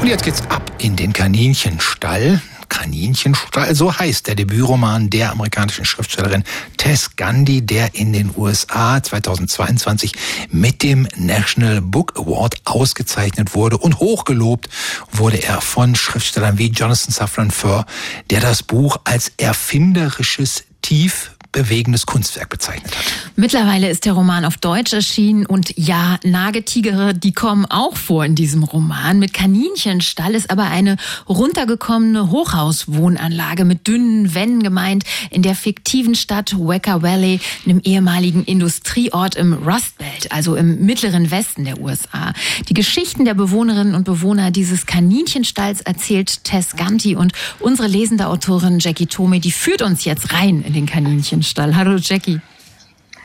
Und 0.00 0.06
jetzt 0.06 0.24
geht's 0.24 0.42
ab 0.48 0.72
in 0.78 0.96
den 0.96 1.12
Kaninchenstall. 1.12 2.40
Kaninchenstall, 2.70 3.74
so 3.74 3.98
heißt 3.98 4.26
der 4.26 4.34
Debütroman 4.34 5.10
der 5.10 5.32
amerikanischen 5.32 5.84
Schriftstellerin 5.84 6.44
Tess 6.78 7.16
Gandhi, 7.16 7.60
der 7.60 7.94
in 7.94 8.14
den 8.14 8.30
USA 8.34 9.02
2022 9.02 10.14
mit 10.50 10.82
dem 10.82 11.06
National 11.16 11.82
Book 11.82 12.14
Award 12.16 12.56
ausgezeichnet 12.64 13.54
wurde 13.54 13.76
und 13.76 13.98
hochgelobt 13.98 14.70
wurde 15.12 15.42
er 15.42 15.60
von 15.60 15.94
Schriftstellern 15.94 16.56
wie 16.56 16.68
Jonathan 16.68 17.12
Safran 17.12 17.50
Foer, 17.50 17.84
der 18.30 18.40
das 18.40 18.62
Buch 18.62 18.98
als 19.04 19.32
erfinderisches 19.36 20.64
tief 20.80 21.32
bewegendes 21.52 22.06
Kunstwerk 22.06 22.48
bezeichnet 22.48 22.96
hat. 22.96 23.04
Mittlerweile 23.36 23.88
ist 23.88 24.04
der 24.04 24.12
Roman 24.12 24.44
auf 24.44 24.56
Deutsch 24.56 24.92
erschienen 24.92 25.46
und 25.46 25.76
ja, 25.76 26.18
Nagetigere, 26.24 27.14
die 27.14 27.32
kommen 27.32 27.66
auch 27.66 27.96
vor 27.96 28.24
in 28.24 28.34
diesem 28.34 28.62
Roman. 28.62 29.18
Mit 29.18 29.32
Kaninchenstall 29.32 30.34
ist 30.34 30.50
aber 30.50 30.64
eine 30.64 30.96
runtergekommene 31.28 32.30
Hochhauswohnanlage 32.30 33.64
mit 33.64 33.88
dünnen 33.88 34.34
Wänden 34.34 34.62
gemeint 34.62 35.04
in 35.30 35.42
der 35.42 35.54
fiktiven 35.54 36.14
Stadt 36.14 36.54
Wecker 36.56 37.02
Valley, 37.02 37.40
einem 37.64 37.80
ehemaligen 37.80 38.44
Industrieort 38.44 39.34
im 39.34 39.52
Rust 39.52 39.98
Belt, 39.98 40.30
also 40.30 40.54
im 40.54 40.84
mittleren 40.84 41.30
Westen 41.30 41.64
der 41.64 41.80
USA. 41.80 42.32
Die 42.68 42.74
Geschichten 42.74 43.24
der 43.24 43.34
Bewohnerinnen 43.34 43.94
und 43.94 44.04
Bewohner 44.04 44.50
dieses 44.50 44.86
Kaninchenstalls 44.86 45.80
erzählt 45.80 46.44
Tess 46.44 46.76
Ganti 46.76 47.16
und 47.16 47.32
unsere 47.58 47.88
lesende 47.88 48.28
Autorin 48.28 48.78
Jackie 48.78 49.06
Tome, 49.06 49.40
die 49.40 49.52
führt 49.52 49.82
uns 49.82 50.04
jetzt 50.04 50.32
rein 50.32 50.62
in 50.62 50.72
den 50.72 50.86
Kaninchen 50.86 51.39
Kaninchenstall. 51.40 51.74
Hallo 51.74 51.96
Jackie. 51.96 52.40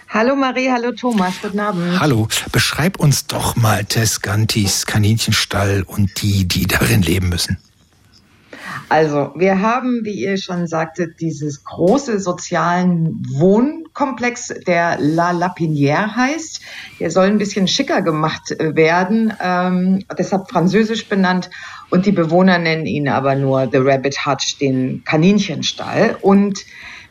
Hallo 0.09 0.35
Marie, 0.35 0.69
hallo 0.71 0.91
Thomas, 0.93 1.33
guten 1.41 1.59
Abend. 1.59 1.99
Hallo, 1.99 2.27
beschreib 2.51 2.97
uns 2.97 3.27
doch 3.27 3.57
mal 3.57 3.83
Tess 3.83 4.21
Gantis 4.21 4.85
Kaninchenstall 4.85 5.83
und 5.85 6.21
die, 6.21 6.47
die 6.47 6.65
darin 6.65 7.01
leben 7.01 7.27
müssen. 7.27 7.57
Also, 8.87 9.33
wir 9.35 9.61
haben, 9.61 10.05
wie 10.05 10.13
ihr 10.13 10.37
schon 10.37 10.67
sagtet, 10.67 11.19
dieses 11.19 11.63
große 11.63 12.19
sozialen 12.19 13.23
Wohnkomplex, 13.33 14.53
der 14.65 14.97
La 14.99 15.31
Lapinière 15.31 16.15
heißt. 16.15 16.61
Der 16.99 17.11
soll 17.11 17.25
ein 17.25 17.37
bisschen 17.37 17.67
schicker 17.67 18.01
gemacht 18.01 18.51
äh, 18.51 18.75
werden, 18.75 19.33
ähm, 19.41 20.05
deshalb 20.17 20.49
französisch 20.49 21.09
benannt. 21.09 21.49
Und 21.89 22.05
die 22.05 22.11
Bewohner 22.11 22.57
nennen 22.59 22.85
ihn 22.85 23.09
aber 23.09 23.35
nur 23.35 23.67
The 23.71 23.79
Rabbit 23.79 24.25
Hutch, 24.25 24.57
den 24.59 25.03
Kaninchenstall. 25.03 26.17
Und 26.21 26.59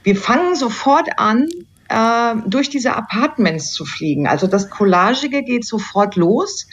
wir 0.05 0.17
fangen 0.17 0.55
sofort 0.55 1.09
an, 1.19 1.49
äh, 1.89 2.35
durch 2.47 2.71
diese 2.71 2.95
Apartments 2.95 3.73
zu 3.73 3.85
fliegen. 3.85 4.27
Also 4.27 4.47
das 4.47 4.71
Collagige 4.71 5.43
geht 5.43 5.67
sofort 5.67 6.17
los 6.17 6.67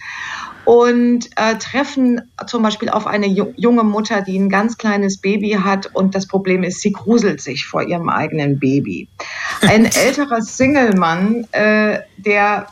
und 0.66 1.30
äh, 1.38 1.56
treffen 1.56 2.22
zum 2.48 2.64
Beispiel 2.64 2.90
auf 2.90 3.08
eine 3.08 3.28
junge 3.28 3.84
Mutter, 3.84 4.22
die 4.22 4.38
ein 4.38 4.50
ganz 4.50 4.78
kleines 4.78 5.20
Baby 5.20 5.58
hat 5.62 5.88
und 5.94 6.14
das 6.14 6.28
Problem 6.28 6.64
ist, 6.64 6.82
sie 6.82 6.92
gruselt 6.92 7.42
sich 7.42 7.66
vor 7.66 7.84
ihrem 7.84 8.10
eigenen 8.10 8.60
Baby. 8.60 9.08
Ein 9.62 9.86
älterer 10.06 10.42
Single-Mann, 10.42 11.48
äh, 11.52 12.00
der 12.18 12.68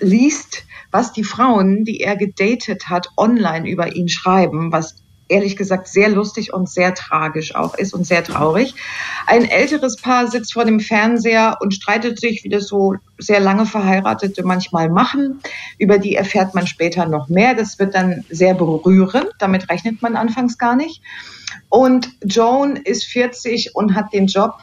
liest, 0.00 0.64
was 0.90 1.12
die 1.12 1.24
Frauen, 1.24 1.84
die 1.84 2.00
er 2.00 2.16
gedatet 2.16 2.88
hat, 2.88 3.08
online 3.16 3.68
über 3.68 3.94
ihn 3.94 4.08
schreiben, 4.08 4.72
was 4.72 5.02
ehrlich 5.28 5.56
gesagt 5.56 5.88
sehr 5.88 6.08
lustig 6.08 6.52
und 6.52 6.68
sehr 6.68 6.94
tragisch 6.94 7.54
auch 7.54 7.74
ist 7.74 7.94
und 7.94 8.06
sehr 8.06 8.24
traurig. 8.24 8.74
Ein 9.26 9.44
älteres 9.44 9.96
Paar 9.96 10.28
sitzt 10.28 10.54
vor 10.54 10.64
dem 10.64 10.80
Fernseher 10.80 11.58
und 11.60 11.74
streitet 11.74 12.18
sich, 12.18 12.44
wie 12.44 12.48
das 12.48 12.66
so 12.66 12.94
sehr 13.18 13.40
lange 13.40 13.66
Verheiratete 13.66 14.42
manchmal 14.44 14.88
machen. 14.88 15.40
Über 15.78 15.98
die 15.98 16.14
erfährt 16.14 16.54
man 16.54 16.66
später 16.66 17.06
noch 17.06 17.28
mehr. 17.28 17.54
Das 17.54 17.78
wird 17.78 17.94
dann 17.94 18.24
sehr 18.30 18.54
berührend. 18.54 19.28
Damit 19.38 19.68
rechnet 19.70 20.02
man 20.02 20.16
anfangs 20.16 20.58
gar 20.58 20.76
nicht. 20.76 21.02
Und 21.68 22.08
Joan 22.22 22.76
ist 22.76 23.04
40 23.04 23.74
und 23.74 23.94
hat 23.94 24.12
den 24.12 24.26
Job, 24.26 24.58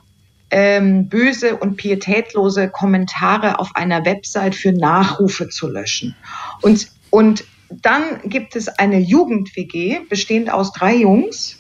ähm, 0.52 1.10
böse 1.10 1.58
und 1.58 1.76
pietätlose 1.76 2.70
Kommentare 2.70 3.60
auf 3.60 3.76
einer 3.76 4.06
Website 4.06 4.56
für 4.56 4.72
Nachrufe 4.72 5.50
zu 5.50 5.68
löschen. 5.68 6.16
Und, 6.62 6.88
und 7.10 7.44
dann 7.70 8.22
gibt 8.24 8.56
es 8.56 8.68
eine 8.68 9.00
Jugend-WG, 9.00 10.02
bestehend 10.10 10.52
aus 10.52 10.72
drei 10.72 10.96
Jungs, 10.96 11.58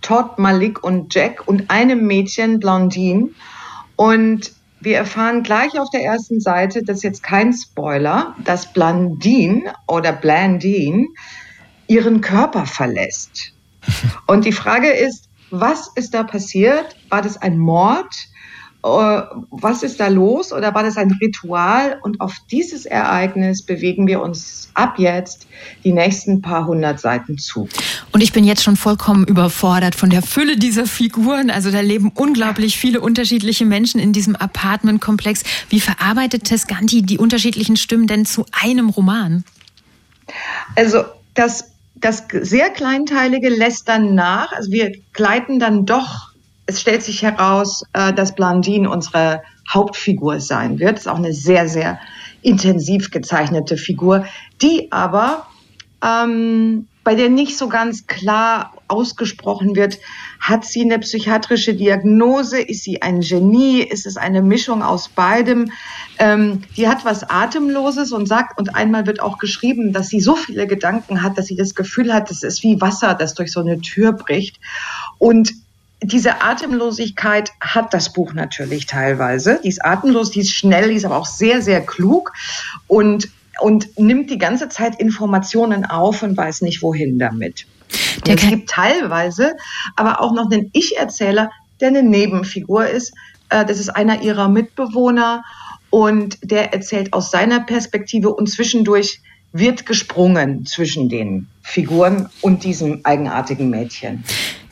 Todd, 0.00 0.38
Malik 0.38 0.82
und 0.84 1.14
Jack 1.14 1.46
und 1.48 1.70
einem 1.70 2.06
Mädchen, 2.06 2.60
Blondine. 2.60 3.30
Und 3.96 4.52
wir 4.80 4.98
erfahren 4.98 5.42
gleich 5.42 5.78
auf 5.78 5.88
der 5.90 6.04
ersten 6.04 6.40
Seite, 6.40 6.82
das 6.82 6.98
ist 6.98 7.02
jetzt 7.04 7.22
kein 7.22 7.52
Spoiler, 7.52 8.36
dass 8.44 8.72
Blandine 8.72 9.72
oder 9.86 10.12
Blandine 10.12 11.06
ihren 11.86 12.20
Körper 12.20 12.66
verlässt. 12.66 13.52
Und 14.26 14.44
die 14.44 14.52
Frage 14.52 14.88
ist, 14.88 15.28
was 15.50 15.90
ist 15.94 16.14
da 16.14 16.22
passiert? 16.22 16.96
War 17.08 17.22
das 17.22 17.36
ein 17.36 17.58
Mord? 17.58 18.14
Äh, 18.84 19.22
was 19.50 19.82
ist 19.82 19.98
da 19.98 20.08
los 20.08 20.52
oder 20.52 20.74
war 20.74 20.82
das 20.82 20.98
ein 20.98 21.10
Ritual? 21.10 21.98
Und 22.02 22.20
auf 22.20 22.34
dieses 22.50 22.84
Ereignis 22.84 23.62
bewegen 23.62 24.06
wir 24.06 24.20
uns 24.20 24.68
ab 24.74 24.98
jetzt 24.98 25.46
die 25.84 25.92
nächsten 25.92 26.42
paar 26.42 26.66
hundert 26.66 27.00
Seiten 27.00 27.38
zu. 27.38 27.66
Und 28.12 28.20
ich 28.20 28.32
bin 28.32 28.44
jetzt 28.44 28.62
schon 28.62 28.76
vollkommen 28.76 29.24
überfordert 29.24 29.94
von 29.94 30.10
der 30.10 30.20
Fülle 30.20 30.58
dieser 30.58 30.84
Figuren. 30.84 31.48
Also 31.48 31.70
da 31.70 31.80
leben 31.80 32.12
unglaublich 32.14 32.76
viele 32.76 33.00
unterschiedliche 33.00 33.64
Menschen 33.64 34.00
in 34.00 34.12
diesem 34.12 34.36
Apartmentkomplex. 34.36 35.44
Wie 35.70 35.80
verarbeitet 35.80 36.44
Tescanti 36.44 37.00
die 37.00 37.16
unterschiedlichen 37.16 37.76
Stimmen 37.76 38.06
denn 38.06 38.26
zu 38.26 38.44
einem 38.52 38.90
Roman? 38.90 39.44
Also 40.76 41.04
das, 41.32 41.70
das 41.94 42.24
sehr 42.42 42.68
Kleinteilige 42.68 43.48
lässt 43.48 43.88
dann 43.88 44.14
nach. 44.14 44.52
Also 44.52 44.70
wir 44.72 44.92
gleiten 45.14 45.58
dann 45.58 45.86
doch 45.86 46.33
es 46.66 46.80
stellt 46.80 47.02
sich 47.02 47.22
heraus, 47.22 47.84
äh, 47.92 48.12
dass 48.12 48.34
Blandine 48.34 48.90
unsere 48.90 49.42
Hauptfigur 49.72 50.40
sein 50.40 50.78
wird. 50.78 50.98
ist 50.98 51.08
auch 51.08 51.18
eine 51.18 51.32
sehr, 51.32 51.68
sehr 51.68 51.98
intensiv 52.42 53.10
gezeichnete 53.10 53.76
Figur, 53.76 54.26
die 54.60 54.92
aber 54.92 55.46
ähm, 56.02 56.86
bei 57.02 57.14
der 57.14 57.28
nicht 57.28 57.58
so 57.58 57.68
ganz 57.68 58.06
klar 58.06 58.72
ausgesprochen 58.88 59.76
wird, 59.76 59.98
hat 60.40 60.64
sie 60.64 60.82
eine 60.82 60.98
psychiatrische 60.98 61.74
Diagnose, 61.74 62.60
ist 62.60 62.84
sie 62.84 63.02
ein 63.02 63.20
Genie, 63.20 63.82
ist 63.82 64.06
es 64.06 64.16
eine 64.16 64.42
Mischung 64.42 64.82
aus 64.82 65.08
beidem. 65.08 65.70
Ähm, 66.18 66.62
die 66.76 66.88
hat 66.88 67.04
was 67.04 67.28
Atemloses 67.28 68.12
und 68.12 68.26
sagt, 68.26 68.58
und 68.58 68.74
einmal 68.74 69.06
wird 69.06 69.20
auch 69.20 69.38
geschrieben, 69.38 69.92
dass 69.92 70.08
sie 70.08 70.20
so 70.20 70.34
viele 70.34 70.66
Gedanken 70.66 71.22
hat, 71.22 71.36
dass 71.36 71.46
sie 71.46 71.56
das 71.56 71.74
Gefühl 71.74 72.12
hat, 72.12 72.30
es 72.30 72.42
ist 72.42 72.62
wie 72.62 72.80
Wasser, 72.80 73.14
das 73.14 73.34
durch 73.34 73.52
so 73.52 73.60
eine 73.60 73.80
Tür 73.80 74.12
bricht. 74.12 74.58
Und 75.18 75.52
diese 76.02 76.42
Atemlosigkeit 76.42 77.52
hat 77.60 77.94
das 77.94 78.12
Buch 78.12 78.34
natürlich 78.34 78.86
teilweise. 78.86 79.60
Die 79.62 79.68
ist 79.68 79.84
atemlos, 79.84 80.30
die 80.30 80.40
ist 80.40 80.50
schnell, 80.50 80.90
die 80.90 80.96
ist 80.96 81.04
aber 81.04 81.16
auch 81.16 81.26
sehr, 81.26 81.62
sehr 81.62 81.80
klug 81.80 82.32
und, 82.86 83.28
und 83.60 83.98
nimmt 83.98 84.30
die 84.30 84.38
ganze 84.38 84.68
Zeit 84.68 85.00
Informationen 85.00 85.84
auf 85.84 86.22
und 86.22 86.36
weiß 86.36 86.62
nicht, 86.62 86.82
wohin 86.82 87.18
damit. 87.18 87.66
es 88.26 88.48
gibt 88.48 88.68
teilweise 88.70 89.56
aber 89.96 90.20
auch 90.20 90.34
noch 90.34 90.50
einen 90.50 90.70
Ich-Erzähler, 90.72 91.50
der 91.80 91.88
eine 91.88 92.02
Nebenfigur 92.02 92.86
ist. 92.86 93.14
Äh, 93.48 93.64
das 93.64 93.78
ist 93.78 93.88
einer 93.88 94.22
ihrer 94.22 94.48
Mitbewohner 94.48 95.44
und 95.90 96.38
der 96.42 96.72
erzählt 96.72 97.12
aus 97.12 97.30
seiner 97.30 97.60
Perspektive 97.60 98.34
und 98.34 98.50
zwischendurch 98.50 99.20
wird 99.52 99.86
gesprungen 99.86 100.66
zwischen 100.66 101.08
den 101.08 101.46
Figuren 101.62 102.28
und 102.40 102.64
diesem 102.64 103.00
eigenartigen 103.04 103.70
Mädchen. 103.70 104.24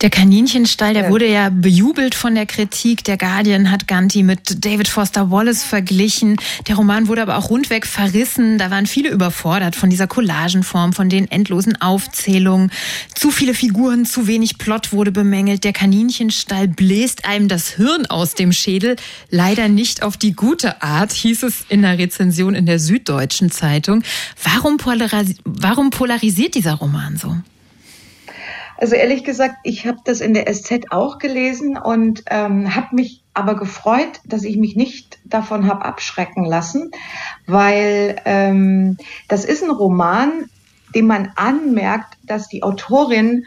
Der 0.03 0.11
Kaninchenstall, 0.11 0.95
der 0.95 1.05
ja. 1.05 1.11
wurde 1.11 1.31
ja 1.31 1.49
bejubelt 1.49 2.17
von 2.17 2.35
der 2.35 2.45
Kritik. 2.45 3.05
Der 3.05 3.17
Guardian 3.17 3.71
hat 3.71 3.87
Ganti 3.87 4.25
mit 4.25 4.65
David 4.65 4.89
Foster 4.89 5.31
Wallace 5.31 5.63
verglichen. 5.63 6.39
Der 6.67 6.75
Roman 6.75 7.07
wurde 7.07 7.23
aber 7.23 7.39
auch 7.39 7.51
rundweg 7.51 7.87
verrissen. 7.87 8.59
Da 8.59 8.73
waren 8.73 8.87
viele 8.87 9.11
überfordert 9.11 9.77
von 9.77 9.91
dieser 9.91 10.09
Collagenform, 10.09 10.93
von 10.93 11.09
den 11.09 11.31
endlosen 11.31 11.81
Aufzählungen. 11.81 12.73
Zu 13.15 13.31
viele 13.31 13.55
Figuren, 13.55 14.05
zu 14.05 14.27
wenig 14.27 14.59
Plot 14.59 14.93
wurde 14.93 15.13
bemängelt. 15.13 15.63
Der 15.63 15.73
Kaninchenstall 15.73 16.67
bläst 16.67 17.25
einem 17.25 17.47
das 17.47 17.69
Hirn 17.69 18.07
aus 18.07 18.35
dem 18.35 18.53
Schädel. 18.53 18.97
Leider 19.31 19.69
nicht 19.69 20.03
auf 20.03 20.17
die 20.17 20.33
gute 20.33 20.83
Art, 20.83 21.13
hieß 21.13 21.45
es 21.45 21.65
in 21.69 21.83
der 21.83 21.99
Rezension 21.99 22.57
in 22.57 22.67
der 22.67 22.81
Süddeutschen 22.81 23.53
Zeitung. 23.53 24.03
Warum, 24.43 24.79
polaris 24.79 25.37
warum 25.45 25.91
polarisiert 25.91 26.57
dieser 26.57 26.75
Roman 26.75 27.17
so? 27.17 27.37
Also 28.83 28.97
ehrlich 28.97 29.23
gesagt, 29.23 29.59
ich 29.63 29.87
habe 29.87 29.99
das 30.05 30.21
in 30.21 30.35
der 30.35 30.53
SZ 30.53 30.91
auch 30.91 31.21
gelesen 31.21 31.79
und 31.79 32.25
ähm, 32.29 32.75
habe 32.75 32.97
mich 32.97 33.23
aber 33.33 33.55
gefreut, 33.55 34.19
dass 34.25 34.43
ich 34.43 34.57
mich 34.57 34.75
nicht 34.75 35.21
davon 35.25 35.69
habe 35.69 35.85
abschrecken 35.85 36.45
lassen, 36.45 36.91
weil 37.47 38.21
ähm, 38.25 38.97
das 39.29 39.45
ist 39.45 39.63
ein 39.63 39.71
Roman, 39.71 40.47
dem 40.97 41.07
man 41.07 41.31
anmerkt, 41.37 42.19
dass 42.25 42.49
die 42.49 42.65
Autorin 42.65 43.45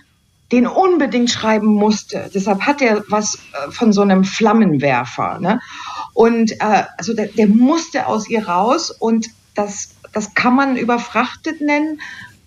den 0.53 0.67
unbedingt 0.67 1.29
schreiben 1.29 1.67
musste. 1.67 2.31
Deshalb 2.33 2.61
hat 2.61 2.81
er 2.81 3.03
was 3.09 3.35
äh, 3.35 3.71
von 3.71 3.91
so 3.91 4.03
einem 4.03 4.23
Flammenwerfer. 4.23 5.39
Ne? 5.41 5.59
Und 6.13 6.53
äh, 6.61 6.83
also 6.97 7.13
der, 7.13 7.27
der 7.27 7.49
musste 7.49 8.07
aus 8.07 8.29
ihr 8.29 8.47
raus 8.47 8.89
und 8.89 9.27
das, 9.53 9.89
das 10.13 10.33
kann 10.33 10.55
man 10.55 10.77
überfrachtet 10.77 11.59
nennen. 11.59 11.99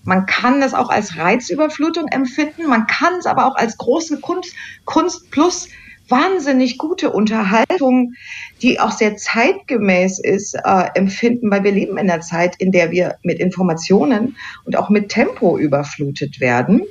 Man 0.09 0.25
kann 0.25 0.63
es 0.63 0.73
auch 0.73 0.89
als 0.89 1.19
Reizüberflutung 1.19 2.09
empfinden, 2.09 2.67
man 2.67 2.87
kann 2.87 3.17
es 3.19 3.27
aber 3.27 3.45
auch 3.45 3.57
als 3.57 3.77
große 3.77 4.21
Kunst, 4.21 4.55
Kunst 4.87 5.31
plus 5.31 5.69
wahnsinnig 6.09 6.79
gute 6.79 7.11
Unterhaltung, 7.11 8.15
die 8.63 8.81
auch 8.81 8.91
sehr 8.91 9.19
zeitgemäß 9.19 10.19
ist, 10.19 10.55
äh, 10.55 10.85
empfinden, 10.95 11.51
weil 11.51 11.63
wir 11.63 11.73
leben 11.73 11.99
in 11.99 12.11
einer 12.11 12.23
Zeit, 12.23 12.57
in 12.59 12.73
der 12.73 12.91
wir 12.91 13.19
mit 13.23 13.39
Informationen 13.39 14.35
und 14.65 14.79
auch 14.79 14.89
mit 14.89 15.11
Tempo 15.11 15.59
überflutet 15.59 16.41
werden. 16.41 16.85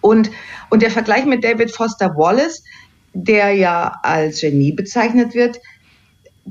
Und, 0.00 0.30
und 0.70 0.80
der 0.80 0.90
Vergleich 0.90 1.26
mit 1.26 1.44
David 1.44 1.70
Foster 1.70 2.16
Wallace, 2.16 2.64
der 3.12 3.52
ja 3.52 3.92
als 4.02 4.40
Genie 4.40 4.72
bezeichnet 4.72 5.34
wird, 5.34 5.60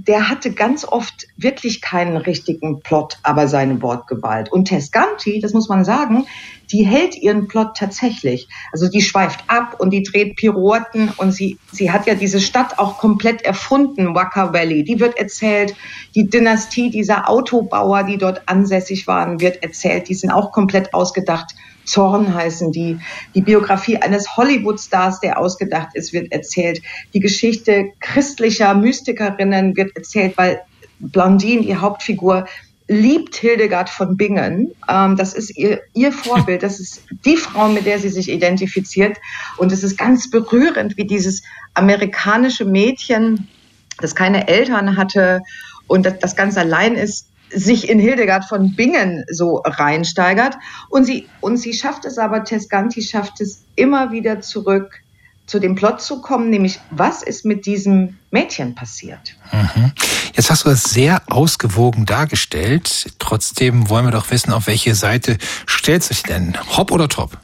der 0.06 0.30
hatte 0.30 0.52
ganz 0.52 0.86
oft 0.86 1.28
wirklich 1.38 1.82
keinen 1.82 2.18
richtigen 2.18 2.82
Plot, 2.82 3.18
aber 3.24 3.48
seine 3.48 3.82
Wortgewalt. 3.82 4.52
Und 4.52 4.66
Tescanti, 4.66 5.40
das 5.40 5.54
muss 5.54 5.70
man 5.70 5.84
sagen, 5.84 6.28
die 6.72 6.86
hält 6.86 7.18
ihren 7.18 7.48
Plot 7.48 7.76
tatsächlich. 7.76 8.48
Also 8.72 8.90
die 8.90 9.02
schweift 9.02 9.46
ab 9.48 9.78
und 9.80 9.90
die 9.92 10.04
dreht 10.04 10.36
Pirouetten 10.36 11.12
und 11.18 11.32
sie, 11.32 11.58
sie 11.72 11.92
hat 11.92 12.06
ja 12.06 12.14
diese 12.14 12.40
Stadt 12.40 12.78
auch 12.78 13.00
komplett 13.00 13.42
erfunden, 13.42 14.14
Waka 14.14 14.54
Valley. 14.54 14.84
Die 14.84 15.00
wird 15.00 15.18
erzählt, 15.18 15.74
die 16.14 16.30
Dynastie 16.30 16.92
dieser 16.92 17.28
Autobauer, 17.28 18.04
die 18.04 18.18
dort 18.18 18.48
ansässig 18.48 19.08
waren, 19.08 19.40
wird 19.40 19.64
erzählt. 19.64 20.10
Die 20.10 20.16
sind 20.16 20.32
auch 20.32 20.52
komplett 20.52 20.94
ausgedacht. 20.94 21.56
Zorn 21.88 22.34
heißen 22.34 22.72
die. 22.72 23.00
Die 23.34 23.42
Biografie 23.42 23.98
eines 23.98 24.38
Hollywood-Stars, 24.38 25.20
der 25.22 25.40
ausgedacht 25.40 25.90
ist, 25.96 26.14
wird 26.14 26.32
erzählt. 26.32 26.82
Die 27.14 27.20
Geschichte 27.20 27.92
christlicher 28.00 28.76
Mystikerinnen 28.76 29.76
wird 29.76 29.96
erzählt, 29.96 30.38
weil 30.38 30.62
Blondine, 31.00 31.64
die 31.64 31.76
Hauptfigur, 31.76 32.46
liebt 32.88 33.36
Hildegard 33.36 33.90
von 33.90 34.16
Bingen. 34.16 34.74
Ähm, 34.90 35.18
das 35.18 35.34
ist 35.34 35.58
ihr, 35.58 35.82
ihr 35.94 36.12
Vorbild. 36.12 36.64
Das 36.64 36.80
ist 36.80 37.04
die 37.26 37.38
Frau, 37.38 37.68
mit 37.68 37.86
der 37.86 38.00
sie 38.00 38.10
sich 38.10 38.30
identifiziert. 38.30 39.18
Und 39.58 39.72
es 39.72 39.84
ist 39.84 39.98
ganz 39.98 40.30
berührend, 40.30 40.98
wie 40.98 41.06
dieses 41.06 41.44
amerikanische 41.74 42.66
Mädchen, 42.66 43.48
das 44.00 44.16
keine 44.16 44.48
Eltern 44.48 44.96
hatte 44.96 45.42
und 45.88 46.06
das, 46.06 46.20
das 46.20 46.36
ganz 46.36 46.58
allein 46.58 46.96
ist, 46.96 47.28
sich 47.50 47.90
in 47.90 48.00
Hildegard 48.00 48.46
von 48.46 48.76
Bingen 48.76 49.26
so 49.30 49.62
reinsteigert. 49.64 50.56
Und 50.90 51.06
sie, 51.06 51.28
und 51.42 51.58
sie 51.58 51.74
schafft 51.74 52.06
es 52.06 52.18
aber, 52.18 52.44
Tescanti 52.44 53.02
schafft 53.02 53.42
es 53.42 53.64
immer 53.76 54.12
wieder 54.12 54.42
zurück 54.42 55.02
zu 55.46 55.60
dem 55.60 55.76
Plot 55.76 56.02
zu 56.02 56.22
kommen, 56.22 56.50
nämlich 56.50 56.80
was 56.92 57.24
ist 57.24 57.46
mit 57.46 57.66
diesem 57.66 58.18
Mädchen 58.32 58.76
passiert. 58.76 59.38
Mhm. 59.54 59.94
Jetzt 60.34 60.52
hast 60.52 60.66
du 60.66 60.70
das 60.70 60.84
sehr 60.84 61.22
ausgewogen 61.28 62.06
dargestellt. 62.06 63.14
Trotzdem 63.18 63.90
wollen 63.90 64.06
wir 64.06 64.12
doch 64.12 64.30
wissen, 64.30 64.52
auf 64.52 64.68
welche 64.68 64.94
Seite 64.94 65.38
stellt 65.66 66.04
sich 66.04 66.24
denn? 66.24 66.58
Hopp 66.76 66.92
oder 66.92 67.08
top? 67.08 67.38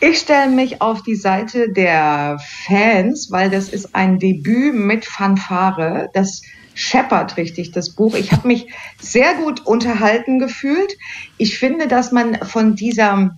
Ich 0.00 0.18
stelle 0.18 0.50
mich 0.50 0.80
auf 0.80 1.02
die 1.02 1.14
Seite 1.14 1.72
der 1.72 2.38
Fans, 2.66 3.28
weil 3.30 3.50
das 3.50 3.68
ist 3.68 3.94
ein 3.94 4.18
Debüt 4.18 4.74
mit 4.74 5.04
Fanfare. 5.04 6.10
Das 6.14 6.42
scheppert 6.74 7.36
richtig, 7.36 7.72
das 7.72 7.90
Buch. 7.90 8.14
Ich 8.14 8.32
habe 8.32 8.48
mich 8.48 8.68
sehr 9.00 9.34
gut 9.34 9.66
unterhalten 9.66 10.38
gefühlt. 10.38 10.96
Ich 11.38 11.58
finde, 11.58 11.88
dass 11.88 12.12
man 12.12 12.36
von 12.44 12.76
dieser 12.76 13.36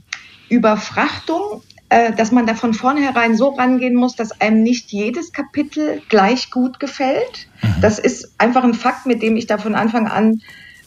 Überfrachtung, 0.49 1.63
äh, 1.89 2.13
dass 2.13 2.33
man 2.33 2.47
da 2.47 2.55
von 2.55 2.75
vornherein 2.75 3.37
so 3.37 3.51
rangehen 3.51 3.95
muss, 3.95 4.17
dass 4.17 4.41
einem 4.41 4.63
nicht 4.63 4.91
jedes 4.93 5.33
Kapitel 5.33 6.03
gleich 6.09 6.51
gut 6.51 6.81
gefällt. 6.81 7.49
Mhm. 7.63 7.81
Das 7.81 7.99
ist 7.99 8.35
einfach 8.39 8.65
ein 8.65 8.75
Fakt, 8.75 9.07
mit 9.07 9.23
dem 9.23 9.37
ich 9.37 9.47
da 9.47 9.59
von 9.59 9.75
Anfang 9.75 10.07
an 10.07 10.41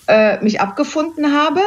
äh, 0.07 0.41
mich 0.43 0.61
abgefunden 0.61 1.33
habe. 1.33 1.61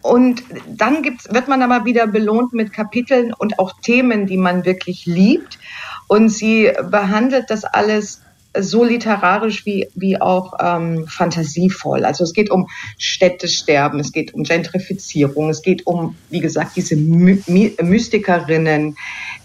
Und 0.00 0.44
dann 0.68 1.02
gibt's, 1.02 1.32
wird 1.32 1.48
man 1.48 1.62
aber 1.62 1.84
wieder 1.84 2.06
belohnt 2.06 2.52
mit 2.52 2.72
Kapiteln 2.72 3.32
und 3.32 3.58
auch 3.58 3.72
Themen, 3.80 4.26
die 4.26 4.36
man 4.36 4.64
wirklich 4.64 5.06
liebt. 5.06 5.58
Und 6.06 6.28
sie 6.28 6.72
behandelt 6.90 7.50
das 7.50 7.64
alles 7.64 8.22
so 8.56 8.84
literarisch 8.84 9.66
wie, 9.66 9.88
wie 9.94 10.20
auch 10.20 10.54
ähm, 10.60 11.06
fantasievoll. 11.06 12.04
Also 12.04 12.24
es 12.24 12.32
geht 12.32 12.50
um 12.50 12.68
Städtesterben, 12.98 14.00
es 14.00 14.12
geht 14.12 14.34
um 14.34 14.42
Gentrifizierung, 14.42 15.50
es 15.50 15.62
geht 15.62 15.86
um, 15.86 16.16
wie 16.30 16.40
gesagt, 16.40 16.76
diese 16.76 16.96
My 16.96 17.42
My 17.46 17.76
Mystikerinnen. 17.80 18.96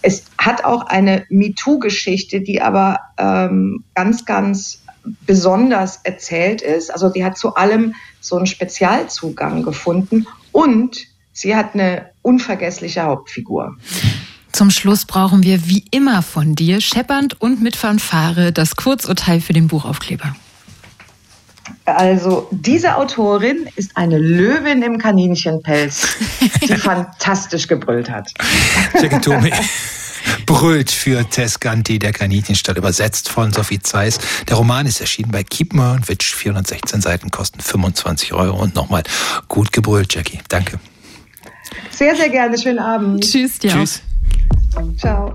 Es 0.01 0.26
hat 0.38 0.66
auch 0.66 0.86
eine 0.88 1.26
MeToo-Geschichte, 1.30 2.41
die 2.41 2.62
aber 2.62 2.99
ähm, 3.18 3.84
ganz, 3.93 4.26
ganz 4.26 4.84
besonders 5.26 5.99
erzählt 6.04 6.62
ist. 6.62 6.89
Also 6.89 7.10
die 7.10 7.24
hat 7.24 7.38
zu 7.38 7.56
allem 7.56 7.95
so 8.20 8.38
einen 8.38 8.45
Spezialzugang 8.45 9.64
gefunden 9.64 10.28
und 10.51 11.08
sie 11.34 11.56
hat 11.56 11.74
eine 11.74 12.10
unvergessliche 12.22 13.04
Hauptfigur. 13.04 13.78
Zum 14.54 14.70
Schluss 14.70 15.06
brauchen 15.06 15.41
wir 15.41 15.68
wie 15.68 15.84
immer 15.89 16.22
von 16.22 16.54
dir, 16.54 16.80
scheppernd 16.80 17.41
und 17.41 17.62
mit 17.62 17.76
Fanfare, 17.76 18.51
das 18.51 18.76
Kurzurteil 18.76 19.41
für 19.41 19.51
den 19.51 19.68
Buchaufkleber. 19.68 20.36
Also 21.86 22.47
diese 22.51 22.95
Autorin 22.95 23.68
ist 23.76 23.97
eine 23.97 24.20
Löwin 24.20 24.84
im 24.84 24.99
Kaninchenpelz, 24.99 26.08
die 26.62 26.76
fantastisch 26.76 27.68
gebrüllt 27.68 28.12
hat. 28.12 28.32
Jackie 29.01 29.20
Tome 29.20 29.51
brüllt 30.45 30.91
für 30.91 31.28
Tescanti, 31.28 31.97
der 31.97 32.14
Kaninchenstadt, 32.14 32.78
übersetzt 32.78 33.30
von 33.30 33.51
Sophie 33.51 33.80
Zeiss. 33.80 34.20
Der 34.47 34.58
Roman 34.58 34.86
ist 34.86 35.01
erschienen 35.01 35.32
bei 35.32 35.43
Keep 35.43 35.74
Witch, 35.74 36.36
416 36.36 37.01
Seiten, 37.01 37.32
kosten 37.32 37.60
25 37.60 38.34
Euro. 38.34 38.62
Und 38.62 38.76
nochmal 38.76 39.04
gut 39.47 39.74
gebrüllt, 39.74 40.14
Jackie. 40.14 40.39
Danke. 40.47 40.80
Sehr, 41.89 42.16
sehr 42.16 42.30
gerne. 42.30 42.58
Schönen 42.58 42.80
Abend. 42.80 43.24
Tschüss 43.24 43.58
dir. 43.58 43.72
Tschüss. 43.72 44.04
Ciao. 44.97 45.33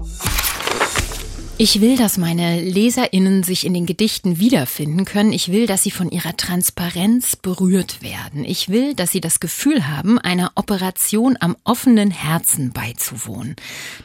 Ich 1.61 1.81
will, 1.81 1.97
dass 1.97 2.19
meine 2.19 2.63
LeserInnen 2.63 3.43
sich 3.43 3.67
in 3.67 3.75
den 3.75 3.85
Gedichten 3.85 4.39
wiederfinden 4.39 5.05
können. 5.05 5.33
Ich 5.33 5.51
will, 5.51 5.67
dass 5.67 5.83
sie 5.83 5.91
von 5.91 6.09
ihrer 6.09 6.37
Transparenz 6.37 7.35
berührt 7.35 8.01
werden. 8.01 8.45
Ich 8.45 8.69
will, 8.69 8.95
dass 8.95 9.11
sie 9.11 9.21
das 9.21 9.41
Gefühl 9.41 9.89
haben, 9.89 10.21
einer 10.21 10.53
Operation 10.55 11.37
am 11.41 11.57
offenen 11.65 12.13
Herzen 12.13 12.71
beizuwohnen. 12.71 13.57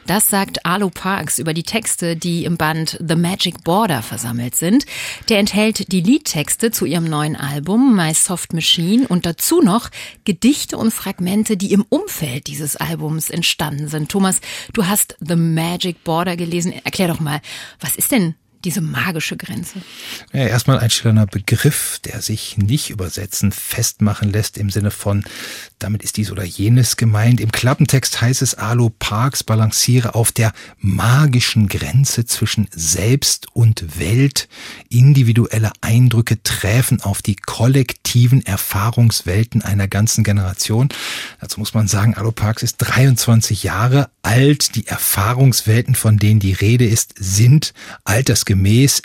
Das 0.04 0.26
sagt 0.26 0.66
Arlo 0.66 0.90
Parks 0.90 1.38
über 1.38 1.54
die 1.54 1.62
Texte, 1.62 2.16
die 2.16 2.44
im 2.44 2.56
Band 2.56 2.98
The 3.06 3.14
Magic 3.14 3.62
Border 3.62 4.02
versammelt 4.02 4.56
sind. 4.56 4.84
Der 5.28 5.38
enthält 5.38 5.92
die 5.92 6.00
Liedtexte 6.00 6.72
zu 6.72 6.86
ihrem 6.86 7.04
neuen 7.04 7.36
Album 7.36 7.94
My 7.94 8.14
Soft 8.14 8.52
Machine 8.52 9.06
und 9.06 9.26
dazu 9.26 9.62
noch 9.62 9.90
Gedichte 10.24 10.76
und 10.76 10.90
Fragmente, 10.90 11.56
die 11.56 11.72
im 11.72 11.84
Umfeld 11.88 12.48
dieses 12.48 12.74
Albums 12.74 13.30
entstanden 13.30 13.86
sind. 13.86 14.10
Thomas, 14.10 14.40
du 14.72 14.88
hast 14.88 15.16
The 15.20 15.36
Magic 15.36 16.02
Border 16.02 16.36
gelesen. 16.36 16.72
Erklär 16.82 17.06
doch 17.06 17.20
mal, 17.20 17.40
was 17.80 17.96
ist 17.96 18.12
denn 18.12 18.34
diese 18.64 18.80
magische 18.80 19.36
Grenze? 19.36 19.82
Ja, 20.32 20.46
erstmal 20.46 20.78
ein 20.78 20.90
schöner 20.90 21.26
Begriff, 21.26 22.00
der 22.04 22.22
sich 22.22 22.56
nicht 22.56 22.90
übersetzen, 22.90 23.52
festmachen 23.52 24.32
lässt 24.32 24.58
im 24.58 24.70
Sinne 24.70 24.90
von, 24.90 25.24
damit 25.78 26.02
ist 26.02 26.16
dies 26.16 26.30
oder 26.30 26.44
jenes 26.44 26.96
gemeint. 26.96 27.40
Im 27.40 27.52
Klappentext 27.52 28.20
heißt 28.20 28.42
es, 28.42 28.54
Alo 28.54 28.90
Parks 28.90 29.44
balanciere 29.44 30.14
auf 30.14 30.32
der 30.32 30.52
magischen 30.78 31.68
Grenze 31.68 32.24
zwischen 32.24 32.68
Selbst 32.70 33.48
und 33.52 33.98
Welt. 33.98 34.48
Individuelle 34.88 35.72
Eindrücke 35.82 36.42
treffen 36.42 37.02
auf 37.02 37.20
die 37.20 37.36
kollektiven 37.36 38.44
Erfahrungswelten 38.46 39.62
einer 39.62 39.88
ganzen 39.88 40.24
Generation. 40.24 40.88
Dazu 41.40 41.60
muss 41.60 41.74
man 41.74 41.86
sagen, 41.86 42.14
Alo 42.14 42.32
Parks 42.32 42.62
ist 42.62 42.78
23 42.78 43.62
Jahre 43.62 44.10
alt. 44.22 44.74
Die 44.76 44.86
Erfahrungswelten, 44.86 45.94
von 45.94 46.18
denen 46.18 46.40
die 46.40 46.52
Rede 46.52 46.86
ist, 46.86 47.14
sind 47.18 47.74
altersgemäß. 48.04 48.53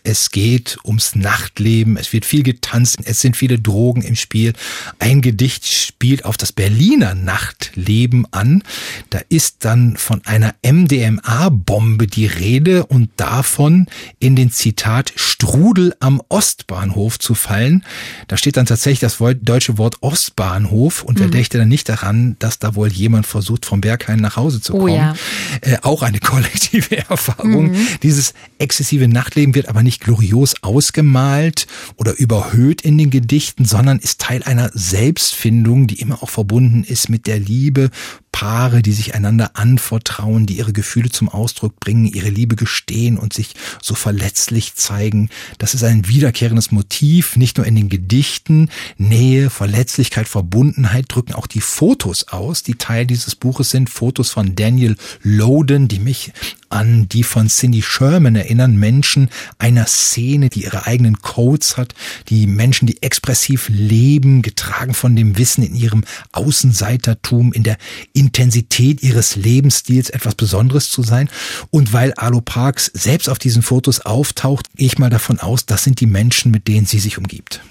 Es 0.04 0.32
geht 0.32 0.78
ums 0.84 1.16
Nachtleben. 1.16 1.98
Es 1.98 2.14
wird 2.14 2.26
viel 2.26 2.44
getanzt. 2.44 3.00
Es 3.06 3.22
sind 3.22 3.36
viele 3.38 3.60
Drogen 3.60 4.02
im 4.02 4.16
Spiel. 4.16 4.54
Ein 5.00 5.22
Gedicht 5.22 5.68
spielt 5.68 6.26
auf 6.26 6.38
das 6.38 6.52
Berliner 6.52 7.16
Nachtleben 7.16 8.28
an. 8.32 8.64
Da 9.10 9.20
ist 9.30 9.66
dann 9.66 9.98
von 9.98 10.22
einer 10.26 10.56
MDMA-Bombe 10.64 12.08
die 12.08 12.26
Rede 12.26 12.86
und 12.86 13.10
davon 13.18 13.88
in 14.20 14.36
den 14.36 14.52
Zitat 14.52 15.14
Strudel 15.16 15.96
am 16.00 16.22
Ostbahnhof 16.30 17.18
zu 17.18 17.34
fallen. 17.34 17.84
Da 18.28 18.38
steht 18.38 18.58
dann 18.58 18.66
tatsächlich 18.66 19.00
das 19.00 19.18
deutsche 19.42 19.78
Wort 19.78 19.98
Ostbahnhof 20.02 21.04
und 21.04 21.20
wer 21.20 21.28
mhm. 21.28 21.32
dächte 21.32 21.58
dann 21.58 21.70
nicht 21.70 21.90
daran, 21.90 22.36
dass 22.40 22.60
da 22.60 22.76
wohl 22.76 22.90
jemand 22.90 23.26
versucht, 23.26 23.66
vom 23.66 23.82
Berghain 23.82 24.20
nach 24.20 24.36
Hause 24.36 24.62
zu 24.62 24.74
oh 24.74 24.80
kommen. 24.80 24.92
Oh 24.92 24.96
ja. 24.96 25.16
äh, 25.62 25.78
auch 25.82 26.04
eine 26.04 26.20
kollektive 26.20 26.98
Erfahrung. 26.98 27.72
Mhm. 27.72 27.88
Dieses 28.04 28.34
exzessive 28.58 29.08
Nachtleben 29.08 29.39
wird 29.56 29.70
aber 29.70 29.84
nicht 29.84 30.02
glorios 30.02 30.56
ausgemalt 30.62 31.68
oder 31.96 32.18
überhöht 32.18 32.82
in 32.82 32.98
den 32.98 33.10
Gedichten, 33.10 33.66
sondern 33.66 34.00
ist 34.00 34.22
Teil 34.22 34.44
einer 34.44 34.72
Selbstfindung, 34.74 35.88
die 35.88 36.00
immer 36.00 36.22
auch 36.22 36.30
verbunden 36.30 36.50
verbunden 36.50 36.84
ist 36.84 37.10
mit 37.10 37.28
der 37.28 37.40
Liebe, 37.40 37.90
Paare, 38.32 38.82
die 38.82 38.94
sich 38.94 39.16
einander 39.16 39.52
anvertrauen, 39.56 40.46
die 40.46 40.58
ihre 40.58 40.74
Gefühle 40.74 41.10
zum 41.10 41.30
Ausdruck 41.30 41.80
bringen, 41.80 42.06
ihre 42.06 42.30
Liebe 42.30 42.56
gestehen 42.56 43.18
und 43.18 43.34
sich 43.34 43.54
so 43.82 43.96
verletzlich 43.96 44.76
zeigen. 44.76 45.30
Das 45.58 45.74
ist 45.74 45.84
ein 45.84 46.08
wiederkehrendes 46.08 46.72
Motiv, 46.72 47.36
nicht 47.36 47.58
nur 47.58 47.66
in 47.66 47.76
den 47.76 47.90
Gedichten. 47.90 48.70
Nähe, 48.98 49.50
Verletzlichkeit, 49.50 50.28
Verbundenheit 50.28 51.06
drücken 51.10 51.34
auch 51.34 51.48
die 51.48 51.62
Fotos 51.62 52.28
aus, 52.30 52.64
die 52.64 52.76
Teil 52.76 53.06
dieses 53.06 53.36
Buches 53.36 53.72
sind. 53.72 53.90
Fotos 53.90 54.30
von 54.32 54.56
Daniel 54.56 54.96
Loden, 55.22 55.88
die 55.88 56.00
mich 56.00 56.32
an 56.70 57.10
die 57.10 57.24
von 57.24 57.50
Cindy 57.50 57.82
Sherman 57.82 58.36
erinnern, 58.36 58.78
Menschen 58.78 59.30
einer 59.58 59.88
Szene, 59.88 60.50
die 60.50 60.64
ihre 60.64 60.86
eigenen 60.86 61.22
Codes 61.22 61.78
hat, 61.78 61.96
die 62.30 62.48
Menschen, 62.48 62.86
die 62.86 63.02
expressiv 63.02 63.70
leben, 63.70 64.42
getragen 64.42 64.94
von 64.94 65.16
dem 65.16 65.38
Wissen 65.38 65.64
in 65.64 65.76
ihrem 65.76 66.04
Außenseitertum, 66.32 67.54
in 67.54 67.64
der 67.64 67.78
Intensität 68.20 69.02
ihres 69.02 69.38
Lebensstils 69.38 70.10
etwas 70.10 70.36
Besonderes 70.36 70.90
zu 70.90 71.04
sein. 71.04 71.30
Und 71.72 71.94
weil 71.94 72.14
Alo 72.16 72.42
Parks 72.42 72.92
selbst 72.94 73.30
auf 73.30 73.40
diesen 73.40 73.62
Fotos 73.62 74.02
auftaucht, 74.02 74.66
gehe 74.76 74.88
ich 74.88 74.98
mal 74.98 75.10
davon 75.10 75.40
aus, 75.40 75.66
das 75.66 75.86
sind 75.86 76.02
die 76.02 76.06
Menschen, 76.06 76.52
mit 76.52 76.68
denen 76.68 76.86
sie 76.86 77.00
sich 77.00 77.18
umgibt. 77.18 77.62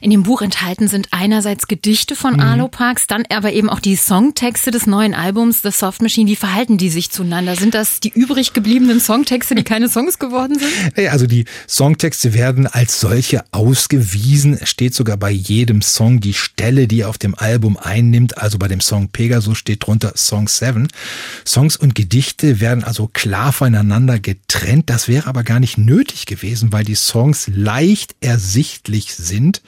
In 0.00 0.10
dem 0.10 0.22
Buch 0.22 0.40
enthalten 0.40 0.88
sind 0.88 1.08
einerseits 1.10 1.68
Gedichte 1.68 2.16
von 2.16 2.34
mhm. 2.34 2.40
Alo 2.40 2.68
Parks, 2.68 3.06
dann 3.06 3.24
aber 3.28 3.52
eben 3.52 3.68
auch 3.68 3.80
die 3.80 3.96
Songtexte 3.96 4.70
des 4.70 4.86
neuen 4.86 5.14
Albums 5.14 5.60
The 5.62 5.70
Soft 5.70 6.00
Machine. 6.00 6.30
Wie 6.30 6.36
verhalten 6.36 6.78
die 6.78 6.88
sich 6.88 7.10
zueinander? 7.10 7.54
Sind 7.56 7.74
das 7.74 8.00
die 8.00 8.10
übrig 8.10 8.54
gebliebenen 8.54 9.00
Songtexte, 9.00 9.54
die 9.54 9.64
keine 9.64 9.88
Songs 9.88 10.18
geworden 10.18 10.58
sind? 10.58 10.68
Naja, 10.96 11.12
also 11.12 11.26
die 11.26 11.44
Songtexte 11.68 12.34
werden 12.34 12.66
als 12.66 13.00
solche 13.00 13.44
ausgewiesen. 13.52 14.58
Es 14.60 14.70
steht 14.70 14.94
sogar 14.94 15.16
bei 15.16 15.30
jedem 15.30 15.82
Song 15.82 16.20
die 16.20 16.34
Stelle, 16.34 16.88
die 16.88 17.04
auf 17.04 17.18
dem 17.18 17.34
Album 17.34 17.76
einnimmt. 17.76 18.38
Also 18.38 18.58
bei 18.58 18.68
dem 18.68 18.80
Song 18.80 19.08
Pegasus 19.08 19.58
steht 19.58 19.86
drunter 19.86 19.97
unter 19.98 20.16
Song 20.16 20.46
7. 20.46 20.86
Songs 21.44 21.76
und 21.76 21.96
Gedichte 21.96 22.60
werden 22.60 22.84
also 22.84 23.08
klar 23.12 23.52
voneinander 23.52 24.20
getrennt. 24.20 24.88
Das 24.90 25.08
wäre 25.08 25.26
aber 25.26 25.42
gar 25.42 25.58
nicht 25.58 25.76
nötig 25.76 26.26
gewesen, 26.26 26.72
weil 26.72 26.84
die 26.84 26.94
Songs 26.94 27.50
leicht 27.52 28.14
ersichtlich 28.20 29.16
sind. 29.16 29.60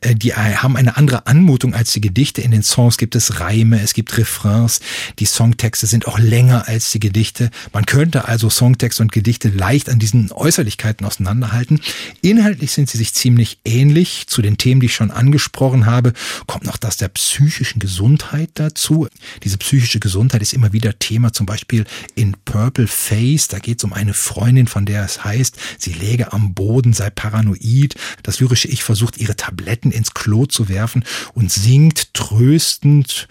Äh, 0.00 0.14
die 0.14 0.34
haben 0.34 0.76
eine 0.76 0.96
andere 0.96 1.26
Anmutung 1.26 1.74
als 1.74 1.90
die 1.90 2.00
Gedichte. 2.00 2.42
In 2.42 2.52
den 2.52 2.62
Songs 2.62 2.96
gibt 2.96 3.16
es 3.16 3.40
Reime, 3.40 3.82
es 3.82 3.92
gibt 3.92 4.16
Refrains. 4.16 4.78
Die 5.18 5.26
Songtexte 5.26 5.88
sind 5.88 6.06
auch 6.06 6.20
länger 6.20 6.68
als 6.68 6.92
die 6.92 7.00
Gedichte. 7.00 7.50
Man 7.72 7.84
könnte 7.84 8.28
also 8.28 8.50
Songtext 8.50 9.00
und 9.00 9.10
Gedichte 9.10 9.48
leicht 9.48 9.90
an 9.90 9.98
diesen 9.98 10.30
Äußerlichkeiten 10.30 11.04
auseinanderhalten. 11.04 11.80
Inhaltlich 12.20 12.70
sind 12.70 12.88
sie 12.88 12.98
sich 12.98 13.14
ziemlich 13.14 13.58
ähnlich. 13.64 14.28
Zu 14.28 14.42
den 14.42 14.58
Themen, 14.58 14.80
die 14.80 14.86
ich 14.86 14.94
schon 14.94 15.10
angesprochen 15.10 15.86
habe, 15.86 16.12
kommt 16.46 16.66
noch 16.66 16.76
das 16.76 16.98
der 16.98 17.08
psychischen 17.08 17.80
Gesundheit 17.80 18.50
dazu. 18.54 19.08
Diese 19.42 19.58
psychische 19.72 20.00
Gesundheit 20.00 20.42
ist 20.42 20.52
immer 20.52 20.74
wieder 20.74 20.98
Thema, 20.98 21.32
zum 21.32 21.46
Beispiel 21.46 21.86
in 22.14 22.36
Purple 22.44 22.86
Face. 22.86 23.48
Da 23.48 23.58
geht 23.58 23.78
es 23.78 23.84
um 23.84 23.94
eine 23.94 24.12
Freundin, 24.12 24.66
von 24.66 24.84
der 24.84 25.02
es 25.02 25.24
heißt, 25.24 25.56
sie 25.78 25.94
läge 25.94 26.34
am 26.34 26.52
Boden, 26.52 26.92
sei 26.92 27.08
paranoid. 27.08 27.94
Das 28.22 28.38
lyrische 28.38 28.68
Ich 28.68 28.84
versucht, 28.84 29.16
ihre 29.16 29.34
Tabletten 29.34 29.90
ins 29.90 30.12
Klo 30.12 30.44
zu 30.44 30.68
werfen 30.68 31.06
und 31.32 31.50
singt 31.50 32.12
tröstend 32.12 33.28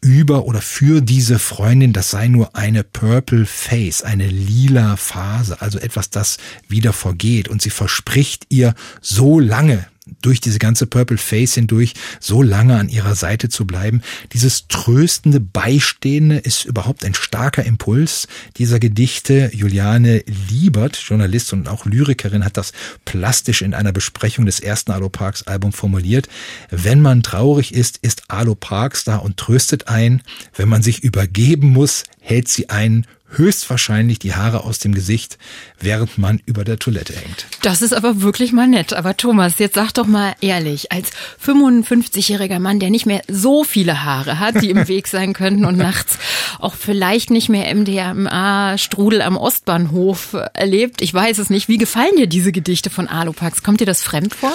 über 0.00 0.46
oder 0.46 0.62
für 0.62 1.00
diese 1.00 1.38
Freundin, 1.38 1.92
das 1.92 2.10
sei 2.10 2.26
nur 2.26 2.56
eine 2.56 2.82
Purple 2.82 3.46
Face, 3.46 4.02
eine 4.02 4.26
lila 4.26 4.96
Phase, 4.96 5.62
also 5.62 5.78
etwas, 5.78 6.10
das 6.10 6.38
wieder 6.66 6.92
vergeht. 6.92 7.46
Und 7.46 7.62
sie 7.62 7.70
verspricht 7.70 8.46
ihr 8.48 8.74
so 9.00 9.38
lange, 9.38 9.86
durch 10.22 10.40
diese 10.40 10.58
ganze 10.58 10.86
Purple 10.86 11.18
Face 11.18 11.54
hindurch 11.54 11.94
so 12.20 12.42
lange 12.42 12.76
an 12.76 12.88
ihrer 12.88 13.14
Seite 13.14 13.48
zu 13.48 13.66
bleiben. 13.66 14.02
Dieses 14.32 14.68
tröstende 14.68 15.40
Beistehende 15.40 16.36
ist 16.36 16.64
überhaupt 16.64 17.04
ein 17.04 17.14
starker 17.14 17.64
Impuls 17.64 18.28
dieser 18.56 18.78
Gedichte. 18.78 19.50
Juliane 19.52 20.22
Liebert, 20.50 20.96
Journalist 20.96 21.52
und 21.52 21.68
auch 21.68 21.86
Lyrikerin, 21.86 22.44
hat 22.44 22.56
das 22.56 22.72
plastisch 23.04 23.62
in 23.62 23.74
einer 23.74 23.92
Besprechung 23.92 24.46
des 24.46 24.60
ersten 24.60 24.92
Alo 24.92 25.08
Parks 25.08 25.42
Album 25.44 25.72
formuliert. 25.72 26.28
Wenn 26.70 27.00
man 27.00 27.22
traurig 27.22 27.74
ist, 27.74 27.98
ist 27.98 28.24
Alo 28.28 28.54
Parks 28.54 29.04
da 29.04 29.16
und 29.16 29.36
tröstet 29.36 29.88
ein. 29.88 30.22
Wenn 30.54 30.68
man 30.68 30.82
sich 30.82 31.02
übergeben 31.02 31.68
muss, 31.68 32.04
hält 32.20 32.48
sie 32.48 32.68
einen 32.70 33.06
höchstwahrscheinlich 33.30 34.18
die 34.18 34.34
Haare 34.34 34.64
aus 34.64 34.78
dem 34.78 34.94
Gesicht, 34.94 35.38
während 35.80 36.18
man 36.18 36.40
über 36.46 36.64
der 36.64 36.78
Toilette 36.78 37.14
hängt. 37.14 37.46
Das 37.62 37.82
ist 37.82 37.92
aber 37.92 38.22
wirklich 38.22 38.52
mal 38.52 38.66
nett. 38.66 38.94
Aber 38.94 39.16
Thomas, 39.16 39.58
jetzt 39.58 39.74
sag 39.74 39.92
doch 39.92 40.06
mal 40.06 40.34
ehrlich, 40.40 40.92
als 40.92 41.10
55-jähriger 41.44 42.58
Mann, 42.58 42.80
der 42.80 42.90
nicht 42.90 43.06
mehr 43.06 43.22
so 43.28 43.64
viele 43.64 44.04
Haare 44.04 44.38
hat, 44.38 44.62
die 44.62 44.70
im 44.70 44.88
Weg 44.88 45.08
sein 45.08 45.32
könnten 45.32 45.64
und 45.64 45.76
nachts 45.76 46.18
auch 46.58 46.74
vielleicht 46.74 47.30
nicht 47.30 47.48
mehr 47.48 47.74
MDMA-Strudel 47.74 49.22
am 49.22 49.36
Ostbahnhof 49.36 50.36
erlebt. 50.54 51.02
Ich 51.02 51.12
weiß 51.12 51.38
es 51.38 51.50
nicht. 51.50 51.68
Wie 51.68 51.78
gefallen 51.78 52.16
dir 52.16 52.26
diese 52.26 52.52
Gedichte 52.52 52.90
von 52.90 53.08
Alupax? 53.08 53.62
Kommt 53.62 53.80
dir 53.80 53.86
das 53.86 54.02
fremd 54.02 54.34
vor? 54.34 54.52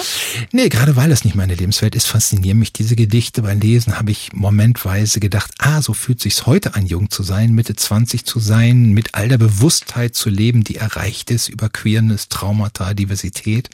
Nee, 0.52 0.68
gerade 0.68 0.96
weil 0.96 1.12
es 1.12 1.24
nicht 1.24 1.36
meine 1.36 1.54
Lebenswelt 1.54 1.94
ist, 1.94 2.06
faszinieren 2.06 2.58
mich 2.58 2.72
diese 2.72 2.96
Gedichte. 2.96 3.42
Beim 3.42 3.60
Lesen 3.60 3.98
habe 3.98 4.10
ich 4.10 4.32
momentweise 4.32 5.20
gedacht, 5.20 5.52
ah, 5.58 5.80
so 5.80 5.94
fühlt 5.94 6.20
sich's 6.20 6.46
heute 6.46 6.74
an, 6.74 6.86
jung 6.86 7.10
zu 7.10 7.22
sein, 7.22 7.52
Mitte 7.52 7.76
20 7.76 8.24
zu 8.24 8.40
sein, 8.40 8.63
mit 8.72 9.14
all 9.14 9.28
der 9.28 9.38
Bewusstheit 9.38 10.14
zu 10.14 10.30
leben, 10.30 10.64
die 10.64 10.76
erreicht 10.76 11.30
ist 11.30 11.48
über 11.48 11.68
Queerness, 11.68 12.28
Traumata, 12.28 12.94
Diversität. 12.94 13.70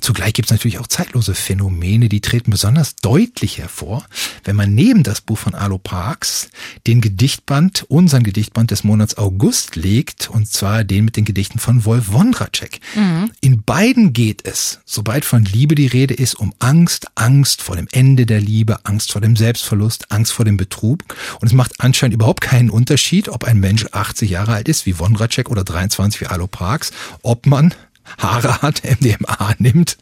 Zugleich 0.00 0.34
gibt 0.34 0.46
es 0.46 0.52
natürlich 0.52 0.78
auch 0.78 0.86
zeitlose 0.86 1.34
Phänomene, 1.34 2.08
die 2.08 2.20
treten 2.20 2.50
besonders 2.50 2.96
deutlich 2.96 3.58
hervor, 3.58 4.04
wenn 4.44 4.56
man 4.56 4.74
neben 4.74 5.02
das 5.02 5.20
Buch 5.20 5.38
von 5.38 5.54
Alo 5.54 5.78
Parks 5.78 6.48
den 6.86 7.00
Gedichtband, 7.00 7.84
unseren 7.88 8.22
Gedichtband 8.22 8.70
des 8.70 8.84
Monats 8.84 9.16
August 9.16 9.76
legt, 9.76 10.28
und 10.30 10.48
zwar 10.48 10.84
den 10.84 11.04
mit 11.04 11.16
den 11.16 11.24
Gedichten 11.24 11.58
von 11.58 11.84
Wolf 11.84 12.12
Wondracek. 12.12 12.80
Mhm. 12.94 13.30
In 13.40 13.62
beiden 13.62 14.12
geht 14.12 14.46
es, 14.46 14.80
sobald 14.84 15.24
von 15.24 15.44
Liebe 15.44 15.74
die 15.74 15.86
Rede 15.86 16.14
ist, 16.14 16.34
um 16.34 16.52
Angst, 16.58 17.06
Angst 17.14 17.62
vor 17.62 17.76
dem 17.76 17.88
Ende 17.92 18.26
der 18.26 18.40
Liebe, 18.40 18.84
Angst 18.84 19.12
vor 19.12 19.20
dem 19.20 19.36
Selbstverlust, 19.36 20.12
Angst 20.12 20.32
vor 20.32 20.44
dem 20.44 20.56
Betrug. 20.56 21.00
Und 21.40 21.48
es 21.48 21.52
macht 21.52 21.72
anscheinend 21.78 22.14
überhaupt 22.14 22.40
keinen 22.40 22.70
Unterschied, 22.70 23.28
ob 23.28 23.44
ein 23.44 23.58
Mensch 23.60 23.86
80 23.92 24.25
Jahre 24.26 24.54
alt 24.54 24.68
ist, 24.68 24.86
wie 24.86 24.98
Wondracek, 24.98 25.50
oder 25.50 25.64
23 25.64 26.20
wie 26.20 26.26
Alo 26.26 26.46
Parks, 26.46 26.92
ob 27.22 27.46
man 27.46 27.74
Haare 28.18 28.62
hat, 28.62 28.82
MDMA 28.84 29.54
nimmt 29.58 29.98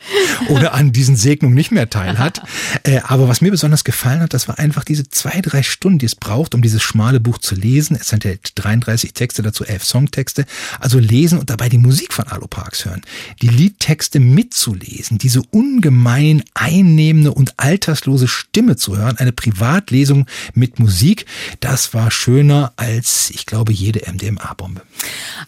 oder 0.48 0.74
an 0.74 0.92
diesen 0.92 1.16
Segnungen 1.16 1.54
nicht 1.54 1.70
mehr 1.70 1.90
teilhat. 1.90 2.42
Äh, 2.82 3.00
aber 3.04 3.28
was 3.28 3.40
mir 3.40 3.50
besonders 3.50 3.84
gefallen 3.84 4.20
hat, 4.20 4.34
das 4.34 4.48
war 4.48 4.58
einfach 4.58 4.84
diese 4.84 5.08
zwei, 5.08 5.40
drei 5.40 5.62
Stunden, 5.62 5.98
die 5.98 6.06
es 6.06 6.16
braucht, 6.16 6.54
um 6.54 6.60
dieses 6.60 6.82
schmale 6.82 7.20
Buch 7.20 7.38
zu 7.38 7.54
lesen. 7.54 7.96
Es 7.98 8.10
ja 8.10 8.18
33 8.54 9.14
Texte 9.14 9.42
dazu, 9.42 9.64
elf 9.64 9.84
Songtexte. 9.84 10.44
Also 10.80 10.98
lesen 10.98 11.38
und 11.38 11.50
dabei 11.50 11.68
die 11.68 11.78
Musik 11.78 12.12
von 12.12 12.26
Alo 12.26 12.46
Parks 12.46 12.84
hören. 12.84 13.02
Die 13.42 13.48
Liedtexte 13.48 14.20
mitzulesen, 14.20 15.18
diese 15.18 15.42
ungemein 15.50 16.42
einnehmende 16.52 17.32
und 17.32 17.54
alterslose 17.58 18.28
Stimme 18.28 18.76
zu 18.76 18.96
hören, 18.96 19.16
eine 19.16 19.32
Privatlesung 19.32 20.26
mit 20.52 20.78
Musik, 20.78 21.26
das 21.60 21.94
war 21.94 22.10
schöner 22.10 22.72
als, 22.76 23.30
ich 23.30 23.46
glaube, 23.46 23.72
jede 23.72 24.00
MDMA-Bombe. 24.10 24.82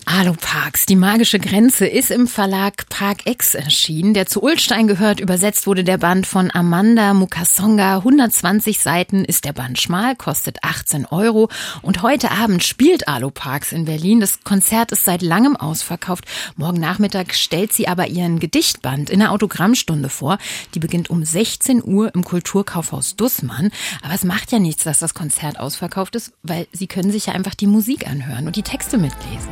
Alo 0.04 0.34
Parks, 0.40 0.86
die 0.86 0.96
magische 0.96 1.38
Grenze 1.38 1.86
ist 1.86 2.10
im 2.10 2.26
Fall 2.26 2.45
Verlag 2.46 2.88
Park 2.90 3.26
X 3.26 3.56
erschienen. 3.56 4.14
Der 4.14 4.26
zu 4.26 4.40
Ulstein 4.40 4.86
gehört. 4.86 5.18
Übersetzt 5.18 5.66
wurde 5.66 5.82
der 5.82 5.98
Band 5.98 6.28
von 6.28 6.48
Amanda 6.54 7.12
Mukasonga. 7.12 7.96
120 7.96 8.78
Seiten 8.78 9.24
ist 9.24 9.44
der 9.44 9.52
Band 9.52 9.80
schmal, 9.80 10.14
kostet 10.14 10.62
18 10.62 11.06
Euro. 11.06 11.48
Und 11.82 12.02
heute 12.02 12.30
Abend 12.30 12.62
spielt 12.62 13.08
Alu 13.08 13.32
Parks 13.32 13.72
in 13.72 13.84
Berlin. 13.84 14.20
Das 14.20 14.44
Konzert 14.44 14.92
ist 14.92 15.04
seit 15.04 15.22
langem 15.22 15.56
ausverkauft. 15.56 16.24
Morgen 16.54 16.78
Nachmittag 16.78 17.34
stellt 17.34 17.72
sie 17.72 17.88
aber 17.88 18.06
ihren 18.06 18.38
Gedichtband 18.38 19.10
in 19.10 19.18
der 19.18 19.32
Autogrammstunde 19.32 20.08
vor. 20.08 20.38
Die 20.76 20.78
beginnt 20.78 21.10
um 21.10 21.24
16 21.24 21.82
Uhr 21.82 22.14
im 22.14 22.22
Kulturkaufhaus 22.22 23.16
Dussmann. 23.16 23.72
Aber 24.02 24.14
es 24.14 24.22
macht 24.22 24.52
ja 24.52 24.60
nichts, 24.60 24.84
dass 24.84 25.00
das 25.00 25.14
Konzert 25.14 25.58
ausverkauft 25.58 26.14
ist, 26.14 26.32
weil 26.44 26.68
sie 26.70 26.86
können 26.86 27.10
sich 27.10 27.26
ja 27.26 27.32
einfach 27.32 27.56
die 27.56 27.66
Musik 27.66 28.08
anhören 28.08 28.46
und 28.46 28.54
die 28.54 28.62
Texte 28.62 28.98
mitlesen. 28.98 29.48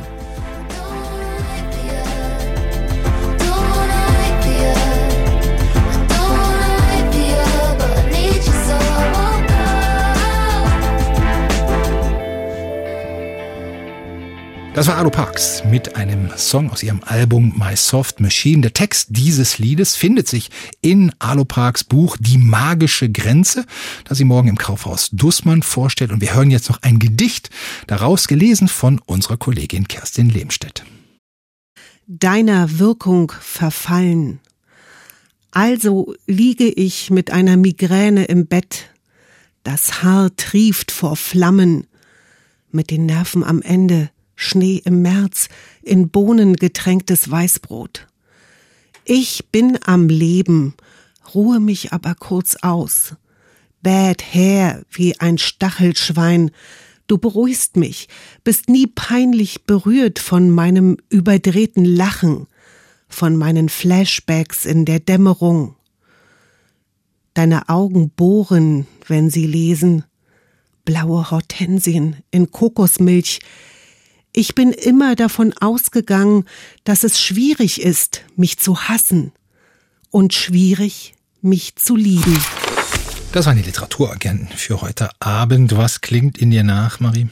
Das 14.75 14.87
war 14.87 14.97
Alo 14.97 15.09
Parks 15.09 15.63
mit 15.63 15.95
einem 15.95 16.29
Song 16.35 16.69
aus 16.69 16.83
ihrem 16.83 17.01
Album 17.05 17.53
My 17.57 17.77
Soft 17.77 18.19
Machine. 18.19 18.61
Der 18.61 18.73
Text 18.73 19.07
dieses 19.11 19.57
Liedes 19.57 19.95
findet 19.95 20.27
sich 20.27 20.49
in 20.81 21.13
Alo 21.17 21.45
Parks 21.45 21.85
Buch 21.85 22.17
Die 22.19 22.37
magische 22.37 23.09
Grenze, 23.09 23.65
das 24.03 24.17
sie 24.17 24.25
morgen 24.25 24.49
im 24.49 24.57
Kaufhaus 24.57 25.11
Dussmann 25.11 25.63
vorstellt. 25.63 26.11
Und 26.11 26.19
wir 26.19 26.35
hören 26.35 26.51
jetzt 26.51 26.69
noch 26.69 26.81
ein 26.81 26.99
Gedicht, 26.99 27.51
daraus 27.87 28.27
gelesen 28.27 28.67
von 28.67 28.99
unserer 29.05 29.37
Kollegin 29.37 29.87
Kerstin 29.87 30.29
Lehmstedt. 30.29 30.83
Deiner 32.05 32.77
Wirkung 32.77 33.31
verfallen. 33.39 34.41
Also 35.51 36.15
liege 36.27 36.67
ich 36.67 37.11
mit 37.11 37.31
einer 37.31 37.55
Migräne 37.55 38.25
im 38.25 38.45
Bett. 38.45 38.89
Das 39.63 40.03
Haar 40.03 40.35
trieft 40.35 40.91
vor 40.91 41.15
Flammen, 41.15 41.87
mit 42.71 42.91
den 42.91 43.05
Nerven 43.05 43.41
am 43.41 43.61
Ende 43.61 44.09
Schnee 44.35 44.81
im 44.83 45.01
März, 45.01 45.49
in 45.81 46.09
Bohnen 46.09 46.55
getränktes 46.55 47.29
Weißbrot. 47.29 48.07
Ich 49.05 49.49
bin 49.51 49.79
am 49.85 50.09
Leben, 50.09 50.73
ruhe 51.33 51.59
mich 51.59 51.93
aber 51.93 52.15
kurz 52.15 52.55
aus. 52.61 53.15
Bad 53.81 54.23
Hair 54.33 54.83
wie 54.89 55.19
ein 55.19 55.37
Stachelschwein, 55.37 56.51
du 57.07 57.19
beruhigst 57.19 57.77
mich, 57.77 58.09
bist 58.43 58.67
nie 58.67 58.87
peinlich 58.87 59.65
berührt 59.65 60.17
von 60.17 60.49
meinem 60.49 60.97
überdrehten 61.09 61.85
Lachen, 61.85 62.47
von 63.07 63.37
meinen 63.37 63.69
Flashbacks 63.69 64.65
in 64.65 64.85
der 64.85 64.99
Dämmerung. 64.99 65.75
Deine 67.35 67.69
Augen 67.69 68.09
bohren, 68.09 68.87
wenn 69.07 69.29
sie 69.29 69.45
lesen, 69.45 70.03
blaue 70.83 71.29
Hortensien 71.29 72.17
in 72.31 72.51
Kokosmilch, 72.51 73.39
ich 74.35 74.53
bin 74.53 74.71
immer 74.71 75.15
davon 75.15 75.53
ausgegangen, 75.59 76.45
dass 76.83 77.03
es 77.03 77.21
schwierig 77.21 77.81
ist, 77.81 78.21
mich 78.35 78.59
zu 78.59 78.81
hassen 78.81 79.31
und 80.11 80.33
schwierig, 80.33 81.13
mich 81.41 81.75
zu 81.75 81.95
lieben. 81.95 82.37
Das 83.31 83.45
waren 83.45 83.57
die 83.57 83.63
Literaturagenten 83.63 84.47
für 84.55 84.81
heute 84.81 85.09
Abend. 85.19 85.75
Was 85.75 85.99
klingt 85.99 86.37
in 86.37 86.51
dir 86.51 86.63
nach, 86.63 87.01
Marie? 87.01 87.27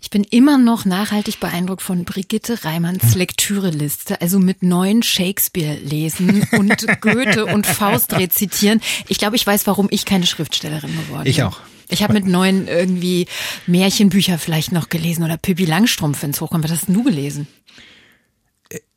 Ich 0.00 0.10
bin 0.10 0.24
immer 0.24 0.58
noch 0.58 0.84
nachhaltig 0.84 1.38
beeindruckt 1.38 1.82
von 1.82 2.04
Brigitte 2.04 2.64
Reimanns 2.64 3.12
hm. 3.12 3.18
Lektüreliste, 3.18 4.20
also 4.20 4.40
mit 4.40 4.64
neuen 4.64 5.04
Shakespeare 5.04 5.76
lesen 5.76 6.44
und 6.52 6.86
Goethe 7.00 7.46
und 7.46 7.66
Faust 7.66 8.14
rezitieren. 8.14 8.80
Ich 9.08 9.18
glaube, 9.18 9.36
ich 9.36 9.46
weiß, 9.46 9.66
warum 9.68 9.86
ich 9.90 10.04
keine 10.04 10.26
Schriftstellerin 10.26 10.90
geworden 10.90 11.24
bin. 11.24 11.30
Ich 11.30 11.42
auch. 11.44 11.60
Ich 11.88 12.02
habe 12.02 12.12
mit 12.14 12.26
neuen 12.26 12.68
irgendwie 12.68 13.26
Märchenbücher 13.66 14.38
vielleicht 14.38 14.72
noch 14.72 14.88
gelesen 14.88 15.24
oder 15.24 15.36
Pippi 15.36 15.64
Langstrumpf, 15.64 16.22
wenn 16.22 16.30
es 16.30 16.40
hochkommt. 16.40 16.64
Was 16.64 16.70
hast 16.70 16.88
du 16.88 17.02
gelesen? 17.02 17.46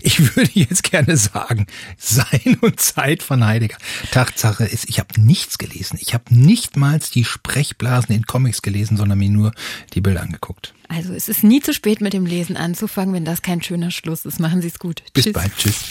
Ich 0.00 0.36
würde 0.36 0.50
jetzt 0.54 0.84
gerne 0.84 1.16
sagen, 1.16 1.66
Sein 1.96 2.58
und 2.60 2.78
Zeit 2.78 3.24
von 3.24 3.44
Heidegger. 3.44 3.76
Tatsache 4.12 4.64
ist, 4.64 4.88
ich 4.88 5.00
habe 5.00 5.20
nichts 5.20 5.58
gelesen. 5.58 5.98
Ich 6.00 6.14
habe 6.14 6.24
nicht 6.32 6.76
mal 6.76 7.00
die 7.14 7.24
Sprechblasen 7.24 8.14
in 8.14 8.24
Comics 8.24 8.62
gelesen, 8.62 8.96
sondern 8.96 9.18
mir 9.18 9.30
nur 9.30 9.52
die 9.94 10.00
Bilder 10.00 10.22
angeguckt. 10.22 10.74
Also 10.88 11.12
es 11.12 11.28
ist 11.28 11.42
nie 11.42 11.60
zu 11.60 11.72
spät 11.74 12.00
mit 12.00 12.12
dem 12.12 12.24
Lesen 12.24 12.56
anzufangen, 12.56 13.14
wenn 13.14 13.24
das 13.24 13.42
kein 13.42 13.62
schöner 13.62 13.90
Schluss 13.90 14.24
ist. 14.24 14.38
Machen 14.38 14.62
Sie 14.62 14.68
es 14.68 14.78
gut. 14.78 15.02
Bis 15.12 15.24
tschüss. 15.24 15.32
bald. 15.32 15.56
Tschüss. 15.56 15.84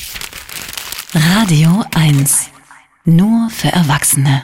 Radio 1.13 1.83
1. 1.93 2.49
Nur 3.03 3.49
für 3.49 3.69
Erwachsene. 3.69 4.43